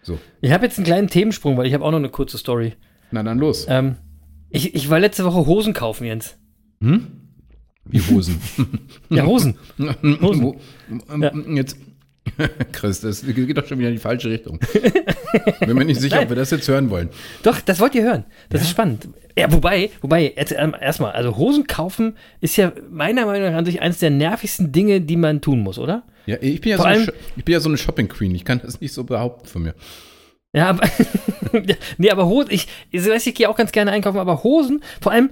So, 0.01 0.17
Ich 0.41 0.51
habe 0.51 0.65
jetzt 0.65 0.79
einen 0.79 0.86
kleinen 0.86 1.08
Themensprung, 1.08 1.55
weil 1.58 1.67
ich 1.67 1.73
habe 1.75 1.86
auch 1.86 1.91
noch 1.91 1.97
eine 1.99 2.10
kurze 2.10 2.38
Story. 2.39 2.73
na 3.12 3.21
dann 3.21 3.38
los. 3.38 3.67
Ähm, 3.69 3.97
ich, 4.49 4.73
ich 4.73 4.89
war 4.89 4.99
letzte 4.99 5.23
Woche 5.23 5.45
Hosen 5.45 5.73
kaufen, 5.73 6.05
Jens. 6.05 6.36
Wie 6.79 8.01
Hosen. 8.10 8.39
Ja, 9.10 9.25
Hosen. 9.25 9.55
Wo- 9.77 10.55
Ja. 11.19 11.32
Jetzt, 11.53 11.77
Chris, 12.71 13.01
das 13.01 13.25
geht 13.25 13.58
doch 13.58 13.65
schon 13.65 13.79
wieder 13.79 13.89
in 13.89 13.95
die 13.95 14.01
falsche 14.01 14.29
Richtung. 14.29 14.60
Bin 15.62 15.75
mir 15.75 15.86
nicht 15.86 15.99
sicher, 15.99 16.21
ob 16.21 16.29
wir 16.29 16.36
das 16.36 16.51
jetzt 16.51 16.67
hören 16.67 16.89
wollen. 16.89 17.10
Doch, 17.43 17.60
das 17.62 17.79
wollt 17.79 17.95
ihr 17.95 18.03
hören. 18.03 18.25
Das 18.49 18.62
ist 18.62 18.69
spannend. 18.69 19.10
Ja, 19.38 19.51
wobei, 19.51 19.89
wobei, 20.01 20.34
ähm, 20.58 20.75
erstmal, 20.79 21.12
also 21.13 21.38
Hosen 21.38 21.65
kaufen 21.67 22.15
ist 22.41 22.58
ja 22.58 22.71
meiner 22.89 23.25
Meinung 23.25 23.51
nach 23.53 23.65
sich 23.65 23.82
eines 23.82 23.99
der 23.99 24.10
nervigsten 24.10 24.71
Dinge, 24.71 25.01
die 25.01 25.15
man 25.15 25.41
tun 25.41 25.60
muss, 25.62 25.79
oder? 25.79 26.03
Ja, 26.25 26.38
ich 26.41 26.62
bin 26.62 26.71
ja, 26.71 26.77
so 26.77 26.84
Vor 26.84 26.89
eine, 26.91 26.99
allem- 26.99 27.05
Sho- 27.08 27.13
ich 27.38 27.45
bin 27.45 27.53
ja 27.53 27.60
so 27.60 27.69
eine 27.69 27.77
Shopping 27.77 28.08
Queen. 28.10 28.36
Ich 28.36 28.45
kann 28.45 28.60
das 28.63 28.82
nicht 28.82 28.93
so 28.93 29.03
behaupten 29.03 29.47
von 29.47 29.63
mir. 29.63 29.75
Ja, 30.53 30.69
aber, 30.71 30.82
nee, 31.97 32.10
aber 32.10 32.25
Hosen, 32.27 32.49
ich, 32.51 32.67
ich 32.91 33.08
weiß, 33.08 33.27
ich 33.27 33.36
gehe 33.36 33.49
auch 33.49 33.55
ganz 33.55 33.71
gerne 33.71 33.91
einkaufen, 33.91 34.17
aber 34.19 34.43
Hosen, 34.43 34.82
vor 34.99 35.12
allem, 35.12 35.29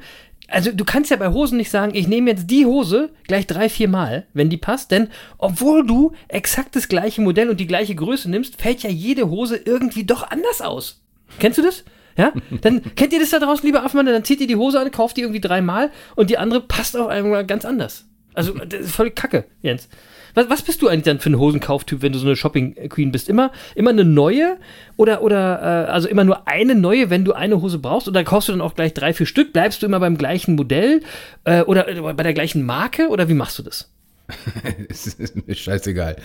also 0.48 0.72
du 0.72 0.86
kannst 0.86 1.12
ja 1.12 1.18
bei 1.18 1.30
Hosen 1.30 1.58
nicht 1.58 1.70
sagen, 1.70 1.94
ich 1.94 2.08
nehme 2.08 2.32
jetzt 2.32 2.50
die 2.50 2.66
Hose 2.66 3.10
gleich 3.28 3.48
drei, 3.48 3.70
vier 3.70 3.90
Mal, 3.90 4.26
wenn 4.34 4.50
die 4.50 4.58
passt, 4.58 4.92
denn 4.92 5.10
obwohl 5.38 5.86
du 5.86 6.14
exakt 6.28 6.76
das 6.76 6.88
gleiche 6.88 7.22
Modell 7.22 7.50
und 7.50 7.60
die 7.60 7.68
gleiche 7.68 7.96
Größe 7.96 8.30
nimmst, 8.30 8.62
fällt 8.62 8.84
ja 8.84 8.90
jede 8.90 9.30
Hose 9.30 9.58
irgendwie 9.58 10.06
doch 10.06 10.30
anders 10.30 10.62
aus. 10.62 11.02
Kennst 11.40 11.58
du 11.58 11.64
das? 11.64 11.84
Ja? 12.16 12.34
Dann 12.62 12.96
kennt 12.96 13.14
ihr 13.14 13.20
das 13.20 13.32
da 13.32 13.40
draußen, 13.40 13.66
lieber 13.66 13.84
Affenmann, 13.84 14.08
dann 14.08 14.24
zieht 14.24 14.42
ihr 14.42 14.48
die 14.48 14.56
Hose 14.56 14.80
an, 14.80 14.90
kauft 14.92 15.18
die 15.18 15.22
irgendwie 15.22 15.42
dreimal 15.42 15.92
und 16.16 16.30
die 16.30 16.38
andere 16.38 16.62
passt 16.62 16.98
auf 16.98 17.08
einmal 17.08 17.46
ganz 17.46 17.64
anders. 17.64 18.06
Also, 18.34 18.54
das 18.54 18.82
ist 18.82 18.96
völlig 18.96 19.16
kacke, 19.16 19.46
Jens. 19.62 19.88
Was, 20.38 20.50
was 20.50 20.62
bist 20.62 20.82
du 20.82 20.88
eigentlich 20.88 21.04
dann 21.06 21.20
für 21.20 21.30
ein 21.30 21.38
Hosenkauftyp, 21.40 22.02
wenn 22.02 22.14
du 22.14 22.20
so 22.20 22.28
eine 22.28 22.36
Shopping 22.36 22.76
Queen 22.90 23.12
bist? 23.12 23.28
Immer, 23.28 23.52
immer 23.76 23.90
eine 23.90 24.06
neue 24.06 24.58
oder, 24.96 25.22
oder 25.24 25.88
äh, 25.88 25.92
also 25.92 26.08
immer 26.08 26.24
nur 26.24 26.48
eine 26.48 26.76
neue, 26.76 27.10
wenn 27.10 27.26
du 27.26 27.34
eine 27.34 27.62
Hose 27.62 27.80
brauchst? 27.80 28.08
Oder 28.08 28.24
kaufst 28.24 28.48
du 28.50 28.54
dann 28.54 28.62
auch 28.62 28.76
gleich 28.76 28.94
drei, 28.94 29.14
vier 29.14 29.26
Stück? 29.26 29.52
Bleibst 29.52 29.82
du 29.82 29.88
immer 29.88 30.00
beim 30.00 30.18
gleichen 30.18 30.56
Modell 30.56 31.02
äh, 31.44 31.62
oder 31.64 31.86
bei 32.14 32.24
der 32.24 32.34
gleichen 32.34 32.64
Marke? 32.66 33.10
Oder 33.10 33.28
wie 33.30 33.34
machst 33.34 33.58
du 33.60 33.64
das? 33.64 33.92
Es 34.90 35.08
ist 35.08 35.48
mir 35.48 35.56
scheißegal. 35.56 36.18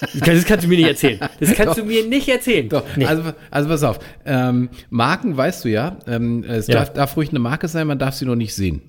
Das, 0.00 0.20
kann- 0.20 0.34
das 0.36 0.44
kannst 0.44 0.64
du 0.64 0.68
mir 0.68 0.76
nicht 0.78 0.88
erzählen. 0.88 1.18
Das 1.40 1.52
kannst 1.54 1.76
du 1.78 1.84
mir 1.84 2.04
nicht 2.06 2.28
erzählen. 2.28 2.68
Doch, 2.68 2.84
Nee. 2.96 3.04
also, 3.06 3.32
also 3.50 3.68
pass 3.68 3.82
auf. 3.82 3.98
Ähm, 4.24 4.68
Marken 4.90 5.36
weißt 5.36 5.64
du 5.64 5.68
ja. 5.68 5.96
Ähm, 6.06 6.44
es 6.44 6.68
Ja. 6.68 6.74
Darf, 6.76 6.92
darf 6.92 7.16
ruhig 7.16 7.30
eine 7.30 7.40
Marke 7.40 7.66
sein, 7.68 7.86
man 7.88 7.98
darf 7.98 8.14
sie 8.14 8.24
nur 8.24 8.36
nicht 8.36 8.54
sehen. 8.54 8.82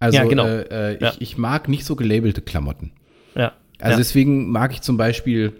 Also 0.00 0.18
Ja, 0.18 0.24
genau. 0.24 0.44
äh, 0.46 0.94
äh, 0.94 0.98
Ja. 1.00 1.10
ich, 1.12 1.20
ich 1.20 1.38
mag 1.38 1.68
nicht 1.68 1.84
so 1.86 1.94
gelabelte 1.96 2.42
Klamotten. 2.42 2.90
Also 3.78 3.92
ja. 3.92 3.96
deswegen 3.98 4.50
mag 4.50 4.72
ich 4.72 4.82
zum 4.82 4.96
Beispiel 4.96 5.52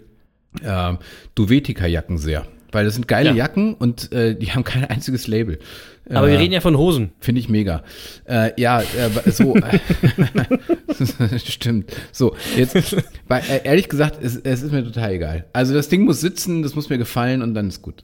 äh, 0.63 0.93
Duvetica-Jacken 1.35 2.17
sehr. 2.17 2.45
Weil 2.71 2.85
das 2.85 2.95
sind 2.95 3.07
geile 3.07 3.29
Ja. 3.29 3.35
Jacken 3.35 3.75
und 3.75 4.11
äh, 4.11 4.35
die 4.35 4.51
haben 4.51 4.63
kein 4.63 4.83
einziges 4.85 5.27
Label. 5.27 5.59
Aber 6.09 6.27
äh, 6.27 6.31
wir 6.33 6.39
reden 6.39 6.53
ja 6.53 6.61
von 6.61 6.77
Hosen. 6.77 7.11
Finde 7.19 7.39
ich 7.39 7.49
mega. 7.49 7.83
Äh, 8.25 8.51
ja, 8.59 8.81
äh, 8.81 9.31
so. 9.31 9.55
Stimmt. 11.37 11.95
So, 12.11 12.35
jetzt, 12.55 12.95
weil, 13.27 13.41
äh, 13.49 13.61
ehrlich 13.63 13.89
gesagt, 13.89 14.21
es, 14.21 14.35
es 14.37 14.63
ist 14.63 14.71
mir 14.71 14.83
total 14.83 15.11
egal. 15.13 15.45
Also 15.53 15.73
das 15.73 15.89
Ding 15.89 16.03
muss 16.03 16.19
sitzen, 16.19 16.61
das 16.61 16.75
muss 16.75 16.89
mir 16.89 16.97
gefallen 16.97 17.41
und 17.41 17.53
dann 17.53 17.67
ist 17.69 17.81
gut. 17.81 18.03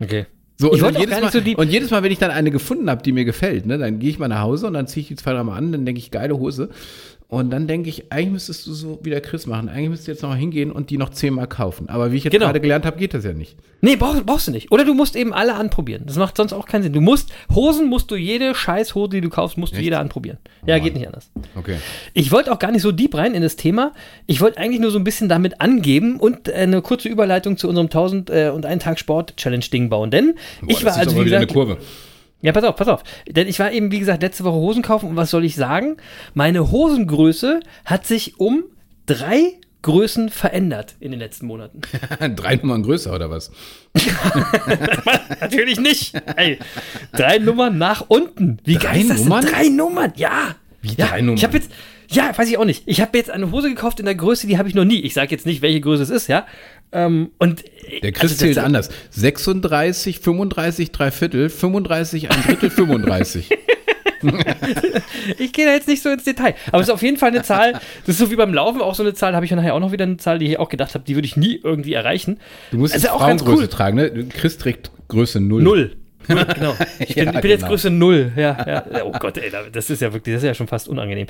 Okay. 0.00 0.26
So, 0.58 0.70
und, 0.70 0.98
jedes 0.98 1.20
Mal, 1.20 1.32
so 1.32 1.40
und 1.56 1.70
jedes 1.70 1.90
Mal, 1.90 2.02
wenn 2.04 2.12
ich 2.12 2.18
dann 2.18 2.30
eine 2.30 2.52
gefunden 2.52 2.88
habe, 2.88 3.02
die 3.02 3.10
mir 3.10 3.24
gefällt, 3.24 3.66
ne, 3.66 3.78
dann 3.78 3.98
gehe 3.98 4.10
ich 4.10 4.18
mal 4.20 4.28
nach 4.28 4.42
Hause 4.42 4.68
und 4.68 4.74
dann 4.74 4.86
ziehe 4.86 5.02
ich 5.02 5.08
die 5.08 5.16
zwei, 5.16 5.32
dreimal 5.32 5.58
an, 5.58 5.72
dann 5.72 5.84
denke 5.84 5.98
ich, 5.98 6.12
geile 6.12 6.38
Hose. 6.38 6.68
Und 7.32 7.48
dann 7.48 7.66
denke 7.66 7.88
ich, 7.88 8.12
eigentlich 8.12 8.30
müsstest 8.30 8.66
du 8.66 8.74
so 8.74 8.98
wie 9.02 9.08
der 9.08 9.22
Chris 9.22 9.46
machen. 9.46 9.70
Eigentlich 9.70 9.88
müsstest 9.88 10.08
du 10.08 10.12
jetzt 10.12 10.22
noch 10.22 10.28
mal 10.28 10.36
hingehen 10.36 10.70
und 10.70 10.90
die 10.90 10.98
noch 10.98 11.08
zehnmal 11.08 11.46
kaufen. 11.46 11.88
Aber 11.88 12.12
wie 12.12 12.18
ich 12.18 12.24
jetzt 12.24 12.32
Genau. 12.34 12.44
gerade 12.44 12.60
gelernt 12.60 12.84
habe, 12.84 12.98
geht 12.98 13.14
das 13.14 13.24
ja 13.24 13.32
nicht. 13.32 13.56
Nee, 13.80 13.96
brauchst, 13.96 14.26
brauchst 14.26 14.48
du 14.48 14.50
nicht. 14.52 14.70
Oder 14.70 14.84
du 14.84 14.92
musst 14.92 15.16
eben 15.16 15.32
alle 15.32 15.54
anprobieren. 15.54 16.02
Das 16.04 16.16
macht 16.18 16.36
sonst 16.36 16.52
auch 16.52 16.66
keinen 16.66 16.82
Sinn. 16.82 16.92
Du 16.92 17.00
musst, 17.00 17.30
Hosen 17.54 17.88
musst 17.88 18.10
du 18.10 18.16
jede 18.16 18.54
scheiß 18.54 18.94
Hose, 18.94 19.08
die 19.12 19.22
du 19.22 19.30
kaufst, 19.30 19.56
musst 19.56 19.72
du 19.72 19.76
Echt? 19.78 19.84
jeder 19.84 20.00
anprobieren. 20.00 20.36
Ja, 20.66 20.74
Mann. 20.74 20.84
geht 20.84 20.94
nicht 20.94 21.06
anders. 21.06 21.30
Okay. 21.56 21.76
Ich 22.12 22.30
wollte 22.32 22.52
auch 22.52 22.58
gar 22.58 22.70
nicht 22.70 22.82
so 22.82 22.92
deep 22.92 23.14
rein 23.14 23.32
in 23.32 23.40
das 23.40 23.56
Thema. 23.56 23.94
Ich 24.26 24.42
wollte 24.42 24.58
eigentlich 24.58 24.82
nur 24.82 24.90
so 24.90 24.98
ein 24.98 25.04
bisschen 25.04 25.30
damit 25.30 25.58
angeben 25.62 26.20
und 26.20 26.50
äh, 26.50 26.52
eine 26.52 26.82
kurze 26.82 27.08
Überleitung 27.08 27.56
zu 27.56 27.66
unserem 27.66 27.86
1000 27.86 28.28
äh, 28.28 28.50
und 28.54 28.66
einen 28.66 28.78
Tag 28.78 28.98
Sport 28.98 29.38
Challenge 29.38 29.64
Ding 29.72 29.88
bauen. 29.88 30.10
Denn 30.10 30.34
ich 30.68 30.84
war 30.84 30.94
also, 30.98 31.18
wie 31.18 31.24
gesagt, 31.24 31.50
Kurve. 31.50 31.78
Ja, 32.42 32.52
pass 32.52 32.64
auf, 32.64 32.76
pass 32.76 32.88
auf. 32.88 33.02
Denn 33.28 33.48
ich 33.48 33.58
war 33.58 33.72
eben, 33.72 33.90
wie 33.92 34.00
gesagt, 34.00 34.22
letzte 34.22 34.44
Woche 34.44 34.56
Hosen 34.56 34.82
kaufen 34.82 35.08
und 35.08 35.16
was 35.16 35.30
soll 35.30 35.44
ich 35.44 35.54
sagen? 35.54 35.96
Meine 36.34 36.70
Hosengröße 36.70 37.60
hat 37.84 38.06
sich 38.06 38.38
um 38.38 38.64
drei 39.06 39.54
Größen 39.82 40.28
verändert 40.28 40.94
in 41.00 41.10
den 41.10 41.20
letzten 41.20 41.46
Monaten. 41.46 41.80
Drei 42.36 42.54
Nummern 42.54 42.84
größer 42.84 43.12
oder 43.12 43.30
was? 43.30 43.50
Natürlich 45.40 45.80
nicht. 45.80 46.14
Ey, 46.36 46.60
drei 47.12 47.38
Nummern 47.38 47.78
nach 47.78 48.04
unten. 48.06 48.58
Wie 48.64 48.74
Drei 48.74 48.92
geil 48.92 49.00
ist 49.00 49.10
das? 49.10 49.20
Nummern? 49.22 49.44
Drei 49.44 49.68
Nummern, 49.68 50.12
ja. 50.14 50.54
Wie 50.82 50.94
ja. 50.94 51.06
drei 51.06 51.20
Nummern? 51.20 51.36
Ich 51.36 51.42
habe 51.42 51.56
jetzt, 51.56 51.72
ja, 52.08 52.30
weiß 52.36 52.48
ich 52.48 52.58
auch 52.58 52.64
nicht. 52.64 52.84
Ich 52.86 53.00
habe 53.00 53.18
jetzt 53.18 53.30
eine 53.30 53.50
Hose 53.50 53.68
gekauft 53.68 53.98
in 53.98 54.06
der 54.06 54.14
Größe, 54.14 54.46
die 54.46 54.56
habe 54.56 54.68
ich 54.68 54.76
noch 54.76 54.84
nie. 54.84 55.00
Ich 55.00 55.14
sage 55.14 55.32
jetzt 55.32 55.46
nicht, 55.46 55.62
welche 55.62 55.80
Größe 55.80 56.04
es 56.04 56.10
ist, 56.10 56.28
ja. 56.28 56.46
Ähm, 56.92 57.30
und 57.38 57.64
der 58.02 58.10
äh, 58.10 58.12
Chris 58.12 58.32
also 58.32 58.44
zählt 58.44 58.58
anders. 58.58 58.90
36, 59.10 60.18
35, 60.20 60.92
drei 60.92 61.10
Viertel, 61.10 61.48
35, 61.48 62.30
ein 62.30 62.42
Drittel, 62.42 62.70
35. 62.70 63.50
ich 65.38 65.52
gehe 65.52 65.66
da 65.66 65.72
jetzt 65.72 65.88
nicht 65.88 66.02
so 66.02 66.10
ins 66.10 66.24
Detail. 66.24 66.54
Aber 66.68 66.80
es 66.80 66.88
ist 66.88 66.94
auf 66.94 67.02
jeden 67.02 67.16
Fall 67.16 67.30
eine 67.30 67.42
Zahl, 67.42 67.72
das 67.72 68.08
ist 68.08 68.18
so 68.18 68.30
wie 68.30 68.36
beim 68.36 68.54
Laufen 68.54 68.80
auch 68.80 68.94
so 68.94 69.02
eine 69.02 69.14
Zahl, 69.14 69.34
habe 69.34 69.44
ich 69.44 69.50
ja 69.50 69.56
nachher 69.56 69.74
auch 69.74 69.80
noch 69.80 69.92
wieder 69.92 70.04
eine 70.04 70.16
Zahl, 70.18 70.38
die 70.38 70.46
ich 70.46 70.58
auch 70.58 70.68
gedacht 70.68 70.94
habe, 70.94 71.04
die 71.04 71.16
würde 71.16 71.26
ich 71.26 71.36
nie 71.36 71.60
irgendwie 71.62 71.94
erreichen. 71.94 72.38
Du 72.70 72.78
musst 72.78 72.94
also 72.94 73.08
Frauengröße 73.08 73.62
cool. 73.62 73.68
tragen, 73.68 73.96
ne? 73.96 74.26
Chris 74.28 74.58
trägt 74.58 74.90
Größe 75.08 75.40
0. 75.40 75.62
0. 75.62 75.96
genau. 76.54 76.74
Ich 76.98 77.14
bin, 77.14 77.24
Ja, 77.24 77.34
ich 77.34 77.40
bin 77.40 77.50
jetzt 77.50 77.60
genau. 77.60 77.70
Größe 77.70 77.90
Null. 77.90 78.32
Ja, 78.36 78.64
ja. 78.66 79.04
Oh 79.04 79.12
Gott, 79.12 79.38
ey, 79.38 79.50
das 79.72 79.90
ist 79.90 80.02
ja 80.02 80.12
wirklich, 80.12 80.34
das 80.34 80.42
ist 80.42 80.46
ja 80.46 80.54
schon 80.54 80.68
fast 80.68 80.88
unangenehm. 80.88 81.26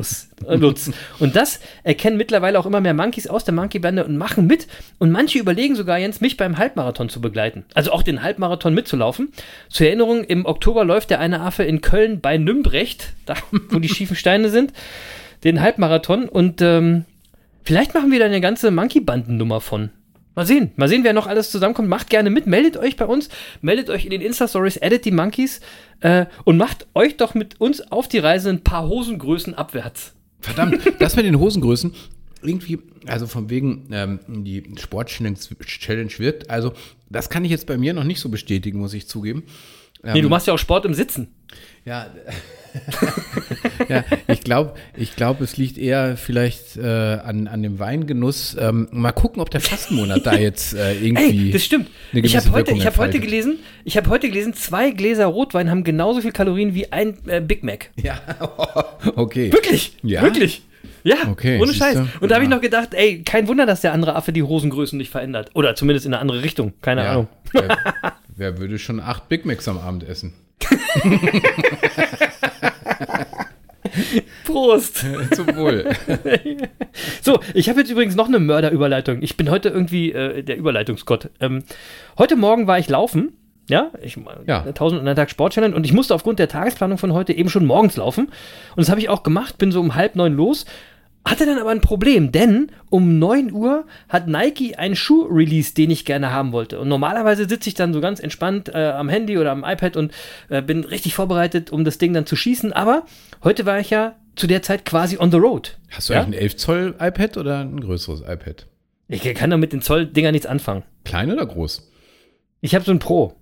äh, 0.47 0.57
Lutz. 0.57 0.91
Und 1.19 1.37
das 1.37 1.61
erkennen 1.83 2.17
mittlerweile 2.17 2.59
auch 2.59 2.67
immer 2.67 2.81
mehr 2.81 2.95
Monkeys 2.95 3.27
aus 3.27 3.45
der 3.45 3.55
Monkey-Bande 3.55 4.05
und 4.05 4.17
machen 4.17 4.47
mit. 4.47 4.67
Und 4.99 5.11
manche 5.11 5.39
überlegen 5.39 5.77
sogar, 5.77 5.99
Jens, 5.99 6.21
mich 6.21 6.37
beim 6.37 6.59
Halbmarathon 6.59 7.09
zu 7.09 7.21
begleiten. 7.21 7.65
Also 7.75 7.93
auch 7.93 8.03
den 8.03 8.23
Halbmarathon 8.23 8.75
mitzulaufen. 8.75 9.33
Zur 9.69 9.87
Erinnerung, 9.87 10.25
im 10.25 10.47
Oktober 10.47 10.85
läuft 10.85 11.11
der 11.11 11.21
eine 11.21 11.41
Affe 11.41 11.65
in 11.65 11.81
Köln 11.81 12.21
bei 12.21 12.39
Nümbrecht, 12.39 13.13
da 13.27 13.35
wo 13.71 13.79
die 13.79 13.89
schiefen 13.89 14.17
Steine 14.17 14.51
sind, 14.51 14.73
den 15.45 15.61
Halbmarathon. 15.61 16.29
Und 16.29 16.63
ähm, 16.63 17.05
vielleicht 17.65 17.95
machen 17.95 18.11
wir 18.11 18.19
da 18.19 18.27
eine 18.27 18.41
ganze 18.41 18.71
Monkey-Banden-Nummer 18.71 19.61
von. 19.61 19.91
Mal 20.35 20.47
sehen, 20.47 20.71
mal 20.77 20.89
sehen, 20.89 21.03
wer 21.03 21.13
noch 21.13 21.27
alles 21.27 21.51
zusammenkommt. 21.51 21.89
Macht 21.89 22.09
gerne 22.09 22.31
mit, 22.31 22.47
meldet 22.47 22.77
euch 22.77 22.97
bei 22.97 23.05
uns, 23.05 23.29
meldet 23.63 23.91
euch 23.91 24.05
in 24.05 24.11
den 24.11 24.21
Insta-Stories, 24.21 24.77
edit 24.77 25.05
die 25.05 25.11
Monkeys 25.11 25.61
äh, 26.01 26.27
und 26.45 26.57
macht 26.57 26.87
euch 26.95 27.17
doch 27.17 27.35
mit 27.35 27.61
uns 27.61 27.81
auf 27.91 28.07
die 28.07 28.19
Reise 28.19 28.51
ein 28.51 28.63
paar 28.63 28.89
Hosengrößen 28.89 29.55
abwärts. 29.55 30.15
Verdammt, 30.41 30.81
das 31.01 31.17
mit 31.17 31.27
den 31.27 31.39
Hosengrößen, 31.39 31.93
irgendwie, 32.43 32.79
also 33.07 33.27
von 33.27 33.51
wegen, 33.51 33.89
ähm, 33.93 34.21
die 34.29 34.63
Sport-Challenge 34.79 35.37
Challenge 35.67 36.13
wirkt, 36.19 36.49
also 36.49 36.73
das 37.11 37.29
kann 37.29 37.45
ich 37.45 37.51
jetzt 37.51 37.67
bei 37.67 37.77
mir 37.77 37.93
noch 37.93 38.05
nicht 38.05 38.21
so 38.21 38.29
bestätigen, 38.29 38.79
muss 38.79 38.95
ich 38.95 39.09
zugeben. 39.09 39.43
Nee, 40.03 40.23
du 40.23 40.29
machst 40.31 40.47
ja 40.47 40.55
auch 40.55 40.59
Sport 40.59 40.87
im 40.87 40.95
Sitzen. 40.95 41.29
Ja, 41.85 42.07
ja 43.89 44.05
ich 44.27 44.41
glaube, 44.43 44.75
ich 44.97 45.17
glaub, 45.17 45.41
es 45.41 45.57
liegt 45.57 45.79
eher 45.79 46.17
vielleicht 46.17 46.77
äh, 46.77 46.85
an, 46.87 47.47
an 47.47 47.63
dem 47.63 47.79
Weingenuss. 47.79 48.57
Ähm, 48.59 48.89
mal 48.93 49.13
gucken, 49.13 49.41
ob 49.43 49.51
der 49.51 49.61
Fastenmonat 49.61 50.27
da 50.27 50.35
jetzt 50.35 50.75
äh, 50.75 50.95
irgendwie. 51.03 51.47
Ey, 51.47 51.51
das 51.51 51.65
stimmt. 51.65 51.89
eine 52.13 52.23
Ich 52.25 52.37
habe 52.37 52.51
heute, 52.53 52.73
ich 52.73 52.87
hab 52.87 52.99
heute 52.99 53.21
gelesen, 53.21 53.59
ich 53.85 53.97
habe 53.97 54.09
heute 54.11 54.29
gelesen, 54.29 54.55
zwei 54.55 54.91
Gläser 54.91 55.27
Rotwein 55.27 55.71
haben 55.71 55.85
genauso 55.85 56.21
viel 56.21 56.33
Kalorien 56.33 56.75
wie 56.75 56.93
ein 56.93 57.17
äh, 57.27 57.41
Big 57.41 57.63
Mac. 57.65 57.91
Ja, 57.97 58.21
okay. 59.17 59.53
Wirklich? 59.53 59.97
Ja? 60.03 60.23
Wirklich? 60.23 60.63
Ja, 61.03 61.17
Okay, 61.31 61.59
ohne? 61.59 61.73
Scheiß. 61.73 61.99
Und 62.21 62.29
da 62.31 62.35
habe 62.35 62.45
ich 62.45 62.51
noch 62.51 62.61
gedacht, 62.61 62.91
ey, 62.93 63.23
kein 63.23 63.49
Wunder, 63.49 63.65
dass 63.65 63.81
der 63.81 63.93
andere 63.95 64.17
Affe 64.17 64.33
die 64.33 64.43
Hosengrößen 64.43 64.99
nicht 64.99 65.11
verändert. 65.11 65.51
Oder 65.55 65.75
zumindest 65.75 66.05
in 66.05 66.13
eine 66.13 66.21
andere 66.21 66.43
Richtung. 66.43 66.75
Keine 66.83 67.05
Ja, 67.05 67.11
Ahnung. 67.13 67.29
wer, 67.53 67.79
wer 68.37 68.59
würde 68.59 68.79
schon 68.79 69.01
acht 69.01 69.29
Big 69.31 69.47
Macs 69.47 69.67
am 69.67 69.79
Abend 69.79 70.07
essen? 70.07 70.35
Prost. 74.45 75.05
Zum 75.35 75.57
Wohl. 75.57 75.91
So, 77.23 77.41
ich 77.55 77.69
habe 77.69 77.81
jetzt 77.81 77.91
übrigens 77.91 78.15
noch 78.15 78.29
eine 78.29 78.39
Mörderüberleitung. 78.39 79.23
Ich 79.23 79.37
bin 79.37 79.51
heute 79.51 79.69
irgendwie 79.69 80.13
äh, 80.13 80.43
der 80.43 80.57
Überleitungsgott. 80.57 81.31
Ähm, 81.41 81.65
heute 82.19 82.37
Morgen 82.37 82.67
war 82.67 82.79
ich 82.79 82.89
laufen. 82.89 83.33
Ja, 83.69 83.91
ich 84.03 84.19
Ja. 84.47 84.63
1001 84.63 85.17
Tag 85.17 85.31
Sport 85.31 85.53
Challenge 85.53 85.75
und 85.77 85.87
ich 85.87 85.93
musste 85.93 86.15
aufgrund 86.15 86.41
der 86.41 86.49
Tagesplanung 86.49 86.99
von 86.99 87.13
heute 87.13 87.33
eben 87.33 87.49
schon 87.49 87.67
morgens 87.67 87.97
laufen. 87.97 88.27
Und 88.27 88.79
das 88.79 88.89
habe 88.89 89.01
ich 89.01 89.09
auch 89.09 89.23
gemacht, 89.23 89.59
bin 89.59 89.71
so 89.71 89.81
um 89.81 89.95
halb 89.95 90.17
neun 90.17 90.35
los. 90.35 90.67
Hatte 91.25 91.45
dann 91.47 91.59
aber 91.59 91.71
ein 91.71 91.83
Problem, 91.83 92.33
denn 92.33 92.73
um 92.89 93.19
9 93.19 93.53
Uhr 93.53 93.87
hat 94.09 94.27
Nike 94.27 94.77
einen 94.77 94.97
Schuh-Release, 94.97 95.75
den 95.75 95.91
ich 95.91 96.05
gerne 96.07 96.33
haben 96.33 96.53
wollte. 96.53 96.81
Und 96.81 96.89
normalerweise 96.89 97.47
sitze 97.49 97.69
ich 97.69 97.75
dann 97.75 97.93
so 97.93 98.01
ganz 98.01 98.21
entspannt 98.21 98.71
äh, 98.71 98.89
am 98.93 99.09
Handy 99.11 99.37
oder 99.39 99.53
am 99.53 99.63
iPad 99.65 99.97
und 99.97 100.13
äh, 100.49 100.63
bin 100.63 100.83
richtig 100.85 101.15
vorbereitet, 101.15 101.71
um 101.71 101.85
das 101.85 101.99
Ding 101.99 102.15
dann 102.15 102.25
zu 102.27 102.37
schießen. 102.37 102.73
Aber 102.73 103.05
heute 103.45 103.67
war 103.67 103.79
ich 103.79 103.91
ja 103.91 104.17
zu 104.35 104.47
der 104.47 104.63
Zeit 104.63 104.87
quasi 104.87 105.19
on 105.19 105.31
the 105.31 105.37
road. 105.37 105.79
Hast 105.91 106.09
du 106.09 106.15
Ja? 106.15 106.23
eigentlich 106.23 106.39
ein 106.39 106.43
11 106.43 106.57
Zoll 106.57 106.95
iPad 106.99 107.37
oder 107.37 107.59
ein 107.61 107.81
größeres 107.81 108.21
iPad? 108.23 108.67
Ich 109.09 109.23
kann 109.35 109.51
doch 109.51 109.59
mit 109.59 109.73
den 109.75 109.83
Zoll-Dinger 109.83 110.33
nichts 110.33 110.47
anfangen. 110.47 110.85
Klein 111.05 111.31
oder 111.31 111.45
groß? 111.45 111.91
Ich 112.63 112.75
habe 112.75 112.85
so 112.85 112.93
ein 112.93 112.99
Pro. 112.99 113.35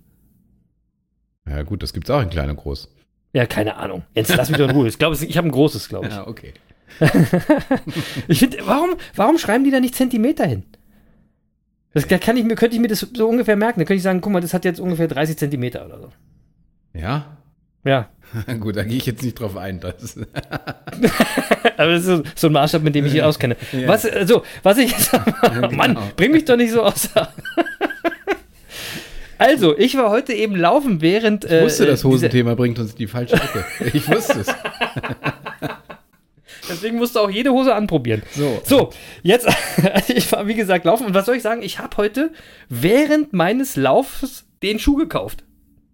Ja 1.47 1.63
gut, 1.63 1.81
das 1.81 1.93
gibt's 1.93 2.09
auch 2.09 2.21
in 2.21 2.29
klein 2.29 2.49
und 2.49 2.57
groß. 2.57 2.89
Ja, 3.33 3.45
keine 3.45 3.77
Ahnung. 3.77 4.03
Jetzt 4.15 4.35
lass 4.35 4.49
mich 4.49 4.57
doch 4.57 4.67
in 4.69 4.75
Ruhe. 4.75 4.87
Ich 4.87 4.97
glaube, 4.97 5.15
ich 5.23 5.37
habe 5.37 5.47
ein 5.47 5.51
großes, 5.51 5.87
glaube 5.89 6.07
ich. 6.07 6.13
Ja, 6.13 6.27
okay. 6.27 6.53
Ich 8.27 8.39
finde, 8.39 8.57
warum, 8.65 8.91
warum 9.15 9.37
schreiben 9.37 9.63
die 9.63 9.71
da 9.71 9.79
nicht 9.79 9.95
Zentimeter 9.95 10.45
hin? 10.45 10.63
Das 11.93 12.07
da 12.07 12.17
kann 12.17 12.37
ich 12.37 12.43
mir, 12.43 12.55
könnte 12.55 12.75
ich 12.75 12.81
mir 12.81 12.87
das 12.87 12.99
so 12.99 13.27
ungefähr 13.27 13.55
merken. 13.55 13.79
Da 13.79 13.85
könnte 13.85 13.97
ich 13.97 14.03
sagen, 14.03 14.21
guck 14.21 14.31
mal, 14.31 14.41
das 14.41 14.53
hat 14.53 14.63
jetzt 14.65 14.79
ungefähr 14.79 15.07
30 15.07 15.37
Zentimeter 15.37 15.85
oder 15.85 15.99
so. 15.99 16.11
Ja? 16.93 17.37
Ja. 17.83 18.09
gut, 18.59 18.75
da 18.75 18.83
gehe 18.83 18.97
ich 18.97 19.05
jetzt 19.05 19.23
nicht 19.23 19.39
drauf 19.39 19.57
ein. 19.57 19.79
Das, 19.79 20.17
Aber 21.77 21.91
das 21.91 22.05
ist 22.05 22.23
so, 22.39 22.47
ein 22.47 22.53
Maßstab, 22.53 22.83
mit 22.83 22.93
dem 22.93 23.05
ich 23.05 23.13
hier 23.13 23.27
auskenne. 23.27 23.55
Was, 23.85 24.05
äh, 24.05 24.25
so, 24.27 24.43
was 24.61 24.77
ich 24.77 24.91
jetzt. 24.91 25.13
Mann, 25.71 25.95
genau. 25.95 26.01
bring 26.15 26.31
mich 26.31 26.45
doch 26.45 26.57
nicht 26.57 26.71
so 26.71 26.83
aus. 26.83 27.09
Also, 29.39 29.77
ich 29.77 29.95
war 29.95 30.09
heute 30.09 30.33
eben 30.33 30.55
laufen, 30.55 31.01
während. 31.01 31.45
ich 31.45 31.51
wusste, 31.63 31.85
das 31.85 32.01
diese- 32.01 32.09
Hosenthema 32.09 32.55
bringt 32.55 32.77
uns 32.77 32.91
in 32.91 32.97
die 32.97 33.07
falsche 33.07 33.35
Ecke. 33.35 33.65
Ich 33.93 34.07
wusste 34.09 34.41
es. 34.41 34.47
Deswegen 36.69 36.97
musst 36.97 37.15
du 37.15 37.19
auch 37.19 37.29
jede 37.29 37.51
Hose 37.51 37.73
anprobieren. 37.73 38.21
So. 38.31 38.61
So, 38.63 38.89
jetzt, 39.23 39.47
ich 40.07 40.31
war 40.31 40.47
wie 40.47 40.55
gesagt 40.55 40.85
laufen 40.85 41.05
und 41.07 41.13
was 41.13 41.25
soll 41.25 41.35
ich 41.35 41.41
sagen? 41.43 41.61
Ich 41.63 41.79
habe 41.79 41.97
heute 41.97 42.31
während 42.69 43.33
meines 43.33 43.75
Laufs 43.75 44.45
den 44.63 44.79
Schuh 44.79 44.95
gekauft. 44.95 45.43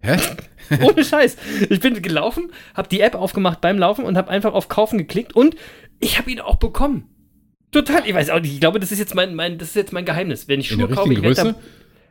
Hä? 0.02 0.16
Ohne 0.82 1.04
Scheiß. 1.04 1.36
Ich 1.70 1.80
bin 1.80 2.00
gelaufen, 2.02 2.50
habe 2.74 2.88
die 2.88 3.00
App 3.00 3.14
aufgemacht 3.14 3.60
beim 3.60 3.78
Laufen 3.78 4.04
und 4.04 4.16
habe 4.16 4.30
einfach 4.30 4.52
auf 4.52 4.68
Kaufen 4.68 4.98
geklickt 4.98 5.34
und 5.34 5.56
ich 6.00 6.18
habe 6.18 6.30
ihn 6.30 6.40
auch 6.40 6.56
bekommen. 6.56 7.08
Total, 7.72 8.02
ich 8.06 8.14
weiß 8.14 8.30
auch 8.30 8.40
nicht, 8.40 8.52
ich 8.54 8.60
glaube, 8.60 8.80
das 8.80 8.92
ist 8.92 8.98
jetzt 8.98 9.14
mein, 9.14 9.34
mein, 9.34 9.58
das 9.58 9.68
ist 9.70 9.76
jetzt 9.76 9.92
mein 9.92 10.04
Geheimnis. 10.04 10.48
Wenn 10.48 10.60
ich 10.60 10.70
In 10.70 10.78
Schuhe 10.78 10.88
der 10.88 10.96
kaufe, 10.96 11.10
richtigen 11.10 11.26
Größe? 11.26 11.42
Da, 11.54 11.54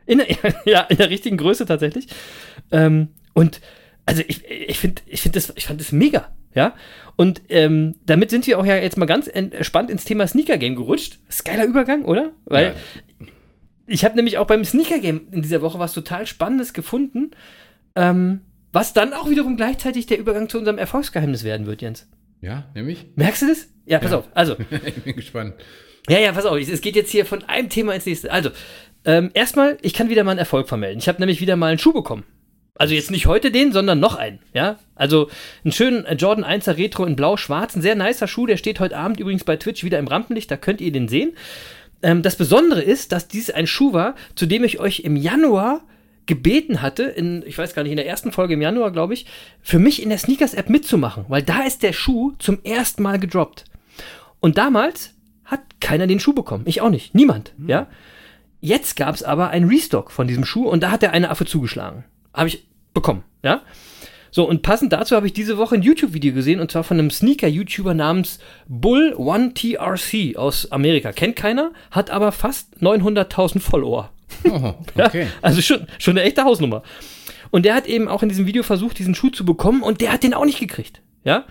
in, 0.06 0.18
der- 0.18 0.26
ja, 0.64 0.80
in 0.82 0.96
der 0.96 1.10
richtigen 1.10 1.36
Größe 1.36 1.66
tatsächlich. 1.66 2.06
Ähm, 2.70 3.08
und 3.34 3.60
also 4.04 4.22
ich, 4.26 4.44
ich 4.46 4.78
finde 4.78 5.02
ich 5.06 5.20
find 5.22 5.34
das, 5.36 5.52
ich 5.56 5.66
fand 5.66 5.80
das 5.80 5.92
mega. 5.92 6.32
Ja, 6.56 6.74
und 7.16 7.42
ähm, 7.50 7.94
damit 8.06 8.30
sind 8.30 8.46
wir 8.48 8.58
auch 8.58 8.66
ja 8.66 8.76
jetzt 8.76 8.96
mal 8.98 9.06
ganz 9.06 9.28
entspannt 9.28 9.90
ins 9.90 10.04
Thema 10.04 10.26
Sneaker 10.26 10.56
Game 10.58 10.74
gerutscht. 10.74 11.18
Geiler 11.44 11.64
Übergang, 11.66 12.04
oder? 12.04 12.32
Weil 12.46 12.68
Ja. 13.20 13.26
ich 13.86 14.04
habe 14.04 14.16
nämlich 14.16 14.38
auch 14.38 14.46
beim 14.46 14.64
Sneaker 14.64 14.98
Game 14.98 15.28
in 15.30 15.42
dieser 15.42 15.62
Woche 15.62 15.78
was 15.78 15.92
total 15.92 16.26
Spannendes 16.26 16.72
gefunden, 16.72 17.30
ähm, 17.94 18.40
was 18.72 18.92
dann 18.92 19.12
auch 19.12 19.28
wiederum 19.30 19.56
gleichzeitig 19.56 20.06
der 20.06 20.18
Übergang 20.18 20.48
zu 20.48 20.58
unserem 20.58 20.78
Erfolgsgeheimnis 20.78 21.44
werden 21.44 21.66
wird, 21.66 21.82
Jens. 21.82 22.08
Ja, 22.40 22.64
nämlich? 22.74 23.06
Merkst 23.16 23.42
du 23.42 23.46
das? 23.48 23.68
Ja, 23.86 23.98
pass 23.98 24.10
Ja. 24.10 24.18
auf. 24.18 24.28
Also, 24.34 24.56
Ich 24.86 24.94
bin 25.02 25.14
gespannt. 25.16 25.54
ja, 26.08 26.18
ja, 26.18 26.32
pass 26.32 26.44
auf. 26.46 26.58
Es 26.58 26.80
geht 26.80 26.96
jetzt 26.96 27.10
hier 27.10 27.24
von 27.26 27.44
einem 27.44 27.68
Thema 27.68 27.94
ins 27.94 28.06
nächste. 28.06 28.32
Also, 28.32 28.50
ähm, 29.04 29.30
erstmal, 29.34 29.78
ich 29.82 29.94
kann 29.94 30.08
wieder 30.10 30.24
mal 30.24 30.32
einen 30.32 30.38
Erfolg 30.40 30.68
vermelden. 30.68 30.98
Ich 30.98 31.08
habe 31.08 31.20
nämlich 31.20 31.40
wieder 31.40 31.56
mal 31.56 31.68
einen 31.68 31.78
Schuh 31.78 31.92
bekommen. 31.92 32.24
Also 32.78 32.94
jetzt 32.94 33.10
nicht 33.10 33.26
heute 33.26 33.50
den, 33.50 33.72
sondern 33.72 34.00
noch 34.00 34.16
einen, 34.16 34.38
ja. 34.52 34.78
Also 34.94 35.28
einen 35.64 35.72
schönen 35.72 36.04
äh, 36.04 36.14
Jordan 36.14 36.44
1er 36.44 36.76
Retro 36.76 37.04
in 37.04 37.16
blau-schwarz, 37.16 37.76
ein 37.76 37.82
sehr 37.82 37.94
nicer 37.94 38.28
Schuh, 38.28 38.46
der 38.46 38.56
steht 38.56 38.80
heute 38.80 38.96
Abend 38.96 39.20
übrigens 39.20 39.44
bei 39.44 39.56
Twitch 39.56 39.84
wieder 39.84 39.98
im 39.98 40.08
Rampenlicht, 40.08 40.50
da 40.50 40.56
könnt 40.56 40.80
ihr 40.80 40.92
den 40.92 41.08
sehen. 41.08 41.32
Ähm, 42.02 42.22
das 42.22 42.36
Besondere 42.36 42.82
ist, 42.82 43.12
dass 43.12 43.28
dies 43.28 43.50
ein 43.50 43.66
Schuh 43.66 43.92
war, 43.92 44.14
zu 44.34 44.46
dem 44.46 44.64
ich 44.64 44.78
euch 44.78 45.00
im 45.00 45.16
Januar 45.16 45.82
gebeten 46.26 46.82
hatte, 46.82 47.04
in, 47.04 47.44
ich 47.46 47.56
weiß 47.56 47.74
gar 47.74 47.82
nicht, 47.82 47.92
in 47.92 47.96
der 47.96 48.06
ersten 48.06 48.32
Folge 48.32 48.54
im 48.54 48.62
Januar, 48.62 48.90
glaube 48.90 49.14
ich, 49.14 49.26
für 49.62 49.78
mich 49.78 50.02
in 50.02 50.08
der 50.08 50.18
Sneakers-App 50.18 50.68
mitzumachen, 50.68 51.24
weil 51.28 51.42
da 51.42 51.62
ist 51.62 51.82
der 51.82 51.92
Schuh 51.92 52.32
zum 52.38 52.58
ersten 52.64 53.02
Mal 53.02 53.18
gedroppt. 53.18 53.64
Und 54.40 54.58
damals 54.58 55.14
hat 55.44 55.60
keiner 55.80 56.06
den 56.06 56.20
Schuh 56.20 56.32
bekommen. 56.32 56.64
Ich 56.66 56.80
auch 56.80 56.90
nicht. 56.90 57.14
Niemand. 57.14 57.52
Ja. 57.66 57.86
Jetzt 58.60 58.96
gab 58.96 59.14
es 59.14 59.22
aber 59.22 59.50
einen 59.50 59.68
Restock 59.68 60.10
von 60.10 60.26
diesem 60.26 60.44
Schuh 60.44 60.68
und 60.68 60.82
da 60.82 60.90
hat 60.90 61.02
der 61.02 61.12
eine 61.12 61.30
Affe 61.30 61.46
zugeschlagen. 61.46 62.04
Habe 62.36 62.48
ich 62.48 62.68
bekommen. 62.94 63.24
Ja. 63.42 63.62
So, 64.30 64.46
und 64.46 64.62
passend 64.62 64.92
dazu 64.92 65.16
habe 65.16 65.26
ich 65.26 65.32
diese 65.32 65.56
Woche 65.56 65.76
ein 65.76 65.82
YouTube-Video 65.82 66.34
gesehen 66.34 66.60
und 66.60 66.70
zwar 66.70 66.84
von 66.84 66.98
einem 66.98 67.10
Sneaker-YouTuber 67.10 67.94
namens 67.94 68.38
Bull1TRC 68.70 70.36
aus 70.36 70.70
Amerika. 70.70 71.12
Kennt 71.12 71.36
keiner, 71.36 71.72
hat 71.90 72.10
aber 72.10 72.32
fast 72.32 72.76
900.000 72.82 73.60
Follower. 73.60 74.12
Oh, 74.44 74.74
okay. 74.94 75.22
Ja, 75.24 75.26
also 75.40 75.62
schon, 75.62 75.86
schon 75.98 76.18
eine 76.18 76.26
echte 76.26 76.44
Hausnummer. 76.44 76.82
Und 77.50 77.64
der 77.64 77.74
hat 77.74 77.86
eben 77.86 78.08
auch 78.08 78.22
in 78.22 78.28
diesem 78.28 78.46
Video 78.46 78.62
versucht, 78.62 78.98
diesen 78.98 79.14
Schuh 79.14 79.30
zu 79.30 79.46
bekommen 79.46 79.82
und 79.82 80.02
der 80.02 80.12
hat 80.12 80.22
den 80.22 80.34
auch 80.34 80.44
nicht 80.44 80.58
gekriegt. 80.58 81.00
Ja? 81.24 81.46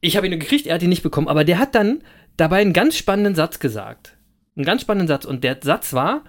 Ich 0.00 0.18
habe 0.18 0.26
ihn 0.26 0.38
gekriegt, 0.38 0.66
er 0.66 0.74
hat 0.74 0.82
ihn 0.82 0.90
nicht 0.90 1.02
bekommen, 1.02 1.28
aber 1.28 1.44
der 1.44 1.58
hat 1.58 1.74
dann 1.74 2.02
dabei 2.36 2.60
einen 2.60 2.74
ganz 2.74 2.98
spannenden 2.98 3.34
Satz 3.34 3.60
gesagt. 3.60 4.16
Einen 4.56 4.66
ganz 4.66 4.82
spannenden 4.82 5.08
Satz. 5.08 5.24
Und 5.24 5.42
der 5.42 5.58
Satz 5.62 5.94
war: 5.94 6.24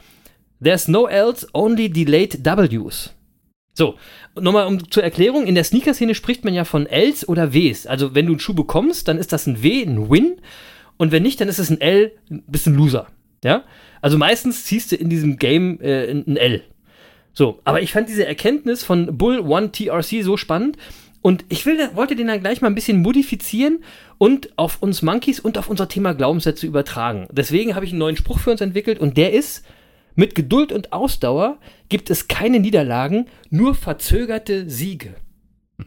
There's 0.64 0.88
no 0.88 1.08
else, 1.08 1.46
only 1.54 1.90
delayed 1.90 2.46
W's. 2.46 3.14
So, 3.76 3.96
nochmal 4.40 4.68
um 4.68 4.90
zur 4.90 5.04
Erklärung, 5.04 5.46
in 5.46 5.54
der 5.54 5.66
Sneaker-Szene 5.66 6.16
spricht 6.16 6.46
man 6.46 6.54
ja 6.54 6.64
von 6.64 6.88
Ls 6.88 7.28
oder 7.28 7.54
Ws. 7.54 7.86
Also 7.86 8.16
wenn 8.16 8.26
du 8.26 8.32
einen 8.32 8.40
Schuh 8.40 8.54
bekommst, 8.54 9.08
dann 9.08 9.18
ist 9.18 9.34
das 9.34 9.48
ein 9.48 9.62
W, 9.62 9.84
ein 9.84 10.10
Win. 10.10 10.38
Und 10.98 11.12
wenn 11.12 11.24
nicht, 11.24 11.42
dann 11.42 11.50
ist 11.50 11.60
es 11.60 11.70
ein 11.70 11.82
L, 11.82 12.14
ein 12.32 12.44
bisschen 12.48 12.76
Loser. 12.76 13.08
Ja? 13.44 13.66
Also 14.02 14.18
meistens 14.18 14.64
ziehst 14.64 14.94
du 14.94 14.96
in 14.96 15.10
diesem 15.10 15.38
Game 15.38 15.82
äh, 15.82 16.10
ein 16.10 16.38
L. 16.38 16.64
So, 17.34 17.60
aber 17.66 17.82
ich 17.82 17.92
fand 17.92 18.08
diese 18.08 18.26
Erkenntnis 18.26 18.82
von 18.82 19.18
Bull 19.18 19.40
One 19.40 19.74
TRC 19.74 20.24
so 20.24 20.38
spannend. 20.38 20.78
Und 21.22 21.44
ich 21.50 21.66
will, 21.66 21.78
wollte 21.96 22.16
den 22.16 22.28
dann 22.28 22.40
gleich 22.40 22.62
mal 22.62 22.68
ein 22.68 22.76
bisschen 22.76 23.02
modifizieren 23.02 23.84
und 24.20 24.58
auf 24.58 24.82
uns 24.82 25.02
Monkeys 25.02 25.40
und 25.40 25.58
auf 25.58 25.70
unser 25.70 25.90
Thema 25.90 26.14
Glaubenssätze 26.14 26.66
übertragen. 26.68 27.28
Deswegen 27.32 27.76
habe 27.76 27.84
ich 27.84 27.92
einen 27.92 28.00
neuen 28.00 28.16
Spruch 28.16 28.40
für 28.40 28.52
uns 28.52 28.62
entwickelt 28.62 29.00
und 29.00 29.18
der 29.18 29.34
ist, 29.34 29.66
mit 30.16 30.36
Geduld 30.36 30.72
und 30.72 30.94
Ausdauer 30.94 31.60
gibt 31.90 32.10
es 32.10 32.28
keine 32.28 32.60
Niederlagen, 32.60 33.28
nur 33.50 33.76
verzögerte 33.76 34.70
Siege. 34.70 35.16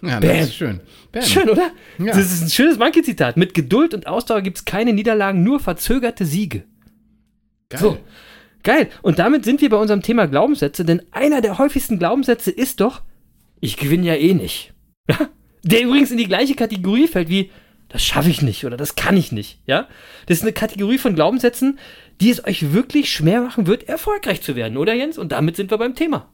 Ja, 0.00 0.18
Bam. 0.18 0.22
das 0.22 0.48
ist 0.48 0.54
schön. 0.54 0.80
Bam. 1.12 1.22
Schön, 1.22 1.48
oder? 1.48 1.70
Ja. 1.98 2.06
Das 2.06 2.32
ist 2.32 2.42
ein 2.42 2.50
schönes 2.50 2.78
Monkey-Zitat. 2.78 3.36
Mit 3.36 3.52
Geduld 3.52 3.92
und 3.92 4.06
Ausdauer 4.06 4.40
gibt 4.40 4.58
es 4.58 4.64
keine 4.64 4.94
Niederlagen, 4.94 5.42
nur 5.42 5.60
verzögerte 5.60 6.24
Siege. 6.24 6.64
Geil. 7.68 7.80
So. 7.80 7.98
Geil. 8.62 8.88
Und 9.02 9.18
damit 9.18 9.44
sind 9.44 9.60
wir 9.60 9.68
bei 9.68 9.76
unserem 9.76 10.02
Thema 10.02 10.26
Glaubenssätze, 10.26 10.84
denn 10.84 11.02
einer 11.12 11.42
der 11.42 11.58
häufigsten 11.58 11.98
Glaubenssätze 11.98 12.50
ist 12.50 12.80
doch, 12.80 13.02
ich 13.60 13.76
gewinne 13.76 14.06
ja 14.06 14.14
eh 14.14 14.34
nicht. 14.34 14.72
Ja? 15.08 15.28
Der 15.62 15.82
übrigens 15.82 16.10
in 16.10 16.18
die 16.18 16.26
gleiche 16.26 16.54
Kategorie 16.54 17.08
fällt 17.08 17.28
wie, 17.28 17.50
das 17.88 18.02
schaffe 18.02 18.28
ich 18.28 18.42
nicht 18.42 18.64
oder 18.64 18.76
das 18.76 18.96
kann 18.96 19.16
ich 19.16 19.32
nicht. 19.32 19.60
Ja? 19.66 19.86
Das 20.26 20.38
ist 20.38 20.42
eine 20.42 20.52
Kategorie 20.52 20.98
von 20.98 21.14
Glaubenssätzen, 21.14 21.78
die 22.20 22.30
es 22.30 22.44
euch 22.44 22.72
wirklich 22.72 23.12
schwer 23.12 23.42
machen 23.42 23.66
wird, 23.66 23.84
erfolgreich 23.84 24.42
zu 24.42 24.56
werden, 24.56 24.76
oder 24.76 24.94
Jens? 24.94 25.18
Und 25.18 25.32
damit 25.32 25.56
sind 25.56 25.70
wir 25.70 25.78
beim 25.78 25.94
Thema. 25.94 26.32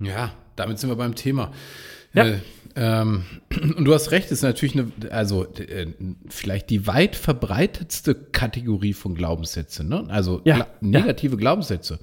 Ja, 0.00 0.32
damit 0.56 0.78
sind 0.78 0.90
wir 0.90 0.96
beim 0.96 1.14
Thema. 1.14 1.52
Ja. 2.12 2.26
Äh, 2.26 2.38
ähm, 2.76 3.24
und 3.76 3.84
du 3.84 3.94
hast 3.94 4.10
recht, 4.10 4.26
es 4.26 4.32
ist 4.32 4.42
natürlich 4.42 4.74
eine, 4.74 4.92
also 5.10 5.46
äh, 5.54 5.86
vielleicht 6.28 6.70
die 6.70 6.86
weit 6.86 7.16
verbreitetste 7.16 8.14
Kategorie 8.14 8.92
von 8.92 9.14
Glaubenssätzen, 9.14 9.88
ne? 9.88 10.06
Also 10.08 10.40
Ja, 10.44 10.66
negative 10.80 11.36
Glaubenssätze. 11.36 11.98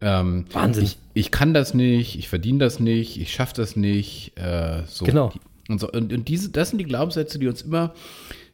Ähm, 0.00 0.46
Wahnsinn. 0.52 0.84
Ich, 0.84 0.98
ich 1.14 1.30
kann 1.30 1.54
das 1.54 1.74
nicht, 1.74 2.18
ich 2.18 2.28
verdiene 2.28 2.58
das 2.58 2.80
nicht, 2.80 3.18
ich 3.18 3.32
schaffe 3.32 3.54
das 3.56 3.76
nicht. 3.76 4.32
Äh, 4.36 4.82
so. 4.86 5.04
Genau. 5.04 5.32
Und, 5.68 5.80
so, 5.80 5.90
und, 5.90 6.12
und 6.12 6.28
diese, 6.28 6.50
das 6.50 6.70
sind 6.70 6.78
die 6.78 6.84
Glaubenssätze, 6.84 7.38
die 7.38 7.48
uns 7.48 7.62
immer 7.62 7.94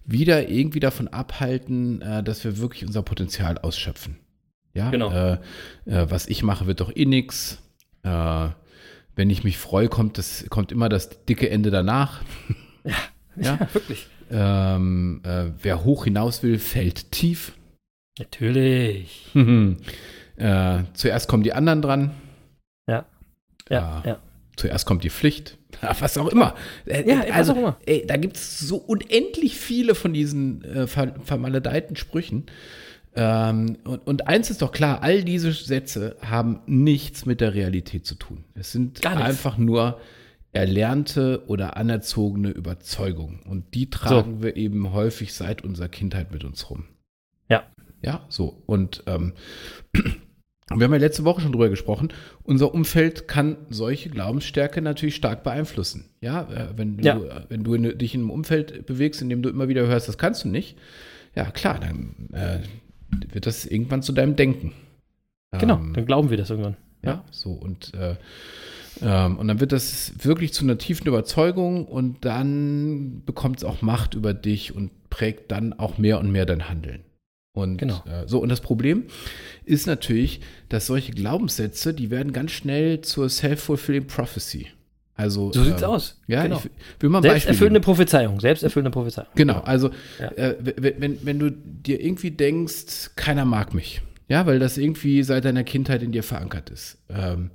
wieder 0.04 0.48
irgendwie 0.48 0.80
davon 0.80 1.08
abhalten, 1.08 2.02
äh, 2.02 2.22
dass 2.22 2.44
wir 2.44 2.58
wirklich 2.58 2.86
unser 2.86 3.02
Potenzial 3.02 3.58
ausschöpfen. 3.58 4.16
Ja, 4.74 4.90
Genau. 4.90 5.10
Äh, 5.12 5.32
äh, 5.86 6.10
was 6.10 6.26
ich 6.26 6.42
mache, 6.42 6.66
wird 6.66 6.80
doch 6.80 6.94
eh 6.94 7.04
nix. 7.04 7.58
Äh, 8.02 8.48
wenn 9.14 9.30
ich 9.30 9.44
mich 9.44 9.58
freue, 9.58 9.88
kommt, 9.88 10.16
das, 10.18 10.46
kommt 10.48 10.72
immer 10.72 10.88
das 10.88 11.24
dicke 11.24 11.50
Ende 11.50 11.70
danach. 11.70 12.22
Ja. 13.34 13.58
wirklich. 13.72 14.08
Ähm, 14.30 15.22
äh, 15.24 15.52
wer 15.62 15.84
hoch 15.84 16.04
hinaus 16.04 16.42
will, 16.42 16.58
fällt 16.58 17.12
tief. 17.12 17.52
Natürlich. 18.18 19.30
äh, 20.36 20.82
zuerst 20.92 21.28
kommen 21.28 21.42
die 21.42 21.54
anderen 21.54 21.80
dran. 21.80 22.10
Ja. 22.86 23.06
Ja, 23.70 24.02
ja. 24.04 24.18
Zuerst 24.56 24.86
kommt 24.86 25.04
die 25.04 25.10
Pflicht. 25.10 25.58
Was 26.00 26.18
auch 26.18 26.28
immer. 26.28 26.54
Äh, 26.86 27.08
Ja, 27.08 27.20
also, 27.32 27.54
immer. 27.54 27.76
Ey, 27.86 28.04
da 28.06 28.16
gibt 28.16 28.36
es 28.36 28.58
so 28.58 28.76
unendlich 28.76 29.56
viele 29.56 29.94
von 29.94 30.12
diesen 30.12 30.62
äh, 30.64 30.86
ver 30.86 31.14
vermaledeiten 31.22 31.96
Sprüchen. 31.96 32.46
Ähm, 33.14 33.76
und, 33.84 34.06
und 34.06 34.28
eins 34.28 34.50
ist 34.50 34.62
doch 34.62 34.72
klar, 34.72 35.02
all 35.02 35.22
diese 35.22 35.52
Sätze 35.52 36.16
haben 36.22 36.60
nichts 36.66 37.26
mit 37.26 37.40
der 37.40 37.54
Realität 37.54 38.06
zu 38.06 38.14
tun. 38.14 38.44
Es 38.54 38.72
sind 38.72 39.04
einfach 39.06 39.58
nur 39.58 40.00
erlernte 40.52 41.44
oder 41.46 41.76
anerzogene 41.76 42.50
Überzeugungen. 42.50 43.40
Und 43.42 43.74
die 43.74 43.90
tragen 43.90 44.42
wir 44.42 44.56
eben 44.56 44.92
häufig 44.92 45.34
seit 45.34 45.62
unserer 45.62 45.88
Kindheit 45.88 46.30
mit 46.30 46.44
uns 46.44 46.68
rum. 46.70 46.84
Ja. 47.48 47.64
Ja, 48.02 48.24
so. 48.28 48.62
Und 48.66 49.02
ähm, 49.06 49.32
wir 50.74 50.84
haben 50.84 50.92
ja 50.92 50.98
letzte 50.98 51.24
Woche 51.24 51.40
schon 51.40 51.52
drüber 51.52 51.68
gesprochen. 51.68 52.08
Unser 52.44 52.72
Umfeld 52.72 53.28
kann 53.28 53.56
solche 53.68 54.08
Glaubensstärke 54.10 54.80
natürlich 54.80 55.16
stark 55.16 55.42
beeinflussen. 55.42 56.06
Ja, 56.20 56.42
äh, 56.50 56.68
wenn, 56.76 56.98
Ja. 57.00 57.16
Du, 57.16 57.24
äh, 57.24 57.42
wenn 57.48 57.64
du 57.64 57.94
dich 57.94 58.14
in 58.14 58.22
einem 58.22 58.30
Umfeld 58.30 58.86
bewegst, 58.86 59.20
in 59.22 59.28
dem 59.28 59.42
du 59.42 59.48
immer 59.48 59.68
wieder 59.68 59.86
hörst, 59.86 60.08
das 60.08 60.18
kannst 60.18 60.44
du 60.44 60.48
nicht, 60.48 60.78
ja 61.34 61.50
klar, 61.50 61.78
dann 61.80 62.14
äh, 62.32 62.60
wird 63.32 63.46
das 63.46 63.66
irgendwann 63.66 64.02
zu 64.02 64.12
deinem 64.12 64.36
Denken. 64.36 64.72
Genau, 65.58 65.76
Ähm, 65.78 65.92
dann 65.94 66.06
glauben 66.06 66.30
wir 66.30 66.36
das 66.38 66.48
irgendwann. 66.50 66.76
ja, 67.04 67.24
so 67.30 67.50
und 67.50 67.92
äh, 67.94 68.16
ähm, 69.02 69.38
und 69.38 69.48
dann 69.48 69.60
wird 69.60 69.72
das 69.72 70.12
wirklich 70.22 70.52
zu 70.52 70.64
einer 70.64 70.78
tiefen 70.78 71.06
Überzeugung 71.08 71.86
und 71.86 72.24
dann 72.24 73.22
bekommt 73.24 73.58
es 73.58 73.64
auch 73.64 73.82
Macht 73.82 74.14
über 74.14 74.32
dich 74.34 74.74
und 74.74 74.90
prägt 75.10 75.50
dann 75.50 75.72
auch 75.72 75.98
mehr 75.98 76.20
und 76.20 76.30
mehr 76.30 76.46
dein 76.46 76.68
Handeln. 76.68 77.02
Und 77.54 77.76
Genau. 77.76 78.02
äh, 78.06 78.26
so, 78.26 78.38
und 78.40 78.48
das 78.48 78.60
Problem 78.60 79.04
ist 79.64 79.86
natürlich, 79.86 80.40
dass 80.70 80.86
solche 80.86 81.12
Glaubenssätze, 81.12 81.92
die 81.92 82.10
werden 82.10 82.32
ganz 82.32 82.52
schnell 82.52 83.02
zur 83.02 83.28
self-fulfilling 83.28 84.06
prophecy. 84.06 84.68
Also, 85.14 85.52
So 85.52 85.62
sieht's 85.62 85.82
ähm, 85.82 85.88
aus. 85.88 86.18
Ja, 86.26 86.42
Genau. 86.44 86.56
ich 86.64 87.02
will 87.02 87.10
mal 87.10 87.22
Selbsterfüllende. 87.22 87.80
Prophezeiung. 87.80 88.40
Selbsterfüllende 88.40 88.90
Prophezeiung. 88.90 89.28
Genau, 89.34 89.60
also 89.60 89.90
Ja. 90.18 90.30
äh, 90.32 90.56
wenn, 90.78 91.18
wenn 91.26 91.38
du 91.38 91.50
dir 91.50 92.00
irgendwie 92.02 92.30
denkst, 92.30 93.10
keiner 93.16 93.44
mag 93.44 93.74
mich, 93.74 94.00
ja, 94.32 94.46
weil 94.46 94.58
das 94.58 94.78
irgendwie 94.78 95.22
seit 95.24 95.44
deiner 95.44 95.62
Kindheit 95.62 96.02
in 96.02 96.10
dir 96.10 96.22
verankert 96.22 96.70
ist, 96.70 96.96
ähm, 97.10 97.50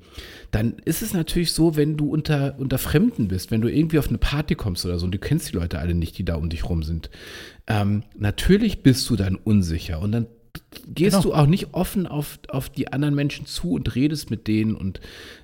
dann 0.52 0.76
ist 0.86 1.02
es 1.02 1.12
natürlich 1.12 1.52
so, 1.52 1.76
wenn 1.76 1.98
du 1.98 2.08
unter, 2.08 2.54
unter 2.60 2.78
Fremden 2.78 3.28
bist, 3.28 3.50
wenn 3.50 3.62
du 3.62 3.68
irgendwie 3.68 3.98
auf 3.98 4.10
eine 4.10 4.20
Party 4.20 4.54
kommst 4.54 4.86
oder 4.86 5.00
so 5.00 5.06
und 5.06 5.12
du 5.12 5.18
kennst 5.18 5.52
die 5.52 5.56
Leute 5.56 5.80
alle 5.80 5.96
nicht, 5.96 6.20
die 6.20 6.24
da 6.24 6.36
um 6.36 6.50
dich 6.50 6.70
rum 6.70 6.84
sind, 6.84 7.10
ähm, 7.66 8.04
natürlich 8.16 8.84
bist 8.84 9.10
du 9.10 9.16
dann 9.16 9.38
unsicher. 9.38 10.00
Und 10.00 10.12
dann 10.12 10.28
gehst 10.88 11.18
Genau. 11.18 11.24
du 11.30 11.34
auch 11.34 11.48
nicht 11.48 11.74
offen 11.74 12.08
auf, 12.08 12.40
auf 12.50 12.70
die 12.70 12.92
anderen 12.92 13.16
Menschen 13.16 13.46
zu 13.46 13.72
und 13.74 13.96
redest 13.96 14.30
mit 14.32 14.48
denen 14.48 14.76
und 14.76 15.00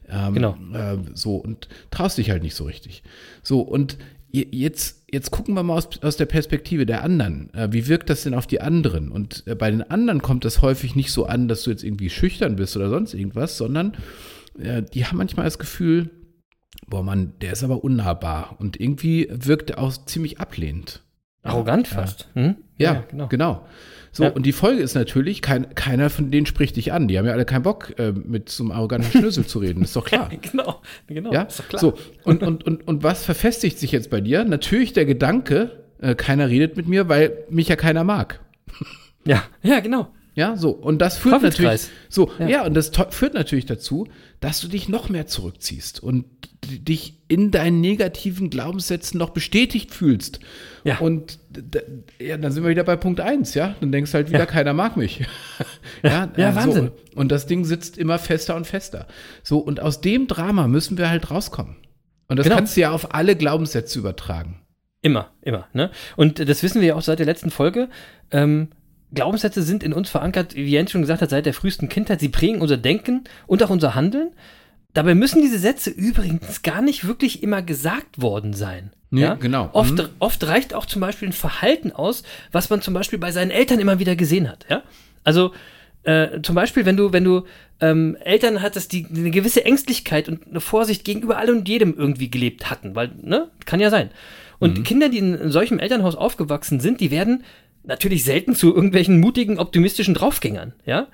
ähm, 0.10 0.34
Genau. 0.34 0.56
äh, 0.74 0.98
so 1.14 1.36
und 1.38 1.68
traust 1.92 2.18
dich 2.18 2.30
halt 2.30 2.44
nicht 2.44 2.56
so 2.56 2.64
richtig. 2.66 3.04
So 3.42 3.62
und 3.62 3.98
je- 4.32 4.48
jetzt, 4.52 5.04
jetzt 5.12 5.32
gucken 5.32 5.54
wir 5.56 5.64
mal 5.64 5.76
aus, 5.78 5.90
aus 6.02 6.18
der 6.18 6.26
Perspektive 6.26 6.86
der 6.86 7.04
anderen. 7.04 7.54
Äh, 7.54 7.70
wie 7.72 7.88
wirkt 7.88 8.10
das 8.10 8.24
denn 8.24 8.34
auf 8.34 8.48
die 8.48 8.62
anderen? 8.62 9.12
Und 9.12 9.44
äh, 9.48 9.56
bei 9.56 9.70
den 9.72 9.84
anderen 9.84 10.22
kommt 10.22 10.46
das 10.46 10.62
häufig 10.62 10.96
nicht 10.96 11.12
so 11.12 11.26
an, 11.26 11.48
dass 11.48 11.64
du 11.64 11.70
jetzt 11.72 11.84
irgendwie 11.84 12.10
schüchtern 12.10 12.56
bist 12.56 12.76
oder 12.76 12.90
sonst 12.90 13.14
irgendwas, 13.14 13.58
sondern 13.58 13.94
äh, 14.60 14.82
die 14.82 15.06
haben 15.06 15.18
manchmal 15.18 15.46
das 15.46 15.60
Gefühl, 15.60 16.10
boah 16.88 17.04
Mann, 17.04 17.34
der 17.42 17.54
ist 17.54 17.64
aber 17.64 17.84
unnahbar 17.84 18.56
und 18.60 18.80
irgendwie 18.80 19.28
wirkt 19.32 19.70
er 19.72 19.80
auch 19.80 19.94
ziemlich 20.06 20.40
ablehnend. 20.40 21.02
Arrogant 21.44 21.88
Ja. 21.90 21.96
fast. 21.96 22.30
Hm? 22.34 22.56
Ja, 22.78 23.04
genau. 23.10 23.28
genau. 23.28 23.66
So, 24.16 24.24
Ja. 24.26 24.30
und 24.30 24.46
die 24.46 24.52
Folge 24.52 24.82
ist 24.82 24.94
natürlich, 24.94 25.42
kein, 25.42 25.74
keiner 25.74 26.10
von 26.12 26.30
denen 26.30 26.46
spricht 26.46 26.76
dich 26.76 26.94
an. 26.94 27.08
Die 27.08 27.18
haben 27.18 27.26
ja 27.26 27.34
alle 27.34 27.46
keinen 27.46 27.64
Bock, 27.64 27.98
äh, 27.98 28.12
mit 28.12 28.48
so 28.50 28.64
einem 28.64 28.72
arroganten 28.72 29.10
Schnösel 29.12 29.46
zu 29.46 29.58
reden, 29.60 29.84
ist 29.84 29.96
doch 29.96 30.06
klar. 30.06 30.30
Genau, 30.52 30.82
genau. 31.08 31.34
Ja, 31.34 31.42
ist 31.42 31.60
doch 31.60 31.68
klar. 31.68 31.80
so. 31.82 31.94
Und, 32.24 32.44
und, 32.44 32.64
und, 32.64 32.88
und 32.88 33.02
was 33.04 33.26
verfestigt 33.26 33.80
sich 33.80 33.92
jetzt 33.92 34.10
bei 34.12 34.22
dir? 34.22 34.46
Natürlich 34.46 34.94
der 34.94 35.06
Gedanke, 35.06 35.84
äh, 36.00 36.14
keiner 36.16 36.48
redet 36.48 36.78
mit 36.78 36.88
mir, 36.88 37.10
weil 37.10 37.38
mich 37.50 37.68
ja 37.70 37.76
keiner 37.76 38.04
mag. 38.04 38.40
Ja, 39.26 39.44
ja, 39.64 39.80
genau. 39.80 40.10
Ja, 40.36 40.56
so. 40.58 40.72
Und 40.72 41.00
das 41.00 41.18
führt 41.18 41.44
natürlich. 41.44 41.88
So, 42.10 42.32
ja, 42.40 42.48
Ja. 42.48 42.66
und 42.66 42.74
das 42.74 42.92
führt 43.12 43.34
natürlich 43.36 43.66
dazu, 43.68 44.08
dass 44.40 44.62
du 44.62 44.68
dich 44.68 44.90
noch 44.90 45.10
mehr 45.10 45.28
zurückziehst 45.28 46.02
und 46.02 46.26
dich 46.66 47.20
in 47.28 47.52
deinen 47.52 47.82
negativen 47.82 48.50
Glaubenssätzen 48.50 49.18
noch 49.20 49.30
bestätigt 49.32 49.94
fühlst. 49.94 50.40
Ja. 50.84 50.98
Und 51.00 51.40
ja, 52.20 52.38
dann 52.38 52.52
sind 52.52 52.64
wir 52.64 52.70
wieder 52.72 52.84
bei 52.84 52.96
Punkt 52.96 53.20
1, 53.20 53.54
ja. 53.54 53.76
Dann 53.80 53.92
denkst 53.92 54.12
du 54.12 54.16
halt 54.16 54.30
wieder, 54.30 54.40
Ja. 54.40 54.46
keiner 54.46 54.74
mag 54.74 54.98
mich. 54.98 55.20
ja, 56.04 56.30
Ja, 56.38 56.50
äh, 56.50 56.56
Wahnsinn. 56.56 56.92
So. 57.14 57.20
Und 57.20 57.32
das 57.32 57.46
Ding 57.46 57.64
sitzt 57.66 57.98
immer 57.98 58.18
fester 58.18 58.56
und 58.56 58.66
fester. 58.66 59.08
So, 59.44 59.60
und 59.60 59.82
aus 59.82 60.02
dem 60.02 60.28
Drama 60.28 60.68
müssen 60.68 60.98
wir 60.98 61.10
halt 61.10 61.30
rauskommen. 61.30 61.76
Und 62.28 62.38
das 62.38 62.46
Genau. 62.46 62.56
kannst 62.56 62.76
du 62.76 62.82
ja 62.82 62.92
auf 62.92 63.14
alle 63.14 63.36
Glaubenssätze 63.36 64.00
übertragen. 64.00 64.62
Immer, 65.02 65.32
immer. 65.42 65.68
Ne? 65.74 65.92
Und 66.16 66.40
das 66.48 66.64
wissen 66.64 66.82
wir 66.82 66.88
ja 66.88 66.96
auch 66.96 67.02
seit 67.02 67.20
der 67.20 67.26
letzten 67.26 67.52
Folge. 67.52 67.90
Ähm, 68.32 68.70
Glaubenssätze 69.14 69.62
sind 69.64 69.84
in 69.84 69.94
uns 69.94 70.10
verankert, 70.10 70.56
wie 70.56 70.66
Jens 70.66 70.92
schon 70.92 71.02
gesagt 71.02 71.22
hat, 71.22 71.30
seit 71.30 71.46
der 71.46 71.54
frühesten 71.54 71.90
Kindheit. 71.90 72.20
Sie 72.20 72.30
prägen 72.30 72.62
unser 72.62 72.78
Denken 72.78 73.24
und 73.48 73.62
auch 73.64 73.70
unser 73.70 73.96
Handeln. 73.96 74.32
Dabei 74.94 75.16
müssen 75.16 75.42
diese 75.42 75.58
Sätze 75.60 75.90
übrigens 75.90 76.62
gar 76.62 76.82
nicht 76.82 77.08
wirklich 77.08 77.42
immer 77.44 77.62
gesagt 77.62 78.22
worden 78.22 78.54
sein. 78.54 78.92
Nee, 79.10 79.22
ja? 79.22 79.34
genau. 79.36 79.70
Oft, 79.74 79.94
Mhm. 79.94 80.10
oft 80.20 80.46
reicht 80.48 80.74
auch 80.74 80.86
zum 80.86 81.02
Beispiel 81.02 81.30
ein 81.30 81.34
Verhalten 81.34 81.92
aus, 81.92 82.24
was 82.52 82.70
man 82.70 82.82
zum 82.82 82.94
Beispiel 82.94 83.20
bei 83.20 83.32
seinen 83.32 83.52
Eltern 83.52 83.80
immer 83.80 84.00
wieder 84.00 84.16
gesehen 84.16 84.50
hat. 84.50 84.66
Ja? 84.70 84.84
Also 85.24 85.54
äh, 86.04 86.42
zum 86.42 86.56
Beispiel, 86.56 86.86
wenn 86.86 86.98
du, 86.98 87.14
wenn 87.14 87.24
du 87.24 87.44
ähm, 87.80 88.18
Eltern 88.24 88.62
hattest, 88.62 88.92
die 88.92 89.06
eine 89.10 89.32
gewisse 89.32 89.64
Ängstlichkeit 89.66 90.28
und 90.28 90.48
eine 90.48 90.60
Vorsicht 90.60 91.06
gegenüber 91.06 91.38
allem 91.38 91.58
und 91.60 91.70
jedem 91.70 91.96
irgendwie 91.98 92.30
gelebt 92.30 92.70
hatten, 92.70 92.94
weil, 92.96 93.12
ne, 93.22 93.50
kann 93.66 93.80
ja 93.80 93.90
sein. 93.90 94.10
Und 94.60 94.80
Mhm. 94.80 94.84
Kinder, 94.84 95.10
die 95.10 95.20
in, 95.20 95.34
in 95.36 95.52
solchem 95.52 95.80
Elternhaus 95.80 96.16
aufgewachsen 96.16 96.80
sind, 96.80 97.00
die 97.00 97.10
werden 97.12 97.44
natürlich 97.84 98.24
selten 98.24 98.56
zu 98.56 98.74
irgendwelchen 98.74 99.20
mutigen, 99.20 99.60
optimistischen 99.60 100.14
Draufgängern, 100.14 100.74
ja. 100.86 101.08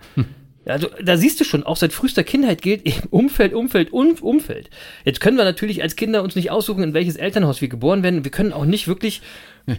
Also 0.66 0.88
da 1.04 1.18
siehst 1.18 1.40
du 1.40 1.46
schon, 1.46 1.64
auch 1.64 1.78
seit 1.78 1.94
frühester 1.94 2.24
Kindheit 2.24 2.62
gilt 2.62 2.86
eben 2.86 3.08
Umfeld, 3.10 3.54
Umfeld 3.54 3.92
und 3.92 4.22
Umfeld. 4.22 4.70
Jetzt 5.04 5.20
können 5.20 5.36
wir 5.38 5.44
natürlich 5.46 5.82
als 5.82 5.96
Kinder 5.96 6.22
uns 6.22 6.36
nicht 6.36 6.52
aussuchen, 6.52 6.84
in 6.84 6.94
welches 6.94 7.16
Elternhaus 7.16 7.62
wir 7.62 7.70
geboren 7.70 8.04
werden. 8.04 8.24
Wir 8.24 8.30
können 8.30 8.54
auch 8.54 8.66
nicht 8.66 8.88
wirklich 8.88 9.22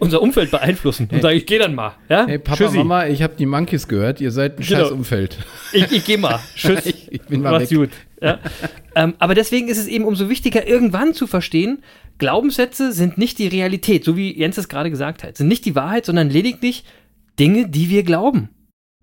unser 0.01 0.21
Umfeld 0.21 0.51
beeinflussen 0.51 1.09
und 1.13 1.23
sagen, 1.23 1.37
ich 1.37 1.47
gehe 1.47 1.59
dann 1.61 1.75
mal. 1.77 1.93
Ja? 2.09 2.27
Hey 2.27 2.39
Papa, 2.39 2.57
Tschüssi. 2.65 2.79
Mama, 2.79 3.07
ich 3.07 3.23
habe 3.23 3.35
die 3.39 3.47
Monkeys 3.47 3.87
gehört, 3.87 4.21
ihr 4.21 4.33
seid 4.33 4.59
ein 4.59 4.67
Genau. 4.67 4.81
scheiß 4.81 4.91
Umfeld. 4.91 5.39
Ich, 5.73 5.93
ich 5.93 6.05
gehe 6.05 6.19
mal. 6.19 6.41
Tschüss. 6.57 6.87
Ich- 6.87 7.13
ich 7.13 7.23
bin 7.23 7.43
mal 7.43 7.53
Mach's 7.53 7.71
weg. 7.71 7.79
gut. 7.79 7.91
Ja. 8.21 8.39
ähm, 8.97 9.15
aber 9.19 9.35
deswegen 9.35 9.69
ist 9.69 9.79
es 9.79 9.87
eben 9.87 10.05
umso 10.05 10.29
wichtiger, 10.29 10.67
irgendwann 10.67 11.15
zu 11.15 11.27
verstehen, 11.29 11.83
Glaubenssätze 12.21 12.93
sind 12.93 13.19
nicht 13.19 13.39
die 13.39 13.49
Realität, 13.49 14.05
so 14.05 14.17
wie 14.17 14.39
Jens 14.39 14.59
es 14.59 14.69
gerade 14.69 14.91
gesagt 14.91 15.25
hat. 15.25 15.37
Sind 15.37 15.49
nicht 15.49 15.65
die 15.65 15.75
Wahrheit, 15.75 16.05
sondern 16.07 16.31
lediglich 16.31 16.85
Dinge, 17.39 17.69
die 17.69 17.91
wir 17.91 18.05
glauben. 18.05 18.51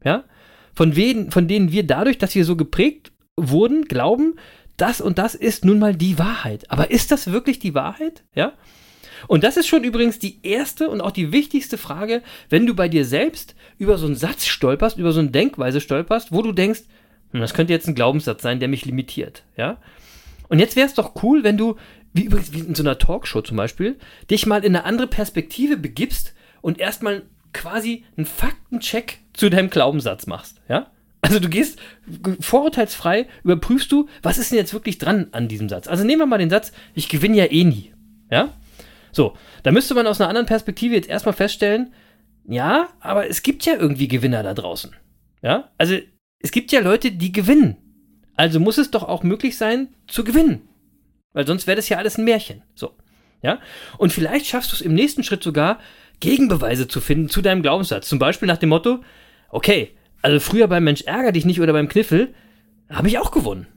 Ja? 0.03 0.23
Von, 0.73 0.95
wen, 0.95 1.31
von 1.31 1.47
denen 1.47 1.71
wir 1.71 1.85
dadurch, 1.85 2.19
dass 2.19 2.35
wir 2.35 2.45
so 2.45 2.55
geprägt 2.55 3.11
wurden, 3.35 3.85
glauben, 3.85 4.35
das 4.77 5.01
und 5.01 5.17
das 5.17 5.35
ist 5.35 5.65
nun 5.65 5.79
mal 5.79 5.95
die 5.95 6.19
Wahrheit. 6.19 6.69
Aber 6.69 6.91
ist 6.91 7.11
das 7.11 7.31
wirklich 7.31 7.59
die 7.59 7.73
Wahrheit? 7.73 8.23
Ja? 8.35 8.53
Und 9.27 9.43
das 9.43 9.57
ist 9.57 9.67
schon 9.67 9.83
übrigens 9.83 10.19
die 10.19 10.39
erste 10.43 10.87
und 10.89 11.01
auch 11.01 11.11
die 11.11 11.31
wichtigste 11.31 11.79
Frage, 11.79 12.21
wenn 12.49 12.67
du 12.67 12.75
bei 12.75 12.87
dir 12.87 13.03
selbst 13.03 13.55
über 13.79 13.97
so 13.97 14.05
einen 14.05 14.15
Satz 14.15 14.45
stolperst, 14.45 14.99
über 14.99 15.11
so 15.11 15.19
eine 15.19 15.31
Denkweise 15.31 15.81
stolperst, 15.81 16.31
wo 16.31 16.43
du 16.43 16.51
denkst, 16.51 16.81
hm, 17.31 17.41
das 17.41 17.55
könnte 17.55 17.73
jetzt 17.73 17.87
ein 17.87 17.95
Glaubenssatz 17.95 18.43
sein, 18.43 18.59
der 18.59 18.69
mich 18.69 18.85
limitiert, 18.85 19.43
ja? 19.57 19.79
Und 20.49 20.59
jetzt 20.59 20.75
wäre 20.75 20.87
es 20.87 20.93
doch 20.93 21.23
cool, 21.23 21.43
wenn 21.43 21.57
du, 21.57 21.75
wie 22.17 22.25
übrigens 22.25 22.51
wie 22.51 22.59
in 22.59 22.75
so 22.75 22.83
einer 22.83 22.97
Talkshow 22.97 23.41
zum 23.41 23.57
Beispiel, 23.57 23.97
dich 24.29 24.45
mal 24.45 24.63
in 24.63 24.75
eine 24.75 24.85
andere 24.85 25.07
Perspektive 25.07 25.77
begibst 25.77 26.33
und 26.61 26.79
erstmal 26.79 27.23
quasi 27.53 28.03
einen 28.17 28.25
Faktencheck 28.25 29.19
zu 29.33 29.49
deinem 29.49 29.69
Glaubenssatz 29.69 30.27
machst, 30.27 30.61
ja? 30.67 30.91
Also 31.21 31.39
du 31.39 31.49
gehst 31.49 31.79
vorurteilsfrei, 32.39 33.27
überprüfst 33.43 33.91
du, 33.91 34.07
was 34.21 34.37
ist 34.37 34.51
denn 34.51 34.59
jetzt 34.59 34.73
wirklich 34.73 34.97
dran 34.97 35.27
an 35.31 35.47
diesem 35.47 35.67
Satz? 35.67 35.87
Also 35.87 36.03
nehmen 36.03 36.21
wir 36.21 36.25
mal 36.25 36.37
den 36.37 36.49
Satz, 36.49 36.71
ich 36.93 37.09
gewinne 37.09 37.37
ja 37.37 37.45
eh 37.45 37.63
nie, 37.63 37.93
ja? 38.29 38.53
So, 39.11 39.35
da 39.63 39.71
müsste 39.71 39.95
man 39.95 40.07
aus 40.07 40.21
einer 40.21 40.29
anderen 40.29 40.47
Perspektive 40.47 40.95
jetzt 40.95 41.09
erstmal 41.09 41.33
feststellen, 41.33 41.93
ja, 42.47 42.89
aber 42.99 43.29
es 43.29 43.43
gibt 43.43 43.65
ja 43.65 43.75
irgendwie 43.75 44.07
Gewinner 44.07 44.41
da 44.43 44.53
draußen. 44.53 44.95
Ja, 45.41 45.69
also 45.77 45.97
es 46.39 46.51
gibt 46.51 46.71
ja 46.71 46.79
Leute, 46.79 47.11
die 47.11 47.31
gewinnen. 47.31 47.77
Also 48.35 48.59
muss 48.59 48.77
es 48.77 48.91
doch 48.91 49.03
auch 49.03 49.23
möglich 49.23 49.57
sein, 49.57 49.89
zu 50.07 50.23
gewinnen. 50.23 50.66
Weil 51.37 51.45
sonst 51.45 51.67
wäre 51.67 51.75
das 51.75 51.87
ja 51.87 51.99
alles 51.99 52.17
ein 52.17 52.25
Märchen. 52.25 52.63
So. 52.73 52.95
Ja, 53.43 53.59
und 53.99 54.11
vielleicht 54.11 54.47
schaffst 54.47 54.71
du 54.71 54.75
es 54.75 54.81
im 54.81 54.95
nächsten 54.95 55.21
Schritt 55.21 55.43
sogar, 55.43 55.77
Gegenbeweise 56.19 56.87
zu 56.87 56.99
finden 56.99 57.29
zu 57.29 57.43
deinem 57.43 57.61
Glaubenssatz. 57.61 58.09
Zum 58.09 58.17
Beispiel 58.17 58.47
nach 58.47 58.57
dem 58.57 58.69
Motto, 58.69 59.01
okay, 59.51 59.91
also 60.23 60.39
früher 60.39 60.67
beim 60.67 60.83
Mensch 60.83 61.03
ärger 61.03 61.31
dich 61.31 61.45
nicht 61.45 61.61
oder 61.61 61.73
beim 61.73 61.89
Kniffel, 61.89 62.33
habe 62.89 63.07
ich 63.07 63.19
auch 63.19 63.29
gewonnen. 63.29 63.67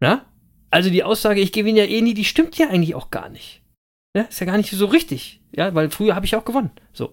Ja? 0.00 0.26
Also 0.70 0.88
die 0.88 1.02
Aussage, 1.02 1.40
ich 1.40 1.50
gewinne 1.50 1.80
ja 1.80 1.86
eh 1.86 2.02
nie, 2.02 2.14
die 2.14 2.24
stimmt 2.24 2.56
ja 2.56 2.68
eigentlich 2.68 2.94
auch 2.94 3.10
gar 3.10 3.30
nicht. 3.30 3.62
Ja, 4.14 4.22
ist 4.22 4.38
ja 4.38 4.46
gar 4.46 4.56
nicht 4.56 4.70
so 4.70 4.86
richtig. 4.86 5.40
Ja, 5.50 5.74
weil 5.74 5.90
früher 5.90 6.14
habe 6.14 6.26
ich 6.26 6.36
auch 6.36 6.44
gewonnen. 6.44 6.70
So. 6.92 7.12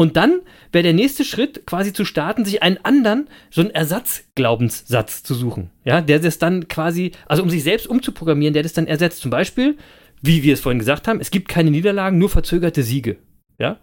Und 0.00 0.16
dann 0.16 0.40
wäre 0.72 0.82
der 0.82 0.94
nächste 0.94 1.26
Schritt 1.26 1.66
quasi 1.66 1.92
zu 1.92 2.06
starten, 2.06 2.46
sich 2.46 2.62
einen 2.62 2.78
anderen, 2.84 3.28
so 3.50 3.60
einen 3.60 3.68
Ersatzglaubenssatz 3.68 5.22
zu 5.22 5.34
suchen. 5.34 5.68
Ja, 5.84 6.00
der 6.00 6.20
das 6.20 6.38
dann 6.38 6.68
quasi, 6.68 7.12
also 7.26 7.42
um 7.42 7.50
sich 7.50 7.62
selbst 7.62 7.86
umzuprogrammieren, 7.86 8.54
der 8.54 8.62
das 8.62 8.72
dann 8.72 8.86
ersetzt. 8.86 9.20
Zum 9.20 9.30
Beispiel, 9.30 9.76
wie 10.22 10.42
wir 10.42 10.54
es 10.54 10.60
vorhin 10.60 10.78
gesagt 10.78 11.06
haben, 11.06 11.20
es 11.20 11.30
gibt 11.30 11.48
keine 11.48 11.70
Niederlagen, 11.70 12.16
nur 12.16 12.30
verzögerte 12.30 12.82
Siege. 12.82 13.18
Ja. 13.58 13.76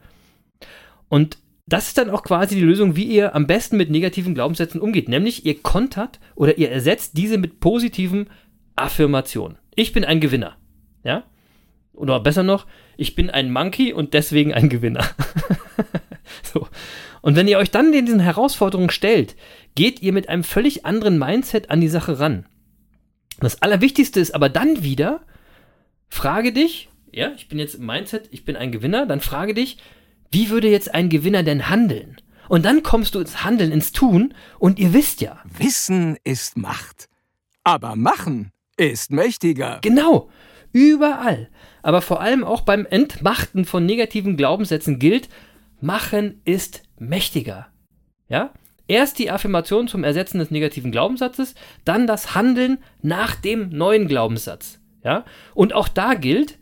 Und 1.07 1.37
das 1.67 1.89
ist 1.89 1.99
dann 1.99 2.09
auch 2.09 2.23
quasi 2.23 2.55
die 2.55 2.61
Lösung, 2.61 2.95
wie 2.95 3.05
ihr 3.05 3.35
am 3.35 3.45
besten 3.45 3.77
mit 3.77 3.91
negativen 3.91 4.33
Glaubenssätzen 4.33 4.81
umgeht. 4.81 5.09
Nämlich 5.09 5.45
ihr 5.45 5.61
kontert 5.61 6.19
oder 6.33 6.57
ihr 6.57 6.71
ersetzt 6.71 7.15
diese 7.15 7.37
mit 7.37 7.59
positiven 7.59 8.31
Affirmationen. 8.75 9.59
Ich 9.75 9.93
bin 9.93 10.03
ein 10.03 10.19
Gewinner. 10.19 10.57
Ja. 11.03 11.25
Oder 11.93 12.19
besser 12.21 12.41
noch, 12.41 12.65
ich 12.97 13.13
bin 13.13 13.29
ein 13.29 13.51
Monkey 13.51 13.93
und 13.93 14.15
deswegen 14.15 14.51
ein 14.51 14.67
Gewinner. 14.69 15.05
so. 16.53 16.67
Und 17.21 17.35
wenn 17.35 17.47
ihr 17.47 17.57
euch 17.57 17.71
dann 17.71 17.91
diesen 17.91 18.19
Herausforderungen 18.19 18.89
stellt, 18.89 19.35
geht 19.75 20.01
ihr 20.01 20.13
mit 20.13 20.29
einem 20.29 20.43
völlig 20.43 20.85
anderen 20.85 21.19
Mindset 21.19 21.69
an 21.69 21.81
die 21.81 21.87
Sache 21.87 22.19
ran. 22.19 22.45
Das 23.39 23.61
Allerwichtigste 23.61 24.19
ist 24.19 24.33
aber 24.33 24.49
dann 24.49 24.83
wieder, 24.83 25.21
frage 26.07 26.51
dich, 26.51 26.89
ja, 27.11 27.31
ich 27.35 27.47
bin 27.47 27.59
jetzt 27.59 27.75
im 27.75 27.85
Mindset, 27.85 28.29
ich 28.31 28.45
bin 28.45 28.55
ein 28.55 28.71
Gewinner, 28.71 29.05
dann 29.05 29.21
frage 29.21 29.53
dich, 29.53 29.77
wie 30.31 30.49
würde 30.49 30.69
jetzt 30.69 30.93
ein 30.93 31.09
Gewinner 31.09 31.43
denn 31.43 31.69
handeln? 31.69 32.17
Und 32.49 32.65
dann 32.65 32.83
kommst 32.83 33.15
du 33.15 33.19
ins 33.19 33.43
Handeln, 33.43 33.71
ins 33.71 33.91
Tun 33.91 34.33
und 34.59 34.79
ihr 34.79 34.93
wisst 34.93 35.21
ja, 35.21 35.39
Wissen 35.45 36.17
ist 36.23 36.57
Macht. 36.57 37.09
Aber 37.63 37.95
machen 37.95 38.51
ist 38.77 39.11
mächtiger. 39.11 39.79
Genau, 39.81 40.29
überall. 40.71 41.49
Aber 41.81 42.01
vor 42.01 42.21
allem 42.21 42.43
auch 42.43 42.61
beim 42.61 42.85
Entmachten 42.85 43.65
von 43.65 43.85
negativen 43.85 44.37
Glaubenssätzen 44.37 44.99
gilt, 44.99 45.29
machen 45.79 46.41
ist 46.45 46.83
mächtiger. 46.97 47.67
Ja? 48.29 48.53
Erst 48.87 49.19
die 49.19 49.31
Affirmation 49.31 49.87
zum 49.87 50.03
Ersetzen 50.03 50.39
des 50.39 50.51
negativen 50.51 50.91
Glaubenssatzes, 50.91 51.55
dann 51.83 52.07
das 52.07 52.35
Handeln 52.35 52.79
nach 53.01 53.35
dem 53.35 53.69
neuen 53.69 54.07
Glaubenssatz. 54.07 54.79
Ja? 55.03 55.25
Und 55.53 55.73
auch 55.73 55.87
da 55.87 56.13
gilt, 56.13 56.57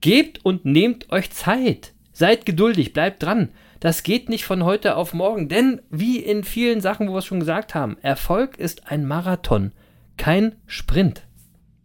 gebt 0.00 0.44
und 0.44 0.64
nehmt 0.64 1.10
euch 1.12 1.30
Zeit. 1.30 1.92
Seid 2.12 2.46
geduldig, 2.46 2.92
bleibt 2.92 3.22
dran. 3.22 3.50
Das 3.80 4.02
geht 4.02 4.28
nicht 4.28 4.44
von 4.44 4.64
heute 4.64 4.96
auf 4.96 5.14
morgen, 5.14 5.48
denn 5.48 5.80
wie 5.88 6.18
in 6.18 6.42
vielen 6.42 6.80
Sachen, 6.80 7.08
wo 7.08 7.12
wir 7.12 7.18
es 7.18 7.26
schon 7.26 7.38
gesagt 7.38 7.76
haben, 7.76 7.96
Erfolg 8.02 8.58
ist 8.58 8.90
ein 8.90 9.06
Marathon, 9.06 9.72
kein 10.16 10.56
Sprint. 10.66 11.22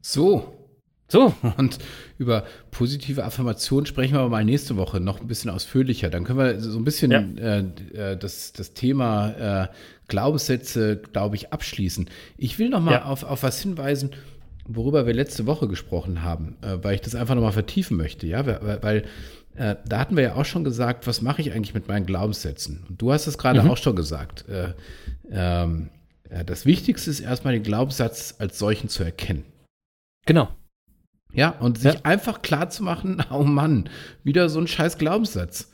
So. 0.01 0.55
So, 1.09 1.33
Und 1.57 1.77
über 2.17 2.43
positive 2.71 3.23
Affirmationen 3.23 3.85
sprechen 3.85 4.15
wir 4.15 4.27
mal 4.29 4.43
nächste 4.45 4.77
Woche 4.77 4.99
noch 4.99 5.21
ein 5.21 5.27
bisschen 5.27 5.51
ausführlicher. 5.51 6.09
Dann 6.09 6.23
können 6.23 6.39
wir 6.39 6.59
so 6.59 6.77
ein 6.79 6.83
bisschen 6.85 7.11
Ja. 7.11 7.19
äh, 7.19 7.59
äh, 8.13 8.17
das, 8.17 8.53
das 8.53 8.73
Thema 8.73 9.63
äh, 9.63 9.67
Glaubenssätze, 10.07 10.97
glaube 11.11 11.35
ich, 11.35 11.53
abschließen. 11.53 12.09
Ich 12.37 12.57
will 12.57 12.69
noch 12.69 12.81
mal 12.81 12.93
Ja. 12.93 13.05
auf, 13.05 13.23
auf 13.23 13.43
was 13.43 13.61
hinweisen, 13.61 14.11
worüber 14.65 15.05
wir 15.05 15.13
letzte 15.13 15.45
Woche 15.45 15.67
gesprochen 15.67 16.23
haben, 16.23 16.55
äh, 16.61 16.83
weil 16.83 16.95
ich 16.95 17.01
das 17.01 17.15
einfach 17.15 17.35
noch 17.35 17.41
mal 17.43 17.51
vertiefen 17.51 17.97
möchte. 17.97 18.25
Ja, 18.25 18.45
weil, 18.45 18.79
weil 18.81 19.03
äh, 19.55 19.75
da 19.87 19.99
hatten 19.99 20.15
wir 20.15 20.23
ja 20.23 20.35
auch 20.35 20.45
schon 20.45 20.63
gesagt, 20.63 21.05
was 21.05 21.21
mache 21.21 21.41
ich 21.41 21.51
eigentlich 21.51 21.75
mit 21.75 21.87
meinen 21.87 22.05
Glaubenssätzen? 22.07 22.85
Und 22.89 22.99
du 23.01 23.11
hast 23.11 23.27
es 23.27 23.37
gerade 23.37 23.61
auch 23.69 23.77
schon 23.77 23.95
gesagt. 23.95 24.45
Äh, 24.49 24.73
ähm, 25.31 25.89
äh, 26.29 26.43
das 26.43 26.65
Wichtigste 26.65 27.11
ist 27.11 27.19
erstmal 27.19 27.53
den 27.53 27.61
Glaubenssatz 27.63 28.35
als 28.39 28.57
solchen 28.57 28.89
zu 28.89 29.03
erkennen. 29.03 29.43
genau. 30.25 30.47
Ja, 31.34 31.49
und 31.49 31.79
sich 31.79 31.93
Ja. 31.93 31.99
einfach 32.03 32.41
klar 32.41 32.69
zu 32.69 32.84
machen, 32.84 33.23
oh 33.31 33.43
Mann, 33.43 33.89
wieder 34.23 34.49
so 34.49 34.59
ein 34.59 34.67
scheiß 34.67 34.97
Glaubenssatz. 34.97 35.71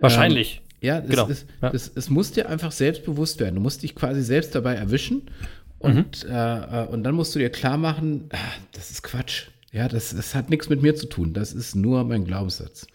Wahrscheinlich. 0.00 0.62
Ähm, 0.82 0.88
ja, 0.88 0.98
es, 0.98 1.08
Genau. 1.10 1.26
ist, 1.26 1.46
Ja. 1.62 1.70
Es, 1.70 1.90
es 1.94 2.10
muss 2.10 2.32
dir 2.32 2.48
einfach 2.48 2.72
selbst 2.72 3.04
bewusst 3.04 3.40
werden. 3.40 3.54
Du 3.54 3.60
musst 3.60 3.82
dich 3.82 3.94
quasi 3.94 4.22
selbst 4.22 4.54
dabei 4.54 4.74
erwischen 4.74 5.22
und, 5.78 6.24
Mhm. 6.24 6.30
äh, 6.30 6.84
äh, 6.84 6.86
und 6.88 7.02
dann 7.04 7.14
musst 7.14 7.34
du 7.34 7.38
dir 7.38 7.50
klar 7.50 7.76
machen, 7.78 8.28
ah, 8.32 8.36
das 8.72 8.90
ist 8.90 9.02
Quatsch. 9.02 9.46
Ja, 9.72 9.88
das, 9.88 10.14
das 10.14 10.34
hat 10.34 10.50
nichts 10.50 10.68
mit 10.68 10.82
mir 10.82 10.94
zu 10.94 11.06
tun. 11.08 11.32
Das 11.34 11.52
ist 11.52 11.74
nur 11.74 12.04
mein 12.04 12.24
Glaubenssatz. 12.24 12.86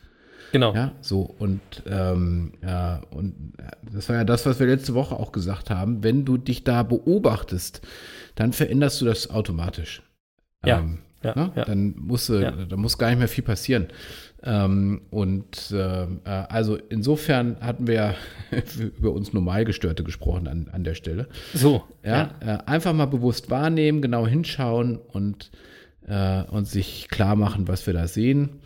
Genau. 0.52 0.74
Ja, 0.76 0.92
so 1.00 1.22
und, 1.22 1.62
ähm, 1.86 2.54
ja, 2.62 3.02
und 3.12 3.54
äh, 3.58 3.64
das 3.94 4.10
war 4.10 4.18
ja 4.18 4.24
das, 4.26 4.46
was 4.46 4.60
wir 4.60 4.68
letzte 4.68 4.94
Woche 4.94 5.16
auch 5.16 5.32
gesagt 5.32 5.70
haben. 5.70 6.04
Wenn 6.04 6.26
du 6.26 6.38
dich 6.38 6.64
da 6.66 6.84
beobachtest, 6.84 7.82
dann 8.36 8.52
veränderst 8.52 9.00
du 9.00 9.06
das 9.06 9.30
automatisch. 9.30 10.02
Ja, 10.66 10.80
Ähm, 10.80 11.00
ja, 11.24 11.36
ne? 11.36 11.52
ja. 11.56 11.66
Dann 11.66 11.96
muss, 11.98 12.30
äh, 12.30 12.42
Ja. 12.42 12.52
da 12.52 12.78
muss 12.78 12.98
gar 12.98 13.10
nicht 13.10 13.20
mehr 13.20 13.28
viel 13.28 13.44
passieren. 13.44 13.88
Ähm, 14.44 15.02
und 15.12 15.72
äh, 15.72 16.04
äh, 16.04 16.08
also 16.26 16.76
insofern 16.76 17.58
hatten 17.62 17.86
wir 17.88 17.94
ja 17.94 18.16
über 18.98 19.12
uns 19.12 19.34
Normalgestörte 19.34 20.04
gesprochen 20.04 20.48
an, 20.48 20.68
an 20.72 20.84
der 20.84 20.96
Stelle. 20.96 21.28
So. 21.54 21.84
Ja, 22.04 22.32
Äh, 22.40 22.58
einfach 22.66 22.94
mal 22.94 23.06
bewusst 23.06 23.50
wahrnehmen, 23.52 24.02
genau 24.02 24.26
hinschauen 24.26 24.98
und, 24.98 25.52
äh, 26.08 26.44
und 26.44 26.68
sich 26.68 27.08
klar 27.10 27.36
machen, 27.36 27.68
was 27.68 27.86
wir 27.86 27.94
da 27.94 28.08
sehen. 28.08 28.62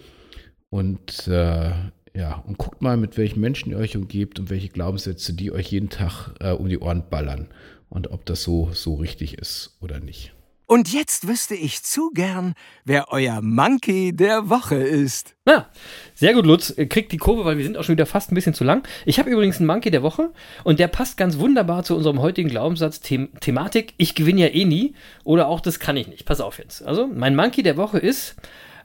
Und 0.69 1.27
äh, 1.27 1.71
ja, 2.13 2.43
und 2.47 2.57
guckt 2.57 2.81
mal, 2.81 2.95
mit 2.95 3.17
welchen 3.17 3.41
Menschen 3.41 3.71
ihr 3.71 3.77
euch 3.77 3.97
umgebt 3.97 4.39
und 4.39 4.49
welche 4.49 4.69
Glaubenssätze, 4.69 5.33
die 5.33 5.51
euch 5.51 5.67
jeden 5.71 5.89
Tag 5.89 6.33
äh, 6.39 6.51
um 6.51 6.69
die 6.69 6.79
Ohren 6.79 7.03
ballern. 7.09 7.47
Und 7.89 8.11
ob 8.11 8.25
das 8.25 8.43
so, 8.43 8.69
so 8.71 8.95
richtig 8.95 9.37
ist 9.37 9.77
oder 9.81 9.99
nicht. 9.99 10.33
Und 10.67 10.91
jetzt 10.91 11.27
wüsste 11.27 11.53
ich 11.53 11.83
zu 11.83 12.09
gern, 12.11 12.55
wer 12.85 13.11
euer 13.11 13.41
Monkey 13.41 14.15
der 14.15 14.49
Woche 14.49 14.75
ist. 14.75 15.35
Na, 15.45 15.69
sehr 16.15 16.33
gut, 16.33 16.45
Lutz. 16.45 16.73
Kriegt 16.89 17.11
die 17.11 17.17
Kurve, 17.17 17.45
weil 17.45 17.57
wir 17.57 17.63
sind 17.63 17.77
auch 17.77 17.83
schon 17.83 17.93
wieder 17.93 18.07
fast 18.07 18.31
ein 18.31 18.35
bisschen 18.35 18.55
zu 18.55 18.63
lang. 18.63 18.87
Ich 19.05 19.19
habe 19.19 19.29
übrigens 19.29 19.57
einen 19.57 19.67
Monkey 19.67 19.91
der 19.91 20.01
Woche 20.01 20.31
und 20.63 20.79
der 20.79 20.87
passt 20.87 21.17
ganz 21.17 21.37
wunderbar 21.37 21.83
zu 21.83 21.95
unserem 21.95 22.19
heutigen 22.19 22.49
Glaubenssatz 22.49 22.99
The 23.03 23.29
Thematik. 23.39 23.93
Ich 23.97 24.15
gewinne 24.15 24.41
ja 24.41 24.47
eh 24.47 24.65
nie 24.65 24.95
oder 25.23 25.47
auch 25.47 25.61
das 25.61 25.79
kann 25.79 25.97
ich 25.97 26.07
nicht. 26.07 26.25
Pass 26.25 26.41
auf 26.41 26.57
jetzt. 26.57 26.81
Also, 26.81 27.05
mein 27.05 27.35
Monkey 27.35 27.61
der 27.61 27.77
Woche 27.77 27.99
ist 27.99 28.35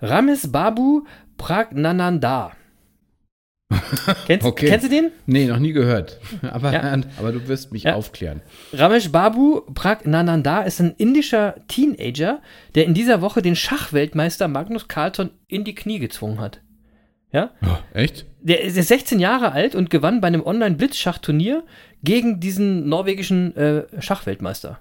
Rames 0.02 0.52
Babu 0.52 1.04
Pragnananda. 1.38 2.52
Kennst, 4.26 4.44
Okay. 4.46 4.66
kennst 4.68 4.86
du 4.86 4.90
den? 4.90 5.10
Nee, 5.26 5.46
noch 5.46 5.58
nie 5.58 5.72
gehört. 5.72 6.18
Aber, 6.50 6.72
Ja. 6.72 6.96
aber 7.18 7.32
du 7.32 7.46
wirst 7.48 7.72
mich 7.72 7.84
Ja. 7.84 7.94
aufklären. 7.94 8.42
Ramesh 8.72 9.10
Babu 9.12 9.60
Pragnananda 9.74 10.62
ist 10.62 10.80
ein 10.80 10.94
indischer 10.98 11.54
Teenager, 11.68 12.40
der 12.74 12.84
in 12.86 12.94
dieser 12.94 13.20
Woche 13.20 13.42
den 13.42 13.54
Schachweltmeister 13.56 14.48
Magnus 14.48 14.88
Carlsen 14.88 15.30
in 15.48 15.64
die 15.64 15.74
Knie 15.74 15.98
gezwungen 16.00 16.40
hat. 16.40 16.60
Ja? 17.32 17.50
Oh, 17.62 17.76
echt? 17.94 18.26
Der 18.40 18.62
ist 18.62 18.74
16 18.74 19.20
Jahre 19.20 19.52
alt 19.52 19.74
und 19.76 19.88
gewann 19.90 20.20
bei 20.20 20.26
einem 20.26 20.44
Online-Blitzschachturnier 20.44 21.62
gegen 22.02 22.40
diesen 22.40 22.88
norwegischen 22.88 23.54
äh, 23.56 23.84
Schachweltmeister. 24.00 24.80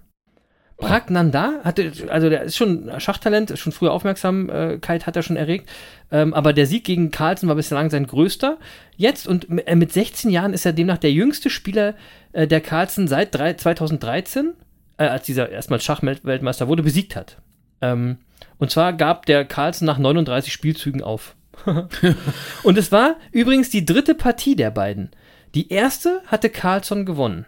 Pragnanda 0.79 1.59
hatte, 1.63 1.91
also 2.07 2.29
der 2.29 2.43
ist 2.43 2.55
schon 2.55 2.89
Schachtalent, 2.99 3.57
schon 3.59 3.73
frühe 3.73 3.91
Aufmerksamkeit 3.91 5.05
hat 5.05 5.15
er 5.15 5.23
schon 5.23 5.35
erregt, 5.35 5.69
ähm, 6.09 6.33
aber 6.33 6.53
der 6.53 6.65
Sieg 6.65 6.85
gegen 6.85 7.11
Carlsen 7.11 7.49
war 7.49 7.55
bislang 7.55 7.89
sein 7.89 8.07
größter. 8.07 8.57
Jetzt 8.95 9.27
und 9.27 9.47
äh, 9.67 9.75
mit 9.75 9.91
16 9.91 10.31
Jahren 10.31 10.53
ist 10.53 10.65
er 10.65 10.73
demnach 10.73 10.97
der 10.97 11.11
jüngste 11.11 11.49
Spieler, 11.49 11.95
äh, 12.31 12.47
der 12.47 12.61
Carlsen 12.61 13.07
seit 13.07 13.35
drei, 13.35 13.53
2013, 13.53 14.53
äh, 14.97 15.03
als 15.03 15.25
dieser 15.25 15.49
erstmals 15.49 15.83
Schachweltmeister 15.83 16.67
wurde, 16.69 16.83
besiegt 16.83 17.15
hat. 17.15 17.41
Ähm, 17.81 18.19
und 18.57 18.71
zwar 18.71 18.93
gab 18.93 19.25
der 19.25 19.45
Carlsen 19.45 19.85
nach 19.85 19.97
39 19.97 20.51
Spielzügen 20.53 21.03
auf. 21.03 21.35
und 22.63 22.77
es 22.77 22.91
war 22.91 23.17
übrigens 23.31 23.69
die 23.69 23.85
dritte 23.85 24.15
Partie 24.15 24.55
der 24.55 24.71
beiden. 24.71 25.11
Die 25.55 25.71
erste 25.73 26.21
hatte 26.27 26.49
Carlsson 26.49 27.05
gewonnen. 27.05 27.45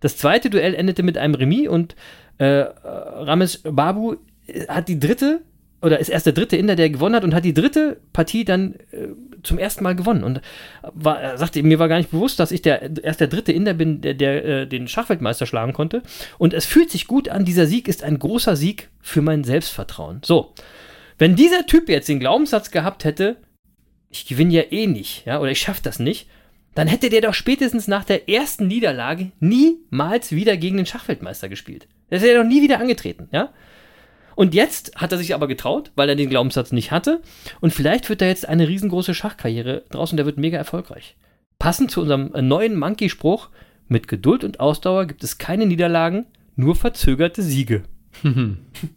Das 0.00 0.16
zweite 0.16 0.50
Duell 0.50 0.74
endete 0.74 1.02
mit 1.02 1.18
einem 1.18 1.34
Remis 1.34 1.68
und 1.68 1.96
äh, 2.38 2.46
Ramesh 2.46 3.60
Babu 3.62 4.16
äh, 4.46 4.66
hat 4.66 4.88
die 4.88 4.98
dritte 4.98 5.42
oder 5.80 6.00
ist 6.00 6.08
erst 6.08 6.26
der 6.26 6.32
dritte 6.32 6.56
Inder, 6.56 6.74
der 6.74 6.90
gewonnen 6.90 7.14
hat 7.14 7.24
und 7.24 7.34
hat 7.34 7.44
die 7.44 7.54
dritte 7.54 8.00
Partie 8.12 8.44
dann 8.44 8.74
äh, 8.90 9.08
zum 9.42 9.58
ersten 9.58 9.84
Mal 9.84 9.94
gewonnen. 9.94 10.24
Und 10.24 10.40
war, 10.82 11.38
sagte, 11.38 11.62
mir 11.62 11.78
war 11.78 11.88
gar 11.88 11.98
nicht 11.98 12.10
bewusst, 12.10 12.40
dass 12.40 12.50
ich 12.50 12.62
der, 12.62 13.04
erst 13.04 13.20
der 13.20 13.28
dritte 13.28 13.52
Inder 13.52 13.74
bin, 13.74 14.00
der, 14.00 14.14
der 14.14 14.44
äh, 14.44 14.66
den 14.66 14.88
Schachweltmeister 14.88 15.46
schlagen 15.46 15.72
konnte. 15.72 16.02
Und 16.36 16.52
es 16.52 16.64
fühlt 16.64 16.90
sich 16.90 17.06
gut 17.06 17.28
an. 17.28 17.44
Dieser 17.44 17.66
Sieg 17.66 17.86
ist 17.86 18.02
ein 18.02 18.18
großer 18.18 18.56
Sieg 18.56 18.88
für 19.00 19.22
mein 19.22 19.44
Selbstvertrauen. 19.44 20.20
So, 20.24 20.52
wenn 21.18 21.36
dieser 21.36 21.66
Typ 21.66 21.88
jetzt 21.88 22.08
den 22.08 22.20
Glaubenssatz 22.20 22.70
gehabt 22.70 23.04
hätte, 23.04 23.36
ich 24.10 24.26
gewinne 24.26 24.54
ja 24.54 24.62
eh 24.70 24.86
nicht, 24.86 25.26
ja, 25.26 25.38
oder 25.38 25.50
ich 25.50 25.60
schaffe 25.60 25.82
das 25.82 25.98
nicht, 25.98 26.28
dann 26.74 26.88
hätte 26.88 27.10
der 27.10 27.20
doch 27.20 27.34
spätestens 27.34 27.88
nach 27.88 28.04
der 28.04 28.28
ersten 28.28 28.66
Niederlage 28.66 29.32
niemals 29.40 30.32
wieder 30.32 30.56
gegen 30.56 30.76
den 30.76 30.86
Schachweltmeister 30.86 31.48
gespielt. 31.48 31.88
Das 32.10 32.22
hätte 32.22 32.32
er 32.32 32.42
doch 32.42 32.48
nie 32.48 32.62
wieder 32.62 32.80
angetreten, 32.80 33.28
ja? 33.32 33.50
Und 34.34 34.54
jetzt 34.54 34.94
hat 34.96 35.10
er 35.10 35.18
sich 35.18 35.34
aber 35.34 35.48
getraut, 35.48 35.90
weil 35.96 36.08
er 36.08 36.14
den 36.14 36.30
Glaubenssatz 36.30 36.70
nicht 36.70 36.92
hatte. 36.92 37.20
Und 37.60 37.72
vielleicht 37.74 38.08
wird 38.08 38.20
da 38.20 38.26
jetzt 38.26 38.48
eine 38.48 38.68
riesengroße 38.68 39.12
Schachkarriere 39.12 39.82
draus 39.90 40.12
und 40.12 40.16
der 40.16 40.26
wird 40.26 40.38
mega 40.38 40.56
erfolgreich. 40.56 41.16
Passend 41.58 41.90
zu 41.90 42.00
unserem 42.02 42.32
äh, 42.34 42.40
neuen 42.42 42.76
Monkey-Spruch: 42.78 43.48
Mit 43.88 44.06
Geduld 44.06 44.44
und 44.44 44.60
Ausdauer 44.60 45.06
gibt 45.06 45.24
es 45.24 45.38
keine 45.38 45.66
Niederlagen, 45.66 46.26
nur 46.54 46.76
verzögerte 46.76 47.42
Siege. 47.42 47.82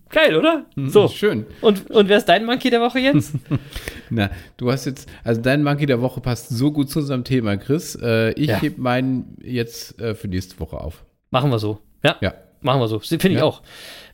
Geil, 0.10 0.36
oder? 0.36 0.66
So. 0.76 1.08
Schön. 1.08 1.46
Und, 1.62 1.90
und 1.92 2.08
wer 2.10 2.18
ist 2.18 2.26
dein 2.26 2.46
Monkey 2.46 2.70
der 2.70 2.82
Woche, 2.82 3.00
Jens? 3.00 3.34
Na, 4.10 4.30
du 4.58 4.72
hast 4.72 4.86
jetzt, 4.86 5.10
also 5.24 5.42
dein 5.42 5.64
Monkey 5.64 5.86
der 5.86 6.02
Woche 6.02 6.22
passt 6.22 6.50
so 6.50 6.72
gut 6.72 6.90
zu 6.90 7.00
unserem 7.00 7.24
Thema, 7.24 7.58
Chris. 7.58 7.96
Äh, 8.02 8.32
ich 8.34 8.50
Ja. 8.50 8.62
heb 8.62 8.78
meinen 8.78 9.38
jetzt 9.44 10.00
äh, 10.00 10.16
für 10.16 10.28
nächste 10.28 10.60
Woche 10.60 10.78
auf. 10.80 11.04
Machen 11.30 11.50
wir 11.52 11.60
so. 11.60 11.80
Ja, 12.04 12.18
Ja. 12.22 12.34
Machen 12.62 12.80
wir 12.82 12.88
so. 12.88 13.00
Finde 13.00 13.30
ich 13.30 13.34
Ja. 13.36 13.44
auch. 13.44 13.62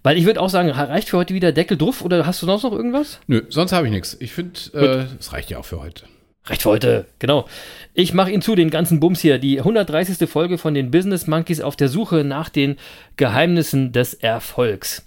Weil 0.04 0.18
ich 0.18 0.26
würde 0.26 0.39
auch 0.41 0.50
sagen, 0.50 0.70
reicht 0.70 1.10
für 1.10 1.18
heute 1.18 1.34
wieder 1.34 1.52
Deckel 1.52 1.78
drauf 1.78 2.02
oder 2.04 2.26
hast 2.26 2.41
du 2.41 2.45
sonst 2.45 2.64
noch 2.64 2.72
irgendwas? 2.72 3.20
Nö, 3.28 3.41
sonst 3.50 3.72
habe 3.74 3.88
ich 3.88 3.91
nichts. 3.91 4.16
Ich 4.20 4.32
finde, 4.32 4.60
äh, 4.74 5.06
es 5.20 5.34
reicht 5.34 5.50
ja 5.50 5.58
auch 5.58 5.66
für 5.66 5.82
heute. 5.82 6.04
Reicht 6.45 6.62
für 6.62 6.70
heute, 6.70 7.06
genau. 7.20 7.45
Ich 7.93 8.14
mache 8.14 8.32
Ihnen 8.32 8.41
zu, 8.41 8.56
den 8.56 8.70
ganzen 8.70 9.00
Bums 9.02 9.20
hier. 9.20 9.38
Die 9.38 9.60
130. 9.60 10.30
Folge 10.30 10.58
von 10.58 10.74
den 10.74 10.91
Business 10.91 11.28
Monkeys 11.28 11.60
auf 11.60 11.76
der 11.76 11.89
Suche 11.89 12.24
nach 12.24 12.48
den 12.50 12.78
Geheimnissen 13.18 13.91
des 13.91 14.14
Erfolgs. 14.14 15.06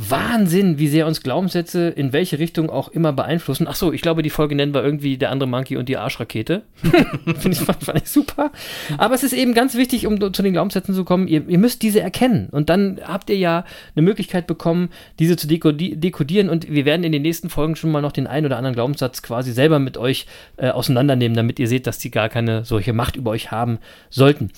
Wahnsinn, 0.00 0.78
wie 0.78 0.86
sehr 0.86 1.08
uns 1.08 1.24
Glaubenssätze 1.24 1.88
in 1.88 2.12
welche 2.12 2.38
Richtung 2.38 2.70
auch 2.70 2.88
immer 2.88 3.12
beeinflussen. 3.12 3.66
Ach 3.68 3.74
so, 3.74 3.92
ich 3.92 4.00
glaube, 4.00 4.22
die 4.22 4.30
Folge 4.30 4.54
nennen 4.54 4.72
wir 4.72 4.84
irgendwie 4.84 5.18
der 5.18 5.32
andere 5.32 5.48
Monkey 5.48 5.76
und 5.76 5.88
die 5.88 5.96
Arschrakete. 5.96 6.62
Finde 6.82 7.50
ich, 7.50 7.58
fand, 7.58 7.82
fand 7.82 8.02
ich 8.02 8.08
super. 8.08 8.52
Aber 8.96 9.16
es 9.16 9.24
ist 9.24 9.32
eben 9.32 9.54
ganz 9.54 9.74
wichtig, 9.74 10.06
um 10.06 10.32
zu 10.32 10.42
den 10.42 10.52
Glaubenssätzen 10.52 10.94
zu 10.94 11.04
kommen, 11.04 11.26
ihr, 11.26 11.48
ihr 11.48 11.58
müsst 11.58 11.82
diese 11.82 12.00
erkennen. 12.00 12.48
Und 12.52 12.70
dann 12.70 13.00
habt 13.02 13.28
ihr 13.28 13.36
ja 13.36 13.64
eine 13.96 14.04
Möglichkeit 14.04 14.46
bekommen, 14.46 14.90
diese 15.18 15.36
zu 15.36 15.48
dekodi 15.48 15.96
dekodieren. 15.96 16.48
Und 16.48 16.70
wir 16.70 16.84
werden 16.84 17.02
in 17.02 17.10
den 17.10 17.22
nächsten 17.22 17.50
Folgen 17.50 17.74
schon 17.74 17.90
mal 17.90 18.00
noch 18.00 18.12
den 18.12 18.28
einen 18.28 18.46
oder 18.46 18.56
anderen 18.56 18.76
Glaubenssatz 18.76 19.22
quasi 19.22 19.50
selber 19.50 19.80
mit 19.80 19.98
euch 19.98 20.26
äh, 20.58 20.70
auseinandernehmen, 20.70 21.36
damit 21.36 21.58
ihr 21.58 21.66
seht, 21.66 21.88
dass 21.88 21.98
die 21.98 22.12
gar 22.12 22.28
keine 22.28 22.64
solche 22.64 22.92
Macht 22.92 23.16
über 23.16 23.32
euch 23.32 23.50
haben 23.50 23.78
sollten. 24.10 24.52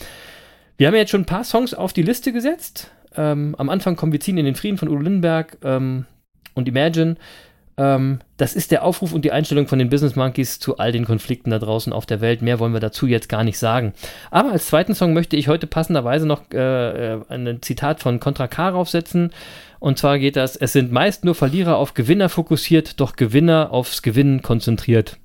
Wir 0.76 0.86
haben 0.86 0.94
ja 0.94 1.00
jetzt 1.00 1.10
schon 1.10 1.22
ein 1.22 1.26
paar 1.26 1.44
Songs 1.44 1.72
auf 1.72 1.94
die 1.94 2.02
Liste 2.02 2.30
gesetzt. 2.30 2.90
Ähm, 3.16 3.54
am 3.58 3.68
Anfang 3.70 3.96
kommen 3.96 4.12
wir 4.12 4.20
ziehen 4.20 4.38
in 4.38 4.44
den 4.44 4.54
Frieden 4.54 4.78
von 4.78 4.88
Udo 4.88 5.00
Lindenberg 5.00 5.58
ähm, 5.62 6.06
und 6.54 6.68
Imagine. 6.68 7.16
Ähm, 7.80 8.18
das 8.36 8.54
ist 8.54 8.72
der 8.72 8.84
Aufruf 8.84 9.14
und 9.14 9.24
die 9.24 9.32
Einstellung 9.32 9.66
von 9.66 9.78
den 9.78 9.88
Business 9.88 10.14
Monkeys 10.14 10.58
zu 10.58 10.76
all 10.76 10.92
den 10.92 11.06
Konflikten 11.06 11.50
da 11.50 11.58
draußen 11.58 11.92
auf 11.92 12.04
der 12.04 12.20
Welt. 12.20 12.42
Mehr 12.42 12.58
wollen 12.58 12.74
wir 12.74 12.80
dazu 12.80 13.06
jetzt 13.06 13.30
gar 13.30 13.42
nicht 13.42 13.58
sagen. 13.58 13.94
Aber 14.30 14.52
als 14.52 14.66
zweiten 14.66 14.94
Song 14.94 15.14
möchte 15.14 15.36
ich 15.36 15.48
heute 15.48 15.66
passenderweise 15.66 16.26
noch 16.26 16.42
äh, 16.52 17.14
äh, 17.14 17.20
ein 17.28 17.62
Zitat 17.62 18.00
von 18.00 18.20
Contra 18.20 18.48
K 18.48 18.68
raufsetzen. 18.68 19.32
Und 19.78 19.98
zwar 19.98 20.18
geht 20.18 20.36
das: 20.36 20.56
Es 20.56 20.72
sind 20.74 20.92
meist 20.92 21.24
nur 21.24 21.34
Verlierer 21.34 21.78
auf 21.78 21.94
Gewinner 21.94 22.28
fokussiert, 22.28 23.00
doch 23.00 23.16
Gewinner 23.16 23.70
aufs 23.72 24.02
Gewinnen 24.02 24.42
konzentriert. 24.42 25.16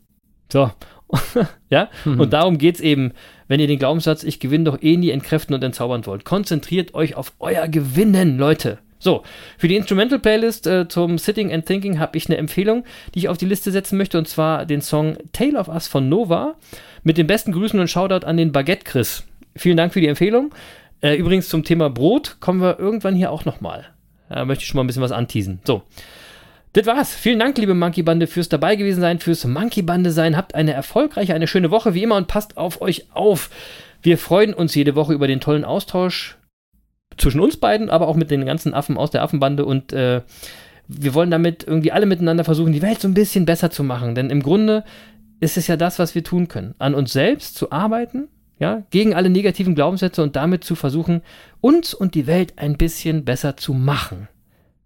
So. 0.52 0.72
ja, 1.70 1.90
und 2.04 2.34
darum 2.34 2.58
geht 2.58 2.76
es 2.76 2.82
eben, 2.82 3.14
wenn 3.48 3.60
ihr 3.60 3.68
den 3.68 3.80
Glaubenssatz, 3.80 4.24
ich 4.24 4.39
gewinne 4.39 4.66
doch 4.66 4.82
eh 4.82 4.98
nie 4.98 5.10
entkräften 5.10 5.54
und 5.56 5.64
entzaubern 5.64 6.06
wollt. 6.06 6.26
Konzentriert 6.26 6.93
euch 6.93 7.16
auf 7.16 7.34
euer 7.39 7.68
Gewinnen, 7.68 8.38
Leute. 8.38 8.80
So, 8.98 9.24
für 9.58 9.68
die 9.68 9.76
Instrumental-Playlist 9.76 10.68
äh, 10.68 10.88
zum 10.88 11.18
Sitting 11.18 11.54
and 11.54 11.66
Thinking 11.66 12.00
habe 12.00 12.18
ich 12.18 12.28
eine 12.28 12.38
Empfehlung, 12.38 12.86
die 13.14 13.20
ich 13.20 13.30
auf 13.30 13.38
die 13.38 13.46
Liste 13.46 13.72
setzen 13.72 13.98
möchte, 13.98 14.18
und 14.18 14.28
zwar 14.28 14.66
den 14.66 14.82
Song 14.82 15.18
Tale 15.32 15.60
of 15.60 15.68
Us 15.68 15.88
von 15.88 16.10
Nova 16.10 16.56
mit 17.04 17.18
den 17.18 17.28
besten 17.28 17.52
Grüßen 17.52 17.80
und 17.80 17.89
Shoutout 17.89 18.26
an 18.26 18.38
den 18.38 18.52
Baguette 18.52 18.84
Chris. 18.84 19.24
Vielen 19.56 19.78
Dank 19.78 19.93
für 19.93 20.02
die 20.02 20.08
Empfehlung. 20.08 20.54
Äh, 21.02 21.16
übrigens 21.16 21.50
zum 21.50 21.64
Thema 21.64 21.89
Brot 21.89 22.38
kommen 22.39 22.62
wir 22.62 22.80
irgendwann 22.80 23.16
hier 23.16 23.32
auch 23.32 23.46
nochmal. 23.46 23.86
Da 24.30 24.43
möchte 24.46 24.64
ich 24.64 24.68
schon 24.68 24.78
mal 24.78 24.84
ein 24.84 24.88
bisschen 24.88 25.04
was 25.04 25.12
anteasen. 25.12 25.60
So, 25.66 25.84
das 26.76 26.86
war's. 26.86 27.15
Vielen 27.15 27.39
Dank, 27.39 27.57
liebe 27.57 27.73
Monkey 27.73 28.03
Bande, 28.03 28.28
fürs 28.28 28.49
dabei 28.49 28.76
gewesen 28.76 28.99
sein, 28.99 29.19
fürs 29.19 29.45
Monkey 29.45 29.82
Bande 29.82 30.11
sein. 30.11 30.36
Habt 30.36 30.55
eine 30.55 30.73
erfolgreiche, 30.73 31.34
eine 31.34 31.47
schöne 31.47 31.71
Woche 31.71 31.93
wie 31.93 32.03
immer 32.03 32.17
und 32.17 32.28
passt 32.28 32.57
auf 32.57 32.82
euch 32.82 33.07
auf. 33.13 33.49
Wir 34.01 34.17
freuen 34.17 34.53
uns 34.53 34.76
jede 34.76 34.95
Woche 34.95 35.13
über 35.13 35.28
den 35.28 35.39
tollen 35.39 35.63
Austausch 35.63 36.38
zwischen 37.17 37.39
uns 37.39 37.57
beiden, 37.57 37.89
aber 37.89 38.09
auch 38.09 38.15
mit 38.15 38.30
den 38.30 38.45
ganzen 38.45 38.73
Affen 38.73 38.97
aus 38.97 39.09
der 39.09 39.23
Affenbande 39.23 39.63
und 39.63 39.93
äh, 39.93 40.21
wir 40.88 41.13
wollen 41.13 41.32
damit 41.32 41.63
irgendwie 41.65 41.93
alle 41.93 42.05
miteinander 42.05 42.43
versuchen, 42.43 42.73
die 42.73 42.82
Welt 42.82 42.99
so 42.99 43.07
ein 43.07 43.13
bisschen 43.13 43.45
besser 43.45 43.71
zu 43.71 43.84
machen. 43.84 44.13
Denn 44.13 44.30
im 44.30 44.43
Grunde 44.43 44.84
ist 45.39 45.57
es 45.57 45.67
ja 45.67 45.78
das, 45.78 45.97
was 45.97 46.13
wir 46.13 46.23
tun 46.23 46.49
können. 46.49 46.76
An 46.78 46.93
uns 46.93 47.13
selbst 47.13 47.55
zu 47.55 47.71
arbeiten, 47.71 48.28
ja, 48.59 48.84
gegen 48.89 49.15
alle 49.15 49.30
negativen 49.30 49.76
Glaubenssätze 49.76 50.21
und 50.21 50.36
damit 50.36 50.65
zu 50.65 50.76
versuchen, 50.76 51.21
uns 51.61 51.93
und 51.93 52.15
die 52.15 52.28
Welt 52.28 52.53
ein 52.57 52.78
bisschen 52.78 53.23
besser 53.23 53.57
zu 53.57 53.73
machen. 53.73 54.28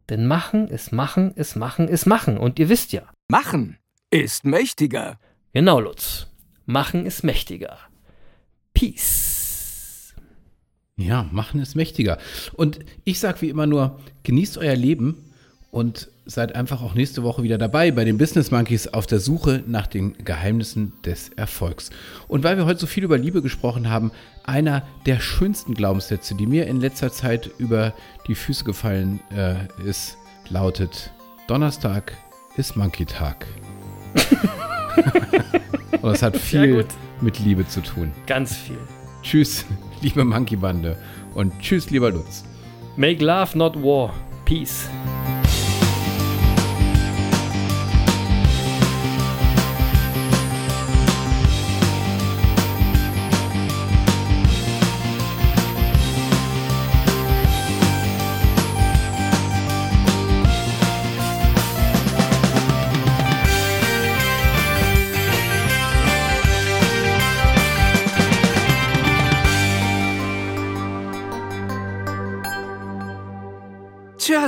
Denn 0.09 0.25
machen 0.25 0.67
ist 0.67 0.91
machen 0.91 1.31
ist 1.35 1.55
machen 1.55 1.87
ist 1.87 2.05
machen. 2.05 2.37
Und 2.37 2.59
ihr 2.59 2.69
wisst 2.69 2.91
ja. 2.93 3.03
Machen 3.29 3.77
ist 4.09 4.43
mächtiger. 4.43 5.19
Genau, 5.53 5.79
Lutz. 5.79 6.27
Machen 6.65 7.05
ist 7.05 7.23
mächtiger. 7.23 7.77
Peace. 8.73 10.15
Ja, 10.97 11.29
machen 11.31 11.61
ist 11.61 11.75
mächtiger. 11.75 12.17
Und 12.53 12.79
ich 13.03 13.19
sage 13.19 13.41
wie 13.41 13.49
immer 13.49 13.67
nur, 13.67 13.99
genießt 14.23 14.57
euer 14.57 14.75
Leben 14.75 15.28
und 15.71 16.09
seid 16.25 16.55
einfach 16.55 16.81
auch 16.81 16.93
nächste 16.93 17.23
Woche 17.23 17.43
wieder 17.43 17.57
dabei 17.57 17.91
bei 17.91 18.05
den 18.05 18.17
Business 18.17 18.51
Monkeys 18.51 18.87
auf 18.87 19.07
der 19.07 19.19
Suche 19.19 19.63
nach 19.67 19.87
den 19.87 20.15
Geheimnissen 20.23 20.93
des 21.05 21.29
Erfolgs. 21.29 21.89
Und 22.27 22.43
weil 22.43 22.57
wir 22.57 22.65
heute 22.65 22.79
so 22.79 22.87
viel 22.87 23.03
über 23.03 23.17
Liebe 23.17 23.41
gesprochen 23.41 23.89
haben, 23.89 24.11
einer 24.43 24.83
der 25.05 25.19
schönsten 25.19 25.73
Glaubenssätze, 25.73 26.35
die 26.35 26.47
mir 26.47 26.67
in 26.67 26.79
letzter 26.79 27.11
Zeit 27.11 27.49
über 27.57 27.93
die 28.27 28.35
Füße 28.35 28.63
gefallen 28.63 29.19
äh, 29.35 29.55
ist, 29.87 30.17
lautet: 30.49 31.11
Donnerstag 31.47 32.13
ist 32.57 32.75
Monkey-Tag. 32.75 33.45
und 36.01 36.03
das 36.03 36.21
hat 36.21 36.37
viel 36.37 36.85
mit 37.21 37.39
Liebe 37.39 37.67
zu 37.67 37.81
tun. 37.81 38.11
Ganz 38.27 38.55
viel. 38.55 38.77
Tschüss, 39.21 39.65
liebe 40.01 40.23
Monkey-Bande. 40.25 40.97
Und 41.35 41.53
tschüss, 41.59 41.89
lieber 41.89 42.11
Lutz. 42.11 42.43
Make 42.97 43.23
love, 43.23 43.57
not 43.57 43.75
war. 43.75 44.13
Peace. 44.45 44.89